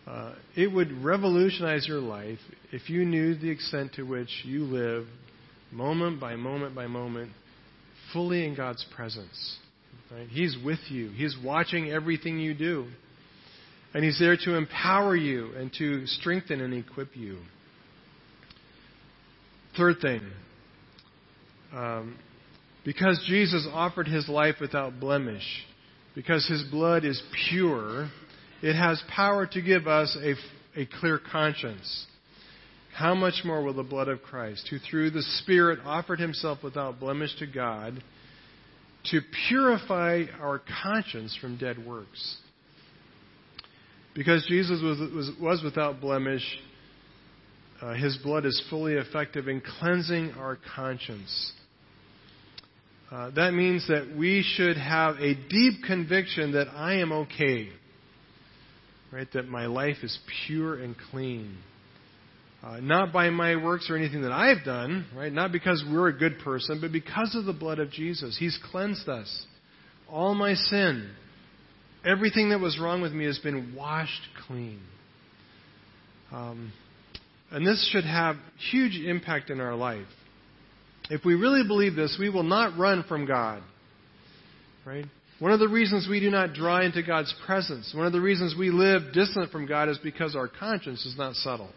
Uh, 0.05 0.33
it 0.55 0.71
would 0.71 0.91
revolutionize 1.03 1.87
your 1.87 1.99
life 1.99 2.39
if 2.71 2.89
you 2.89 3.05
knew 3.05 3.35
the 3.35 3.49
extent 3.49 3.93
to 3.93 4.03
which 4.03 4.29
you 4.43 4.63
live 4.63 5.05
moment 5.71 6.19
by 6.19 6.35
moment 6.35 6.75
by 6.75 6.87
moment 6.87 7.31
fully 8.11 8.45
in 8.45 8.55
God's 8.55 8.85
presence. 8.95 9.57
Right? 10.11 10.27
He's 10.27 10.57
with 10.63 10.79
you. 10.89 11.09
He's 11.09 11.35
watching 11.43 11.89
everything 11.89 12.39
you 12.39 12.53
do. 12.53 12.87
And 13.93 14.03
He's 14.03 14.19
there 14.19 14.37
to 14.37 14.55
empower 14.55 15.15
you 15.15 15.53
and 15.55 15.71
to 15.77 16.05
strengthen 16.07 16.61
and 16.61 16.73
equip 16.73 17.15
you. 17.15 17.39
Third 19.77 19.97
thing, 20.01 20.21
um, 21.73 22.17
because 22.85 23.23
Jesus 23.27 23.67
offered 23.71 24.07
His 24.07 24.27
life 24.29 24.55
without 24.61 24.99
blemish, 24.99 25.43
because 26.13 26.47
His 26.47 26.63
blood 26.69 27.05
is 27.05 27.21
pure, 27.49 28.09
it 28.63 28.75
has 28.75 29.03
power 29.13 29.45
to 29.45 29.61
give 29.61 29.87
us 29.87 30.17
a, 30.23 30.79
a 30.79 30.87
clear 30.99 31.19
conscience. 31.19 32.05
How 32.95 33.13
much 33.13 33.41
more 33.43 33.61
will 33.61 33.73
the 33.73 33.83
blood 33.83 34.07
of 34.07 34.21
Christ, 34.21 34.67
who 34.69 34.79
through 34.79 35.09
the 35.09 35.21
Spirit 35.41 35.79
offered 35.83 36.19
Himself 36.19 36.59
without 36.63 36.97
blemish 36.97 37.35
to 37.39 37.45
God, 37.45 38.01
to 39.11 39.19
purify 39.49 40.23
our 40.39 40.61
conscience 40.81 41.37
from 41.41 41.57
dead 41.57 41.85
works? 41.85 42.37
Because 44.15 44.45
Jesus 44.47 44.81
was, 44.81 44.99
was, 45.13 45.31
was 45.41 45.61
without 45.61 45.99
blemish, 45.99 46.43
uh, 47.81 47.95
his 47.95 48.17
blood 48.23 48.45
is 48.45 48.63
fully 48.69 48.93
effective 48.93 49.49
in 49.49 49.61
cleansing 49.79 50.35
our 50.37 50.57
conscience. 50.73 51.51
Uh, 53.11 53.29
that 53.31 53.53
means 53.53 53.85
that 53.89 54.15
we 54.17 54.41
should 54.55 54.77
have 54.77 55.17
a 55.17 55.33
deep 55.49 55.83
conviction 55.85 56.53
that 56.53 56.69
I 56.69 56.99
am 56.99 57.11
okay. 57.11 57.67
Right? 59.13 59.27
That 59.33 59.47
my 59.47 59.67
life 59.67 59.97
is 60.01 60.17
pure 60.47 60.81
and 60.81 60.95
clean. 61.11 61.57
Uh, 62.63 62.79
not 62.79 63.13
by 63.13 63.29
my 63.29 63.57
works 63.57 63.89
or 63.89 63.97
anything 63.97 64.21
that 64.23 64.31
I've 64.31 64.65
done, 64.65 65.05
right? 65.15 65.31
Not 65.31 65.51
because 65.51 65.83
we're 65.91 66.07
a 66.07 66.17
good 66.17 66.39
person, 66.39 66.79
but 66.81 66.91
because 66.91 67.35
of 67.35 67.45
the 67.45 67.53
blood 67.53 67.79
of 67.79 67.91
Jesus. 67.91 68.37
He's 68.39 68.57
cleansed 68.71 69.07
us. 69.09 69.45
All 70.09 70.33
my 70.33 70.53
sin, 70.53 71.11
Everything 72.05 72.49
that 72.49 72.59
was 72.59 72.77
wrong 72.79 73.01
with 73.01 73.13
me 73.13 73.25
has 73.25 73.39
been 73.39 73.75
washed 73.75 74.21
clean. 74.45 74.81
Um, 76.31 76.73
and 77.49 77.65
this 77.65 77.89
should 77.91 78.03
have 78.03 78.35
huge 78.71 78.97
impact 78.97 79.49
in 79.49 79.61
our 79.61 79.75
life. 79.75 80.07
If 81.09 81.23
we 81.23 81.35
really 81.35 81.65
believe 81.65 81.95
this, 81.95 82.17
we 82.19 82.29
will 82.29 82.43
not 82.43 82.77
run 82.77 83.05
from 83.07 83.25
God. 83.25 83.63
Right? 84.85 85.05
One 85.43 85.51
of 85.51 85.59
the 85.59 85.67
reasons 85.67 86.07
we 86.09 86.21
do 86.21 86.29
not 86.29 86.53
draw 86.53 86.79
into 86.79 87.03
God's 87.03 87.35
presence, 87.45 87.93
one 87.93 88.05
of 88.07 88.13
the 88.13 88.21
reasons 88.21 88.55
we 88.57 88.69
live 88.69 89.11
distant 89.11 89.51
from 89.51 89.65
God 89.65 89.89
is 89.89 89.97
because 89.97 90.37
our 90.37 90.47
conscience 90.47 91.05
is 91.05 91.17
not 91.17 91.35
settled. 91.35 91.73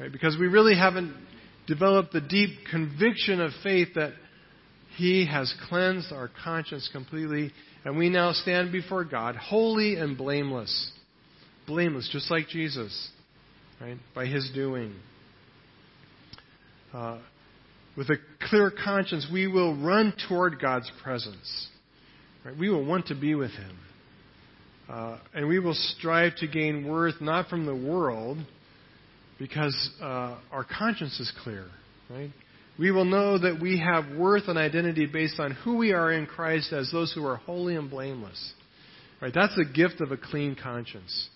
Right? 0.00 0.10
Because 0.10 0.36
we 0.36 0.48
really 0.48 0.76
haven't 0.76 1.14
developed 1.68 2.12
the 2.12 2.20
deep 2.20 2.50
conviction 2.68 3.40
of 3.40 3.52
faith 3.62 3.90
that 3.94 4.10
He 4.96 5.24
has 5.26 5.54
cleansed 5.68 6.10
our 6.10 6.32
conscience 6.42 6.90
completely 6.92 7.52
and 7.84 7.96
we 7.96 8.10
now 8.10 8.32
stand 8.32 8.72
before 8.72 9.04
God 9.04 9.36
holy 9.36 9.94
and 9.94 10.18
blameless. 10.18 10.90
Blameless, 11.68 12.10
just 12.10 12.28
like 12.28 12.48
Jesus, 12.48 13.08
right? 13.80 13.98
By 14.16 14.26
his 14.26 14.50
doing. 14.52 14.96
Uh, 16.92 17.18
with 17.96 18.10
a 18.10 18.16
clear 18.50 18.72
conscience, 18.72 19.28
we 19.32 19.46
will 19.46 19.76
run 19.80 20.12
toward 20.28 20.60
God's 20.60 20.90
presence. 21.04 21.68
Right? 22.44 22.56
We 22.58 22.70
will 22.70 22.84
want 22.84 23.06
to 23.08 23.14
be 23.14 23.34
with 23.34 23.50
Him. 23.50 23.78
Uh, 24.88 25.18
and 25.34 25.48
we 25.48 25.58
will 25.58 25.74
strive 25.74 26.34
to 26.36 26.46
gain 26.46 26.88
worth 26.88 27.20
not 27.20 27.48
from 27.48 27.66
the 27.66 27.74
world, 27.74 28.38
because 29.38 29.90
uh, 30.00 30.38
our 30.50 30.64
conscience 30.64 31.18
is 31.20 31.32
clear, 31.42 31.66
right? 32.10 32.30
We 32.78 32.90
will 32.90 33.04
know 33.04 33.38
that 33.38 33.60
we 33.60 33.80
have 33.80 34.16
worth 34.16 34.44
and 34.46 34.58
identity 34.58 35.06
based 35.06 35.40
on 35.40 35.52
who 35.52 35.76
we 35.76 35.92
are 35.92 36.12
in 36.12 36.26
Christ 36.26 36.72
as 36.72 36.90
those 36.92 37.12
who 37.12 37.26
are 37.26 37.36
holy 37.36 37.74
and 37.74 37.90
blameless. 37.90 38.52
Right? 39.20 39.32
That's 39.34 39.54
the 39.56 39.64
gift 39.64 40.00
of 40.00 40.12
a 40.12 40.16
clean 40.16 40.56
conscience. 40.60 41.28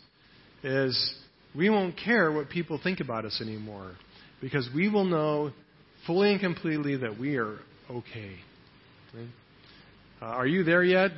Is 0.62 1.14
we 1.57 1.68
won't 1.68 1.96
care 1.96 2.30
what 2.30 2.48
people 2.48 2.78
think 2.80 3.00
about 3.00 3.24
us 3.24 3.40
anymore 3.40 3.96
because 4.40 4.68
we 4.72 4.88
will 4.88 5.05
know 5.05 5.50
fully 6.07 6.30
and 6.30 6.40
completely 6.40 6.96
that 6.98 7.18
we 7.18 7.36
are 7.36 7.59
okay. 7.90 8.36
Right? 9.12 9.26
Uh, 10.23 10.27
are 10.27 10.47
you 10.47 10.62
there 10.62 10.85
yet? 10.85 11.11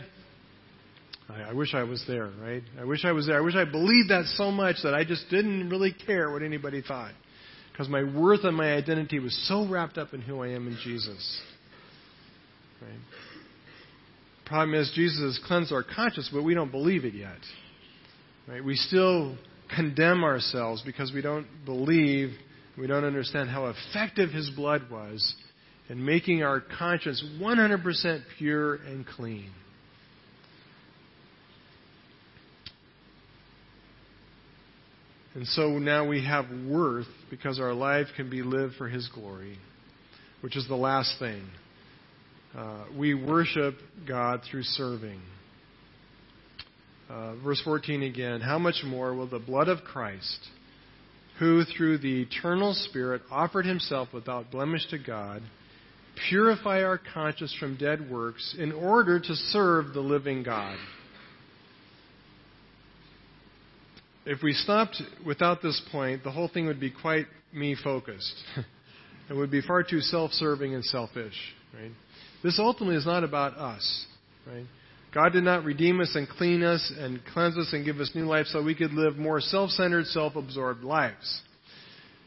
I, 1.29 1.43
I 1.43 1.53
wish 1.53 1.75
I 1.75 1.83
was 1.83 2.03
there, 2.09 2.31
right? 2.41 2.63
I 2.81 2.85
wish 2.85 3.05
I 3.05 3.13
was 3.13 3.27
there. 3.27 3.37
I 3.37 3.43
wish 3.43 3.55
I 3.55 3.67
believed 3.67 4.09
that 4.09 4.25
so 4.37 4.51
much 4.51 4.77
that 4.83 4.95
I 4.95 5.05
just 5.05 5.29
didn't 5.29 5.69
really 5.69 5.93
care 6.07 6.31
what 6.31 6.43
anybody 6.43 6.81
thought. 6.81 7.13
Because 7.71 7.87
my 7.91 8.03
worth 8.03 8.45
and 8.45 8.57
my 8.57 8.73
identity 8.73 9.19
was 9.19 9.37
so 9.47 9.69
wrapped 9.69 9.99
up 9.99 10.15
in 10.15 10.23
who 10.23 10.43
I 10.43 10.49
am 10.49 10.69
in 10.69 10.79
Jesus. 10.83 11.41
Right? 12.81 12.99
Problem 14.47 14.75
is, 14.75 14.91
Jesus 14.95 15.21
has 15.21 15.47
cleansed 15.47 15.71
our 15.71 15.83
conscience, 15.83 16.31
but 16.33 16.43
we 16.43 16.55
don't 16.55 16.71
believe 16.71 17.05
it 17.05 17.13
yet. 17.13 17.41
Right? 18.49 18.65
We 18.65 18.75
still 18.75 19.37
condemn 19.75 20.25
ourselves 20.25 20.83
because 20.87 21.13
we 21.13 21.21
don't 21.21 21.47
believe, 21.67 22.31
we 22.79 22.87
don't 22.87 23.05
understand 23.05 23.51
how 23.51 23.67
effective 23.67 24.31
His 24.31 24.49
blood 24.57 24.91
was 24.91 25.35
in 25.89 26.05
making 26.05 26.43
our 26.43 26.61
conscience 26.61 27.23
100% 27.41 28.23
pure 28.39 28.75
and 28.77 29.07
clean. 29.07 29.51
And 35.35 35.47
so 35.49 35.79
now 35.79 36.07
we 36.07 36.25
have 36.25 36.47
worth 36.69 37.09
because 37.29 37.59
our 37.59 37.75
life 37.75 38.07
can 38.17 38.31
be 38.31 38.43
lived 38.43 38.75
for 38.77 38.89
His 38.89 39.09
glory, 39.09 39.59
which 40.43 40.57
is 40.57 40.67
the 40.69 40.77
last 40.77 41.19
thing. 41.19 41.43
Uh, 42.57 42.85
we 42.97 43.15
worship 43.15 43.75
God 44.07 44.43
through 44.49 44.63
serving. 44.63 45.21
Uh, 47.11 47.35
verse 47.43 47.61
14 47.65 48.05
again 48.05 48.41
How 48.41 48.59
much 48.59 48.83
more 48.87 49.13
will 49.13 49.27
the 49.27 49.41
blood 49.41 49.69
of 49.69 49.81
Christ, 49.81 50.39
who 51.41 51.65
through 51.65 51.99
the 51.99 52.23
eternal 52.23 52.73
Spirit 52.73 53.23
offered 53.29 53.67
himself 53.67 54.09
without 54.15 54.53
blemish 54.53 54.87
to 54.91 54.99
God, 54.99 55.43
purify 56.29 56.83
our 56.83 57.01
conscience 57.13 57.55
from 57.59 57.77
dead 57.77 58.11
works 58.11 58.55
in 58.59 58.73
order 58.73 59.21
to 59.21 59.35
serve 59.35 59.95
the 59.95 60.01
living 60.01 60.43
God? 60.43 60.77
if 64.27 64.43
we 64.43 64.53
stopped 64.53 65.03
without 65.25 65.63
this 65.63 65.81
point, 65.93 66.25
the 66.25 66.31
whole 66.31 66.49
thing 66.49 66.67
would 66.67 66.81
be 66.81 66.91
quite 66.91 67.27
me 67.53 67.77
focused. 67.83 68.35
it 69.31 69.35
would 69.35 69.51
be 69.51 69.61
far 69.61 69.83
too 69.83 70.01
self 70.01 70.33
serving 70.33 70.75
and 70.75 70.85
selfish. 70.85 71.35
Right? 71.75 71.93
This 72.43 72.59
ultimately 72.59 72.97
is 72.97 73.07
not 73.07 73.25
about 73.25 73.57
us. 73.57 74.07
Right? 74.47 74.67
God 75.13 75.33
did 75.33 75.45
not 75.45 75.65
redeem 75.65 76.01
us 76.01 76.13
and 76.15 76.29
clean 76.29 76.63
us 76.63 76.93
and 76.99 77.21
cleanse 77.33 77.57
us 77.57 77.73
and 77.73 77.85
give 77.85 77.99
us 77.99 78.11
new 78.15 78.25
life 78.25 78.47
so 78.47 78.63
we 78.63 78.75
could 78.75 78.93
live 78.93 79.17
more 79.17 79.41
self 79.41 79.71
centered, 79.71 80.07
self 80.07 80.37
absorbed 80.37 80.83
lives. 80.83 81.43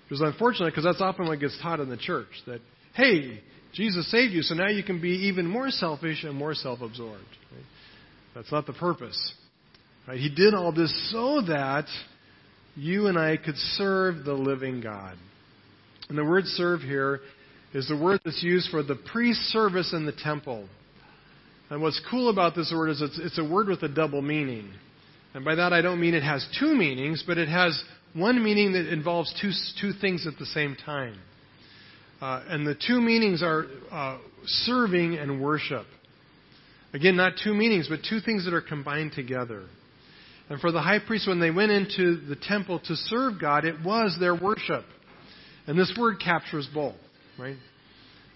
It 0.06 0.12
was 0.12 0.22
unfortunate 0.22 0.72
because 0.72 0.86
that's 0.86 1.02
often 1.02 1.28
what 1.28 1.40
gets 1.40 1.58
taught 1.62 1.82
in 1.82 1.90
the 1.90 1.98
church 1.98 2.30
that, 2.46 2.62
hey, 2.94 3.42
Jesus 3.74 4.10
saved 4.10 4.34
you, 4.34 4.42
so 4.42 4.56
now 4.56 4.70
you 4.70 4.84
can 4.84 5.02
be 5.02 5.28
even 5.28 5.46
more 5.46 5.70
selfish 5.70 6.24
and 6.24 6.36
more 6.36 6.54
self 6.54 6.82
absorbed. 6.82 7.24
That's 8.34 8.52
not 8.52 8.66
the 8.66 8.74
purpose. 8.74 9.34
Right? 10.08 10.20
He 10.20 10.30
did 10.30 10.54
all 10.54 10.72
this 10.72 11.12
so 11.12 11.42
that 11.42 11.86
you 12.76 13.08
and 13.08 13.18
I 13.18 13.38
could 13.38 13.58
serve 13.58 14.24
the 14.24 14.34
living 14.34 14.82
God. 14.82 15.18
And 16.10 16.18
the 16.18 16.24
word 16.24 16.46
serve 16.46 16.82
here 16.82 17.20
is 17.74 17.88
the 17.88 17.98
word 17.98 18.22
that's 18.24 18.42
used 18.42 18.70
for 18.70 18.84
the 18.84 18.96
priest 18.96 19.42
service 19.50 19.94
in 19.94 20.06
the 20.06 20.14
temple. 20.14 20.68
And 21.70 21.82
what's 21.82 22.02
cool 22.10 22.30
about 22.30 22.56
this 22.56 22.72
word 22.74 22.90
is 22.90 23.02
it's, 23.02 23.20
it's 23.22 23.40
a 23.40 23.44
word 23.44 23.68
with 23.68 23.84
a 23.84 23.90
double 23.90 24.22
meaning. 24.22 24.72
And 25.34 25.44
by 25.44 25.56
that 25.56 25.74
I 25.74 25.82
don't 25.82 26.00
mean 26.00 26.14
it 26.14 26.24
has 26.24 26.48
two 26.60 26.74
meanings, 26.74 27.24
but 27.28 27.38
it 27.38 27.50
has 27.50 27.82
one 28.14 28.42
meaning 28.42 28.74
that 28.74 28.92
involves 28.92 29.34
two, 29.42 29.52
two 29.82 29.92
things 30.00 30.26
at 30.26 30.40
the 30.40 30.46
same 30.46 30.78
time. 30.86 31.20
Uh, 32.22 32.44
and 32.48 32.66
the 32.66 32.76
two 32.76 33.00
meanings 33.00 33.44
are 33.44 33.66
uh, 33.92 34.18
serving 34.46 35.16
and 35.16 35.42
worship. 35.42 35.86
Again, 36.94 37.16
not 37.16 37.34
two 37.44 37.54
meanings, 37.54 37.88
but 37.90 38.00
two 38.10 38.20
things 38.22 38.46
that 38.46 38.54
are 38.54 38.62
combined 38.62 39.12
together. 39.14 39.66
And 40.50 40.60
for 40.60 40.72
the 40.72 40.82
high 40.82 41.00
priest, 41.00 41.28
when 41.28 41.40
they 41.40 41.52
went 41.52 41.72
into 41.72 42.22
the 42.28 42.36
temple 42.36 42.80
to 42.80 42.96
serve 42.96 43.40
God, 43.40 43.66
it 43.66 43.76
was 43.84 44.18
their 44.20 44.34
worship. 44.34 44.86
And 45.68 45.78
this 45.78 45.94
word 46.00 46.20
captures 46.24 46.68
both, 46.74 46.96
right? 47.38 47.58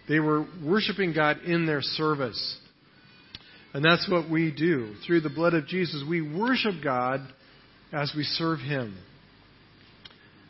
They 0.10 0.20
were 0.20 0.46
worshiping 0.64 1.14
God 1.14 1.40
in 1.46 1.66
their 1.66 1.82
service. 1.82 2.58
And 3.74 3.84
that's 3.84 4.10
what 4.10 4.30
we 4.30 4.52
do. 4.52 4.96
Through 5.08 5.22
the 5.22 5.30
blood 5.30 5.54
of 5.54 5.66
Jesus, 5.68 6.04
we 6.08 6.22
worship 6.22 6.76
God 6.84 7.22
as 7.94 8.12
we 8.16 8.24
serve 8.24 8.60
Him. 8.60 8.98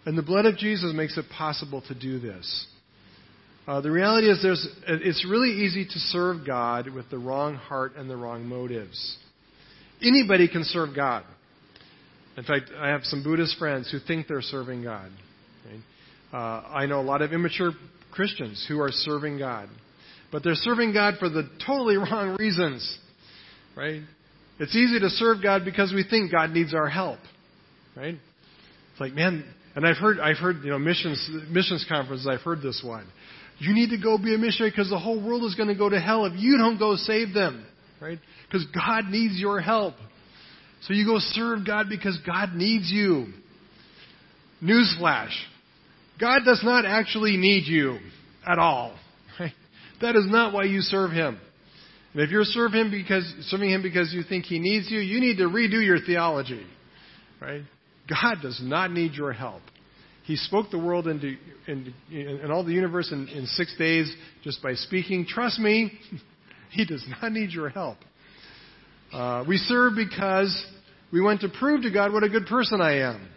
And 0.06 0.18
the 0.18 0.24
blood 0.24 0.48
of 0.48 0.58
Jesus 0.58 0.92
makes 0.96 1.18
it 1.18 1.26
possible 1.38 1.84
to 1.88 1.94
do 1.94 2.20
this. 2.20 2.66
Uh, 3.68 3.80
the 3.80 3.92
reality 3.92 4.28
is, 4.28 4.42
there's, 4.42 4.68
it's 4.88 5.26
really 5.30 5.52
easy 5.52 5.86
to 5.86 6.00
serve 6.00 6.46
God 6.46 6.90
with 6.90 7.10
the 7.10 7.18
wrong 7.18 7.56
heart 7.56 7.96
and 7.96 8.10
the 8.10 8.18
wrong 8.18 8.46
motives. 8.46 9.18
Anybody 10.02 10.48
can 10.48 10.64
serve 10.64 10.96
God. 10.96 11.24
In 12.38 12.44
fact, 12.44 12.72
I 12.76 12.90
have 12.90 13.04
some 13.04 13.24
Buddhist 13.24 13.58
friends 13.60 13.92
who 13.92 14.00
think 14.00 14.28
they're 14.28 14.42
serving 14.42 14.84
God. 14.84 15.12
Right? 15.66 15.82
Uh, 16.34 16.68
I 16.68 16.86
know 16.88 17.00
a 17.00 17.04
lot 17.04 17.22
of 17.22 17.34
immature 17.34 17.72
Christians 18.12 18.66
who 18.68 18.80
are 18.80 18.92
serving 18.92 19.38
God, 19.38 19.70
but 20.32 20.44
they're 20.44 20.56
serving 20.56 20.94
God 20.94 21.16
for 21.20 21.30
the 21.30 21.48
totally 21.66 21.96
wrong 21.98 22.36
reasons. 22.40 22.98
Right? 23.78 24.02
It's 24.60 24.76
easy 24.76 25.00
to 25.00 25.10
serve 25.10 25.44
God 25.44 25.66
because 25.66 25.94
we 25.94 26.04
think 26.10 26.32
God 26.32 26.50
needs 26.50 26.74
our 26.74 26.90
help. 26.90 27.20
Right? 27.96 28.16
It's 28.16 29.00
like, 29.00 29.14
man, 29.14 29.44
and 29.76 29.86
I've 29.86 29.98
heard, 29.98 30.20
I've 30.20 30.38
heard, 30.38 30.64
you 30.64 30.72
know, 30.72 30.80
missions, 30.80 31.30
missions 31.50 31.86
conferences. 31.88 32.28
I've 32.28 32.42
heard 32.42 32.62
this 32.62 32.82
one. 32.84 33.08
You 33.62 33.76
need 33.76 33.92
to 33.92 33.98
go 33.98 34.18
be 34.18 34.34
a 34.34 34.40
missionary 34.40 34.72
because 34.72 34.90
the 34.90 34.98
whole 34.98 35.24
world 35.24 35.44
is 35.44 35.54
going 35.54 35.70
to 35.70 35.76
go 35.76 35.88
to 35.88 36.00
hell 36.00 36.26
if 36.26 36.34
you 36.36 36.58
don't 36.58 36.80
go 36.80 36.96
save 36.96 37.32
them. 37.32 37.64
Right? 38.02 38.18
Because 38.48 38.66
God 38.74 39.06
needs 39.06 39.40
your 39.40 39.62
help. 39.62 39.94
So 40.82 40.96
you 40.96 41.06
go 41.06 41.18
serve 41.20 41.64
God 41.64 41.86
because 41.88 42.18
God 42.26 42.56
needs 42.56 42.90
you. 42.92 43.28
Newsflash. 44.64 45.34
God 46.20 46.40
does 46.44 46.62
not 46.64 46.86
actually 46.86 47.38
need 47.38 47.68
you 47.68 48.00
at 48.46 48.58
all. 48.58 48.98
Right? 49.40 49.54
That 50.02 50.16
is 50.16 50.26
not 50.28 50.54
why 50.54 50.64
you 50.64 50.82
serve 50.82 51.12
Him. 51.12 51.40
And 52.14 52.24
if 52.24 52.32
you're 52.32 52.44
Him 52.44 52.90
because 52.90 53.24
serving 53.42 53.70
Him 53.70 53.84
because 53.84 54.12
you 54.12 54.24
think 54.24 54.46
He 54.46 54.58
needs 54.58 54.90
you, 54.90 55.00
you 55.00 55.20
need 55.20 55.38
to 55.38 55.46
redo 55.46 55.86
your 55.86 56.00
theology. 56.00 56.66
Right? 57.40 57.62
God 58.10 58.38
does 58.42 58.60
not 58.62 58.92
need 58.92 59.14
your 59.14 59.34
help. 59.34 59.62
He 60.24 60.36
spoke 60.36 60.70
the 60.70 60.78
world 60.78 61.08
into, 61.08 61.36
and 61.68 62.52
all 62.52 62.64
the 62.64 62.74
universe 62.74 63.12
in, 63.12 63.28
in 63.30 63.46
six 63.48 63.76
days 63.78 64.14
just 64.44 64.62
by 64.62 64.74
speaking. 64.76 65.26
Trust 65.26 65.60
me, 65.60 65.92
He 66.72 66.86
does 66.86 67.06
not 67.22 67.32
need 67.32 67.52
your 67.52 67.70
help. 67.70 67.98
Uh, 69.12 69.44
we 69.46 69.58
serve 69.58 69.94
because 69.96 70.66
we 71.12 71.22
want 71.22 71.42
to 71.42 71.50
prove 71.50 71.82
to 71.84 71.92
God 71.92 72.14
what 72.14 72.24
a 72.24 72.30
good 72.30 72.46
person 72.46 72.80
I 72.80 73.00
am. 73.00 73.28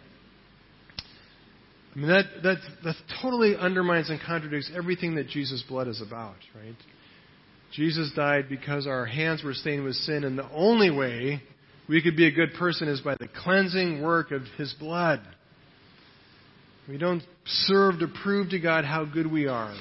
I 1.93 1.97
mean, 1.97 2.07
that, 2.07 2.25
that, 2.43 2.57
that 2.83 2.95
totally 3.21 3.55
undermines 3.55 4.09
and 4.09 4.19
contradicts 4.25 4.71
everything 4.75 5.15
that 5.15 5.27
Jesus' 5.27 5.63
blood 5.67 5.87
is 5.87 6.01
about, 6.01 6.35
right? 6.55 6.75
Jesus 7.73 8.11
died 8.15 8.45
because 8.49 8.87
our 8.87 9.05
hands 9.05 9.43
were 9.43 9.53
stained 9.53 9.83
with 9.83 9.95
sin, 9.95 10.23
and 10.23 10.37
the 10.37 10.49
only 10.51 10.91
way 10.91 11.41
we 11.87 12.01
could 12.01 12.15
be 12.15 12.27
a 12.27 12.31
good 12.31 12.53
person 12.57 12.87
is 12.87 13.01
by 13.01 13.15
the 13.19 13.27
cleansing 13.43 14.01
work 14.01 14.31
of 14.31 14.43
His 14.57 14.73
blood. 14.79 15.21
We 16.87 16.97
don't 16.97 17.23
serve 17.45 17.99
to 17.99 18.07
prove 18.23 18.49
to 18.49 18.59
God 18.59 18.85
how 18.85 19.05
good 19.05 19.31
we 19.31 19.47
are. 19.47 19.75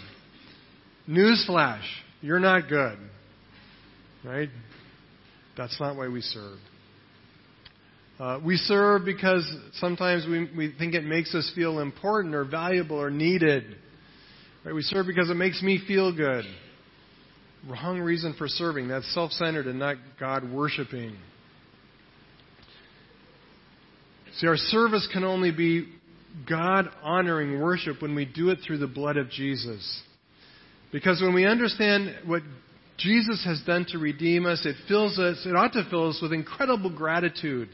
Newsflash, 1.09 1.85
you're 2.23 2.41
not 2.41 2.69
good. 2.69 2.99
Right? 4.25 4.49
That's 5.57 5.79
not 5.79 5.97
why 5.97 6.09
we 6.09 6.23
serve. 6.23 6.59
Uh, 8.19 8.41
we 8.45 8.57
serve 8.57 9.05
because 9.05 9.49
sometimes 9.75 10.25
we, 10.27 10.49
we 10.57 10.75
think 10.79 10.95
it 10.95 11.05
makes 11.05 11.35
us 11.35 11.51
feel 11.55 11.81
important 11.81 12.35
or 12.35 12.45
valuable 12.45 12.97
or 12.97 13.11
needed. 13.11 13.65
Right? 14.65 14.75
We 14.75 14.83
serve 14.83 15.07
because 15.07 15.29
it 15.29 15.35
makes 15.35 15.63
me 15.63 15.83
feel 15.87 16.15
good. 16.15 16.45
Wrong 17.69 18.01
reason 18.01 18.35
for 18.39 18.47
serving. 18.49 18.89
That's 18.89 19.13
self 19.15 19.33
centered 19.33 19.67
and 19.67 19.79
not 19.79 19.97
God 20.19 20.51
worshiping. 20.51 21.17
See, 24.37 24.47
our 24.47 24.57
service 24.57 25.09
can 25.13 25.25
only 25.25 25.51
be 25.51 25.94
God 26.49 26.89
honoring 27.03 27.61
worship 27.61 28.03
when 28.03 28.15
we 28.15 28.25
do 28.25 28.51
it 28.51 28.59
through 28.67 28.79
the 28.79 28.87
blood 28.87 29.17
of 29.17 29.31
Jesus. 29.31 30.03
Because 30.93 31.21
when 31.21 31.35
we 31.35 31.47
understand 31.47 32.15
what 32.27 32.43
Jesus 32.97 33.45
has 33.45 33.61
done 33.67 33.87
to 33.91 33.99
redeem 33.99 34.47
us, 34.47 34.65
it 34.65 34.77
fills 34.87 35.19
us, 35.19 35.45
it 35.47 35.57
ought 35.57 35.73
to 35.73 35.87
fill 35.91 36.11
us 36.11 36.19
with 36.23 36.33
incredible 36.33 36.95
gratitude. 36.95 37.69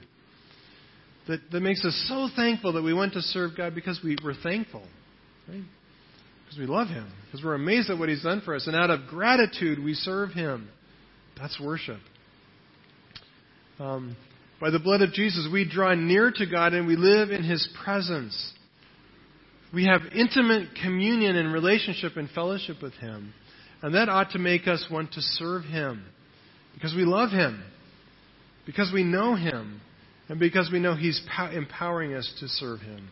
That, 1.28 1.40
that 1.52 1.60
makes 1.60 1.84
us 1.84 2.06
so 2.08 2.28
thankful 2.34 2.72
that 2.72 2.82
we 2.82 2.94
want 2.94 3.12
to 3.12 3.22
serve 3.22 3.52
God 3.56 3.74
because 3.74 4.00
we, 4.02 4.16
we're 4.24 4.34
thankful. 4.42 4.82
Right? 5.48 5.62
Because 6.44 6.58
we 6.58 6.66
love 6.66 6.88
Him. 6.88 7.10
Because 7.26 7.44
we're 7.44 7.54
amazed 7.54 7.90
at 7.90 7.98
what 7.98 8.08
He's 8.08 8.22
done 8.22 8.42
for 8.44 8.54
us. 8.54 8.66
And 8.66 8.74
out 8.74 8.90
of 8.90 9.06
gratitude, 9.08 9.82
we 9.82 9.94
serve 9.94 10.30
Him. 10.30 10.68
That's 11.38 11.60
worship. 11.60 12.00
Um, 13.78 14.16
by 14.60 14.70
the 14.70 14.78
blood 14.78 15.00
of 15.00 15.12
Jesus, 15.12 15.48
we 15.50 15.68
draw 15.68 15.94
near 15.94 16.30
to 16.30 16.46
God 16.46 16.74
and 16.74 16.86
we 16.86 16.96
live 16.96 17.30
in 17.30 17.42
His 17.42 17.66
presence. 17.82 18.52
We 19.72 19.86
have 19.86 20.02
intimate 20.14 20.68
communion 20.82 21.36
and 21.36 21.52
relationship 21.52 22.16
and 22.16 22.28
fellowship 22.30 22.82
with 22.82 22.92
Him. 22.94 23.32
And 23.82 23.94
that 23.94 24.10
ought 24.10 24.32
to 24.32 24.38
make 24.38 24.68
us 24.68 24.84
want 24.90 25.12
to 25.12 25.22
serve 25.22 25.64
Him 25.64 26.04
because 26.74 26.94
we 26.94 27.04
love 27.04 27.30
Him, 27.30 27.62
because 28.66 28.90
we 28.92 29.02
know 29.02 29.34
Him, 29.34 29.80
and 30.28 30.38
because 30.38 30.68
we 30.70 30.78
know 30.78 30.94
He's 30.94 31.20
empowering 31.52 32.14
us 32.14 32.30
to 32.40 32.48
serve 32.48 32.80
Him. 32.80 33.08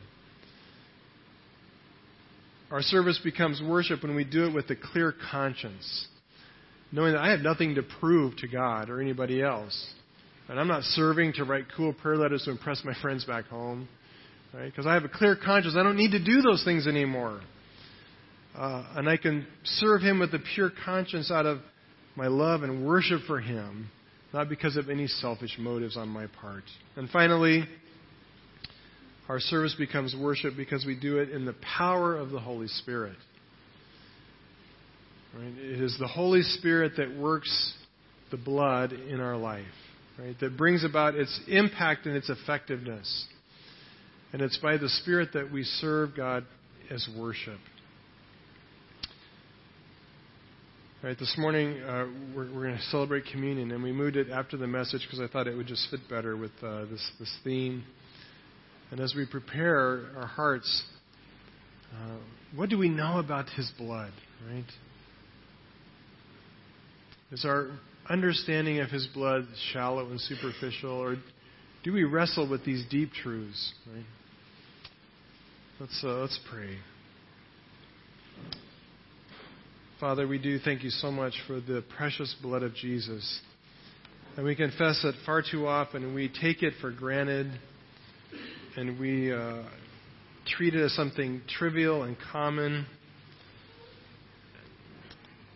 Our 2.71 2.83
service 2.83 3.19
becomes 3.25 3.63
worship 3.63 4.03
when 4.03 4.15
we 4.15 4.25
do 4.25 4.47
it 4.47 4.55
with 4.55 4.69
a 4.69 4.77
clear 4.77 5.15
conscience, 5.31 6.07
knowing 6.93 7.15
that 7.15 7.23
I 7.23 7.31
have 7.31 7.41
nothing 7.41 7.77
to 7.77 7.83
prove 7.83 8.37
to 8.37 8.49
God 8.49 8.91
or 8.91 9.01
anybody 9.01 9.43
else. 9.43 9.95
And 10.49 10.59
I'm 10.59 10.69
not 10.69 10.83
serving 10.83 11.35
to 11.35 11.45
write 11.45 11.67
cool 11.77 11.93
prayer 11.93 12.17
letters 12.17 12.45
to 12.45 12.51
impress 12.51 12.83
my 12.85 12.95
friends 13.03 13.25
back 13.25 13.47
home. 13.47 13.89
Right? 14.55 14.67
Because 14.67 14.87
I 14.87 14.95
have 14.95 15.05
a 15.05 15.09
clear 15.09 15.37
conscience. 15.37 15.75
I 15.77 15.83
don't 15.83 15.97
need 15.97 16.13
to 16.13 16.25
do 16.25 16.41
those 16.41 16.65
things 16.65 16.87
anymore. 16.87 17.41
Uh, 18.57 18.85
and 18.97 19.09
I 19.09 19.17
can 19.17 19.47
serve 19.63 20.01
Him 20.01 20.19
with 20.19 20.33
a 20.35 20.41
pure 20.55 20.73
conscience 20.85 21.31
out 21.31 21.47
of 21.47 21.59
my 22.17 22.27
love 22.27 22.63
and 22.63 22.87
worship 22.87 23.21
for 23.27 23.41
Him, 23.41 23.91
not 24.33 24.49
because 24.49 24.77
of 24.77 24.89
any 24.89 25.07
selfish 25.07 25.57
motives 25.59 25.97
on 25.97 26.09
my 26.09 26.27
part. 26.41 26.65
And 26.97 27.09
finally, 27.11 27.65
our 29.29 29.39
service 29.39 29.75
becomes 29.79 30.17
worship 30.19 30.55
because 30.57 30.87
we 30.87 30.99
do 30.99 31.19
it 31.19 31.31
in 31.31 31.45
the 31.45 31.55
power 31.77 32.17
of 32.17 32.31
the 32.31 32.41
Holy 32.41 32.69
Spirit. 32.69 33.17
Right? 35.37 35.53
It 35.59 35.83
is 35.83 35.97
the 36.01 36.09
Holy 36.09 36.43
Spirit 36.43 36.93
that 36.97 37.15
works 37.17 37.75
the 38.31 38.39
blood 38.39 38.93
in 38.93 39.21
our 39.21 39.37
life, 39.37 39.65
right? 40.19 40.39
That 40.41 40.57
brings 40.57 40.85
about 40.85 41.15
its 41.15 41.41
impact 41.47 42.07
and 42.07 42.17
its 42.17 42.29
effectiveness. 42.29 43.27
And 44.33 44.43
it's 44.43 44.59
by 44.59 44.77
the 44.77 44.89
Spirit 44.89 45.31
that 45.35 45.51
we 45.51 45.63
serve 45.63 46.11
God 46.17 46.45
as 46.91 47.09
worship. 47.19 47.59
Right, 51.01 51.17
this 51.17 51.37
morning 51.39 51.81
uh, 51.81 52.07
we're, 52.35 52.53
we're 52.53 52.65
going 52.65 52.77
to 52.77 52.83
celebrate 52.91 53.25
communion, 53.31 53.71
and 53.71 53.85
we 53.85 53.93
moved 53.93 54.17
it 54.17 54.31
after 54.31 54.57
the 54.57 54.67
message 54.67 55.03
because 55.07 55.21
I 55.21 55.33
thought 55.33 55.47
it 55.47 55.57
would 55.57 55.69
just 55.69 55.89
fit 55.93 56.01
better 56.11 56.37
with 56.37 56.51
uh, 56.61 56.87
this, 56.87 57.09
this 57.21 57.33
theme. 57.45 57.85
And 58.91 58.99
as 58.99 59.15
we 59.15 59.25
prepare 59.25 60.07
our 60.17 60.27
hearts, 60.27 60.85
uh, 61.95 62.17
what 62.57 62.69
do 62.69 62.77
we 62.77 62.89
know 62.89 63.21
about 63.21 63.49
His 63.51 63.71
blood, 63.79 64.11
right? 64.51 64.65
Is 67.31 67.45
our 67.45 67.71
understanding 68.11 68.81
of 68.81 68.91
His 68.91 69.07
blood 69.09 69.47
shallow 69.73 70.07
and 70.11 70.21
superficial, 70.21 70.91
or 70.91 71.17
do 71.85 71.93
we 71.93 72.05
wrestle 72.05 72.49
with 72.49 72.65
these 72.65 72.85
deep 72.91 73.13
truths, 73.13 73.73
right? 73.93 74.05
Let's, 75.81 76.01
uh, 76.03 76.21
let's 76.21 76.41
pray. 76.51 76.77
Father, 80.01 80.29
we 80.29 80.39
do 80.39 80.59
thank 80.59 80.85
you 80.85 80.91
so 80.91 81.11
much 81.11 81.35
for 81.47 81.61
the 81.61 81.85
precious 81.97 82.35
blood 82.41 82.63
of 82.63 82.75
Jesus. 82.75 83.41
And 84.37 84.45
we 84.45 84.55
confess 84.55 85.01
that 85.03 85.15
far 85.27 85.43
too 85.43 85.67
often 85.67 86.15
we 86.15 86.29
take 86.29 86.63
it 86.63 86.75
for 86.81 86.93
granted 86.93 87.51
and 88.77 89.01
we 89.01 89.33
uh, 89.33 89.65
treat 90.47 90.75
it 90.75 90.85
as 90.85 90.93
something 90.95 91.43
trivial 91.49 92.05
and 92.05 92.17
common. 92.33 92.87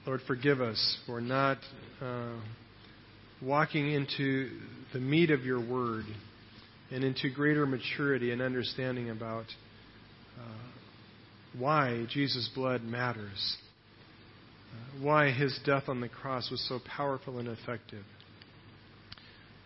Lord, 0.04 0.20
forgive 0.26 0.60
us 0.60 0.98
for 1.06 1.20
not 1.20 1.58
uh, 2.00 2.34
walking 3.40 3.92
into 3.92 4.50
the 4.92 4.98
meat 4.98 5.30
of 5.30 5.44
your 5.44 5.60
word 5.60 6.04
and 6.90 7.04
into 7.04 7.30
greater 7.30 7.66
maturity 7.66 8.32
and 8.32 8.42
understanding 8.42 9.10
about 9.10 9.44
uh, 10.40 10.42
why 11.56 12.04
Jesus' 12.10 12.50
blood 12.52 12.82
matters, 12.82 13.56
uh, 14.72 15.04
why 15.04 15.30
his 15.30 15.56
death 15.64 15.84
on 15.86 16.00
the 16.00 16.08
cross 16.08 16.50
was 16.50 16.66
so 16.68 16.80
powerful 16.96 17.38
and 17.38 17.46
effective, 17.46 18.04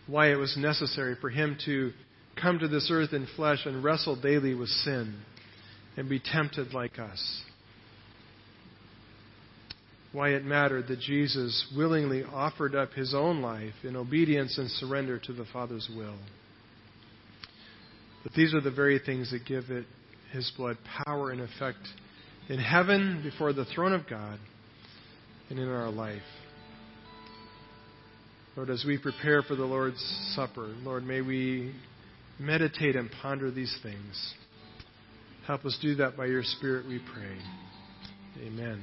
why 0.06 0.30
it 0.30 0.36
was 0.36 0.54
necessary 0.58 1.16
for 1.18 1.30
him 1.30 1.56
to 1.64 1.92
come 2.40 2.58
to 2.58 2.68
this 2.68 2.90
earth 2.92 3.14
in 3.14 3.26
flesh 3.36 3.60
and 3.64 3.82
wrestle 3.82 4.20
daily 4.20 4.54
with 4.54 4.68
sin 4.68 5.18
and 5.96 6.10
be 6.10 6.20
tempted 6.20 6.74
like 6.74 6.98
us. 6.98 7.42
Why 10.16 10.30
it 10.30 10.46
mattered 10.46 10.88
that 10.88 11.00
Jesus 11.00 11.70
willingly 11.76 12.24
offered 12.24 12.74
up 12.74 12.94
his 12.94 13.12
own 13.12 13.42
life 13.42 13.74
in 13.82 13.96
obedience 13.96 14.56
and 14.56 14.70
surrender 14.70 15.18
to 15.18 15.34
the 15.34 15.44
Father's 15.52 15.90
will. 15.94 16.16
But 18.22 18.32
these 18.32 18.54
are 18.54 18.62
the 18.62 18.70
very 18.70 18.98
things 18.98 19.30
that 19.32 19.44
give 19.44 19.64
it 19.68 19.84
his 20.32 20.50
blood 20.56 20.78
power 21.04 21.32
and 21.32 21.42
effect 21.42 21.86
in 22.48 22.58
heaven 22.58 23.20
before 23.22 23.52
the 23.52 23.66
throne 23.66 23.92
of 23.92 24.08
God 24.08 24.38
and 25.50 25.58
in 25.58 25.68
our 25.68 25.90
life. 25.90 26.22
Lord, 28.56 28.70
as 28.70 28.86
we 28.86 28.96
prepare 28.96 29.42
for 29.42 29.54
the 29.54 29.66
Lord's 29.66 30.02
Supper, 30.34 30.74
Lord, 30.82 31.04
may 31.04 31.20
we 31.20 31.74
meditate 32.40 32.96
and 32.96 33.10
ponder 33.20 33.50
these 33.50 33.78
things. 33.82 34.34
Help 35.46 35.66
us 35.66 35.78
do 35.82 35.94
that 35.96 36.16
by 36.16 36.24
your 36.24 36.42
Spirit, 36.42 36.86
we 36.86 37.00
pray. 37.00 37.36
Amen. 38.46 38.82